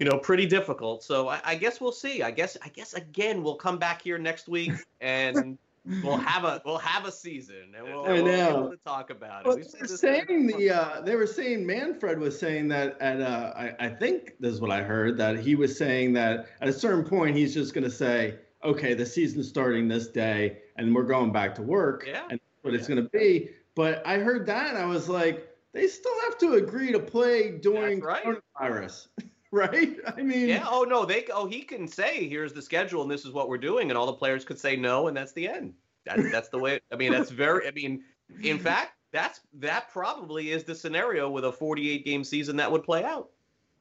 you 0.00 0.06
know, 0.06 0.18
pretty 0.18 0.46
difficult. 0.46 1.04
So 1.04 1.28
I, 1.28 1.40
I 1.44 1.54
guess 1.54 1.80
we'll 1.80 1.92
see. 1.92 2.22
I 2.22 2.32
guess 2.32 2.56
I 2.60 2.68
guess 2.68 2.94
again 2.94 3.44
we'll 3.44 3.54
come 3.54 3.78
back 3.78 4.02
here 4.02 4.18
next 4.18 4.48
week 4.48 4.72
and 5.00 5.56
we'll 6.02 6.16
have 6.18 6.44
a 6.44 6.60
we'll 6.64 6.78
have 6.78 7.04
a 7.04 7.12
season 7.12 7.72
and 7.76 7.84
we'll, 7.84 8.06
I 8.06 8.20
know. 8.20 8.68
we'll 8.68 8.76
talk 8.86 9.10
about 9.10 9.46
it. 9.46 9.48
Well, 9.48 9.56
they're 9.56 9.86
saying 9.86 10.46
the 10.46 10.70
uh, 10.70 11.00
they 11.02 11.16
were 11.16 11.26
saying 11.26 11.66
Manfred 11.66 12.18
was 12.18 12.38
saying 12.38 12.68
that 12.68 13.00
at 13.00 13.20
uh, 13.20 13.52
I, 13.56 13.74
I 13.78 13.88
think 13.88 14.34
this 14.40 14.52
is 14.54 14.60
what 14.60 14.70
I 14.70 14.82
heard 14.82 15.16
that 15.18 15.38
he 15.40 15.54
was 15.54 15.76
saying 15.76 16.12
that 16.14 16.46
at 16.60 16.68
a 16.68 16.72
certain 16.72 17.04
point 17.04 17.36
he's 17.36 17.54
just 17.54 17.74
going 17.74 17.84
to 17.84 17.90
say 17.90 18.38
okay 18.64 18.94
the 18.94 19.06
season's 19.06 19.48
starting 19.48 19.88
this 19.88 20.08
day 20.08 20.58
and 20.76 20.94
we're 20.94 21.04
going 21.04 21.32
back 21.32 21.54
to 21.56 21.62
work 21.62 22.04
yeah. 22.06 22.22
and 22.30 22.32
that's 22.32 22.62
what 22.62 22.72
yeah. 22.72 22.78
it's 22.78 22.88
going 22.88 23.02
to 23.02 23.10
be. 23.10 23.50
But 23.74 24.06
I 24.06 24.18
heard 24.18 24.46
that 24.46 24.68
and 24.68 24.78
I 24.78 24.86
was 24.86 25.08
like 25.08 25.46
they 25.72 25.86
still 25.86 26.20
have 26.22 26.38
to 26.38 26.54
agree 26.54 26.92
to 26.92 26.98
play 26.98 27.52
during 27.58 28.00
right. 28.00 28.24
coronavirus. 28.24 29.08
right? 29.52 29.96
I 30.06 30.22
mean, 30.22 30.48
yeah. 30.48 30.66
Oh 30.68 30.84
no, 30.84 31.04
they. 31.04 31.26
Oh, 31.32 31.46
he 31.46 31.62
can 31.62 31.88
say, 31.88 32.28
"Here's 32.28 32.52
the 32.52 32.62
schedule, 32.62 33.02
and 33.02 33.10
this 33.10 33.24
is 33.24 33.32
what 33.32 33.48
we're 33.48 33.58
doing," 33.58 33.90
and 33.90 33.98
all 33.98 34.06
the 34.06 34.12
players 34.12 34.44
could 34.44 34.58
say 34.58 34.76
no, 34.76 35.08
and 35.08 35.16
that's 35.16 35.32
the 35.32 35.48
end. 35.48 35.74
That's 36.06 36.30
that's 36.30 36.48
the 36.50 36.58
way. 36.58 36.80
I 36.92 36.96
mean, 36.96 37.12
that's 37.12 37.30
very. 37.30 37.66
I 37.66 37.72
mean, 37.72 38.04
in 38.42 38.58
fact, 38.68 38.92
that's 39.12 39.40
that 39.54 39.90
probably 39.90 40.50
is 40.50 40.64
the 40.64 40.74
scenario 40.74 41.28
with 41.28 41.44
a 41.44 41.52
48 41.52 42.04
game 42.04 42.24
season 42.24 42.56
that 42.56 42.70
would 42.70 42.84
play 42.84 43.04
out. 43.04 43.30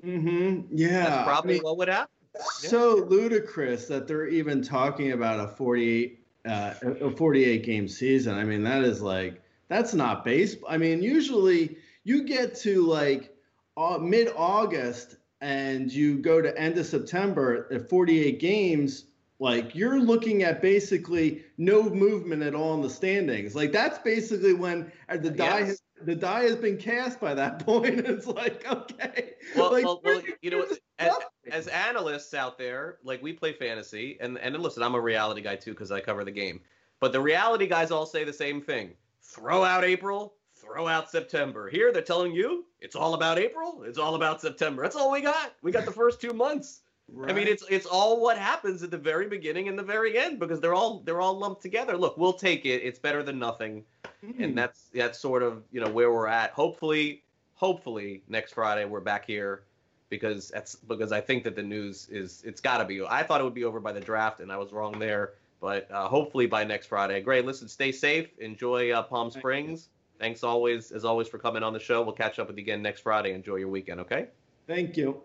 Mm-hmm. 0.03 0.75
Yeah. 0.75 1.03
That's 1.03 1.23
probably 1.23 1.53
I 1.53 1.53
mean, 1.55 1.63
what 1.63 1.77
would 1.77 1.89
happen. 1.89 2.09
So 2.51 2.95
ludicrous 2.95 3.87
that 3.87 4.07
they're 4.07 4.27
even 4.27 4.61
talking 4.61 5.11
about 5.11 5.39
a 5.39 5.47
48 5.47 6.25
uh, 6.45 6.73
a 6.81 7.11
48 7.11 7.63
game 7.63 7.87
season. 7.87 8.37
I 8.37 8.43
mean, 8.43 8.63
that 8.63 8.83
is 8.83 9.01
like 9.01 9.41
that's 9.67 9.93
not 9.93 10.23
baseball. 10.23 10.69
I 10.71 10.77
mean, 10.77 11.03
usually 11.03 11.77
you 12.03 12.23
get 12.23 12.55
to 12.61 12.85
like 12.85 13.35
uh, 13.77 13.97
mid 13.97 14.31
August 14.35 15.17
and 15.41 15.91
you 15.91 16.17
go 16.17 16.41
to 16.41 16.57
end 16.59 16.77
of 16.77 16.85
September 16.85 17.67
at 17.71 17.89
48 17.89 18.39
games. 18.39 19.05
Like 19.41 19.73
you're 19.73 19.99
looking 20.01 20.43
at 20.43 20.61
basically 20.61 21.45
no 21.57 21.83
movement 21.89 22.43
at 22.43 22.53
all 22.53 22.73
in 22.73 22.81
the 22.81 22.89
standings. 22.89 23.55
Like 23.55 23.71
that's 23.71 23.97
basically 23.99 24.53
when 24.53 24.91
uh, 25.07 25.17
the 25.17 25.29
die 25.31 25.59
Yes. 25.59 25.67
has, 25.67 25.81
the 26.03 26.15
die 26.15 26.43
has 26.43 26.57
been 26.57 26.77
cast 26.77 27.21
by 27.21 27.33
that 27.35 27.59
point. 27.65 27.99
It's 27.99 28.27
like 28.27 28.65
okay, 28.69 29.35
Well, 29.55 29.71
like, 29.71 29.83
well, 29.85 30.01
well, 30.03 30.21
you 30.41 30.51
know, 30.51 30.65
as, 30.99 31.13
as 31.51 31.67
analysts 31.69 32.33
out 32.33 32.57
there, 32.57 32.97
like 33.03 33.21
we 33.23 33.31
play 33.31 33.53
fantasy, 33.53 34.17
and 34.19 34.37
and 34.39 34.57
listen, 34.57 34.83
I'm 34.83 34.95
a 34.95 34.99
reality 35.01 35.41
guy 35.41 35.55
too 35.55 35.71
because 35.71 35.91
I 35.91 36.01
cover 36.01 36.25
the 36.25 36.31
game. 36.31 36.59
But 36.99 37.13
the 37.13 37.21
reality 37.21 37.65
guys 37.65 37.91
all 37.91 38.05
say 38.05 38.25
the 38.25 38.33
same 38.33 38.61
thing: 38.61 38.93
throw 39.21 39.63
out 39.63 39.85
April, 39.85 40.33
throw 40.71 40.87
out 40.87 41.09
September. 41.09 41.69
Here 41.69 41.91
they're 41.91 42.01
telling 42.01 42.31
you 42.33 42.65
it's 42.81 42.95
all 42.95 43.13
about 43.13 43.39
April, 43.39 43.83
it's 43.85 43.97
all 43.97 44.15
about 44.15 44.41
September. 44.41 44.83
That's 44.83 44.95
all 44.95 45.11
we 45.11 45.21
got. 45.21 45.53
We 45.61 45.71
got 45.71 45.85
the 45.85 45.91
first 45.91 46.21
two 46.21 46.33
months. 46.33 46.81
I 47.27 47.33
mean, 47.33 47.47
it's 47.47 47.63
it's 47.69 47.87
all 47.87 48.21
what 48.21 48.37
happens 48.37 48.83
at 48.83 48.91
the 48.91 48.97
very 48.97 49.27
beginning 49.27 49.67
and 49.67 49.79
the 49.79 49.83
very 49.83 50.17
end 50.17 50.39
because 50.39 50.59
they're 50.61 50.75
all 50.75 50.99
they're 50.99 51.21
all 51.21 51.37
lumped 51.39 51.61
together. 51.63 51.97
Look, 51.97 52.17
we'll 52.17 52.33
take 52.33 52.65
it. 52.65 52.83
It's 52.83 52.99
better 52.99 53.23
than 53.23 53.39
nothing 53.39 53.83
Hmm. 54.25 54.43
and 54.43 54.57
that's 54.57 54.89
that's 54.93 55.17
sort 55.17 55.43
of 55.43 55.63
you 55.71 55.79
know 55.79 55.89
where 55.89 56.11
we're 56.11 56.27
at. 56.27 56.51
Hopefully, 56.51 57.23
hopefully 57.55 58.21
next 58.27 58.53
Friday 58.53 58.85
we're 58.85 58.99
back 58.99 59.25
here 59.25 59.63
because 60.09 60.49
that's 60.49 60.75
because 60.75 61.11
I 61.11 61.21
think 61.21 61.43
that 61.45 61.55
the 61.55 61.63
news 61.63 62.07
is 62.09 62.43
it's 62.45 62.59
got 62.59 62.79
to 62.79 62.85
be. 62.85 63.01
I 63.01 63.23
thought 63.23 63.39
it 63.39 63.45
would 63.45 63.53
be 63.53 63.63
over 63.63 63.79
by 63.79 63.93
the 63.93 64.01
draft, 64.01 64.41
and 64.41 64.51
I 64.51 64.57
was 64.57 64.73
wrong 64.73 64.99
there. 64.99 65.33
But 65.61 65.89
uh, 65.91 66.07
hopefully 66.07 66.47
by 66.47 66.63
next 66.63 66.87
Friday. 66.87 67.21
Great. 67.21 67.45
Listen, 67.45 67.67
stay 67.67 67.91
safe. 67.91 68.27
Enjoy 68.39 68.91
uh, 68.91 69.03
Palm 69.03 69.29
Springs. 69.29 69.89
Thanks 70.19 70.43
always 70.43 70.91
as 70.91 71.05
always 71.05 71.27
for 71.27 71.39
coming 71.39 71.63
on 71.63 71.73
the 71.73 71.79
show. 71.79 72.01
We'll 72.03 72.13
catch 72.13 72.39
up 72.39 72.47
with 72.47 72.57
you 72.57 72.63
again 72.63 72.81
next 72.81 73.01
Friday. 73.01 73.33
Enjoy 73.33 73.55
your 73.55 73.69
weekend. 73.69 73.99
Okay. 74.01 74.27
Thank 74.67 74.97
you. 74.97 75.21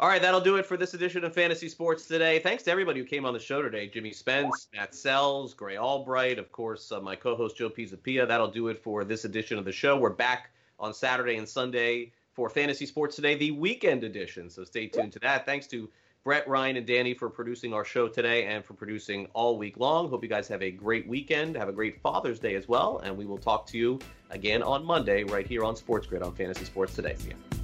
All 0.00 0.08
right, 0.08 0.20
that'll 0.20 0.40
do 0.40 0.56
it 0.56 0.66
for 0.66 0.76
this 0.76 0.94
edition 0.94 1.22
of 1.22 1.32
Fantasy 1.32 1.68
Sports 1.68 2.08
today. 2.08 2.40
Thanks 2.40 2.64
to 2.64 2.70
everybody 2.72 2.98
who 2.98 3.06
came 3.06 3.24
on 3.24 3.32
the 3.32 3.38
show 3.38 3.62
today. 3.62 3.86
Jimmy 3.86 4.12
Spence, 4.12 4.66
Matt 4.74 4.92
Sells, 4.92 5.54
Grey 5.54 5.78
Albright, 5.78 6.36
of 6.36 6.50
course, 6.50 6.90
uh, 6.90 7.00
my 7.00 7.14
co-host 7.14 7.56
Joe 7.56 7.70
Pisapia. 7.70 8.26
That'll 8.26 8.50
do 8.50 8.66
it 8.68 8.82
for 8.82 9.04
this 9.04 9.24
edition 9.24 9.56
of 9.56 9.64
the 9.64 9.70
show. 9.70 9.96
We're 9.96 10.10
back 10.10 10.50
on 10.80 10.92
Saturday 10.92 11.36
and 11.36 11.48
Sunday 11.48 12.10
for 12.32 12.50
Fantasy 12.50 12.86
Sports 12.86 13.14
Today, 13.14 13.36
the 13.36 13.52
weekend 13.52 14.02
edition. 14.02 14.50
So 14.50 14.64
stay 14.64 14.88
tuned 14.88 15.12
to 15.12 15.20
that. 15.20 15.46
Thanks 15.46 15.68
to 15.68 15.88
Brett, 16.24 16.48
Ryan, 16.48 16.78
and 16.78 16.86
Danny 16.86 17.12
for 17.12 17.28
producing 17.28 17.74
our 17.74 17.84
show 17.84 18.08
today 18.08 18.46
and 18.46 18.64
for 18.64 18.72
producing 18.72 19.28
all 19.34 19.58
week 19.58 19.76
long. 19.76 20.08
Hope 20.08 20.22
you 20.22 20.28
guys 20.28 20.48
have 20.48 20.62
a 20.62 20.70
great 20.70 21.06
weekend. 21.06 21.54
Have 21.54 21.68
a 21.68 21.72
great 21.72 22.00
Father's 22.00 22.38
Day 22.38 22.54
as 22.54 22.66
well. 22.66 22.98
And 23.04 23.14
we 23.14 23.26
will 23.26 23.36
talk 23.36 23.66
to 23.66 23.78
you 23.78 23.98
again 24.30 24.62
on 24.62 24.82
Monday 24.86 25.24
right 25.24 25.46
here 25.46 25.64
on 25.64 25.76
Sports 25.76 26.06
Grid 26.06 26.22
on 26.22 26.34
Fantasy 26.34 26.64
Sports 26.64 26.94
Today. 26.94 27.14
See 27.18 27.28
ya. 27.28 27.63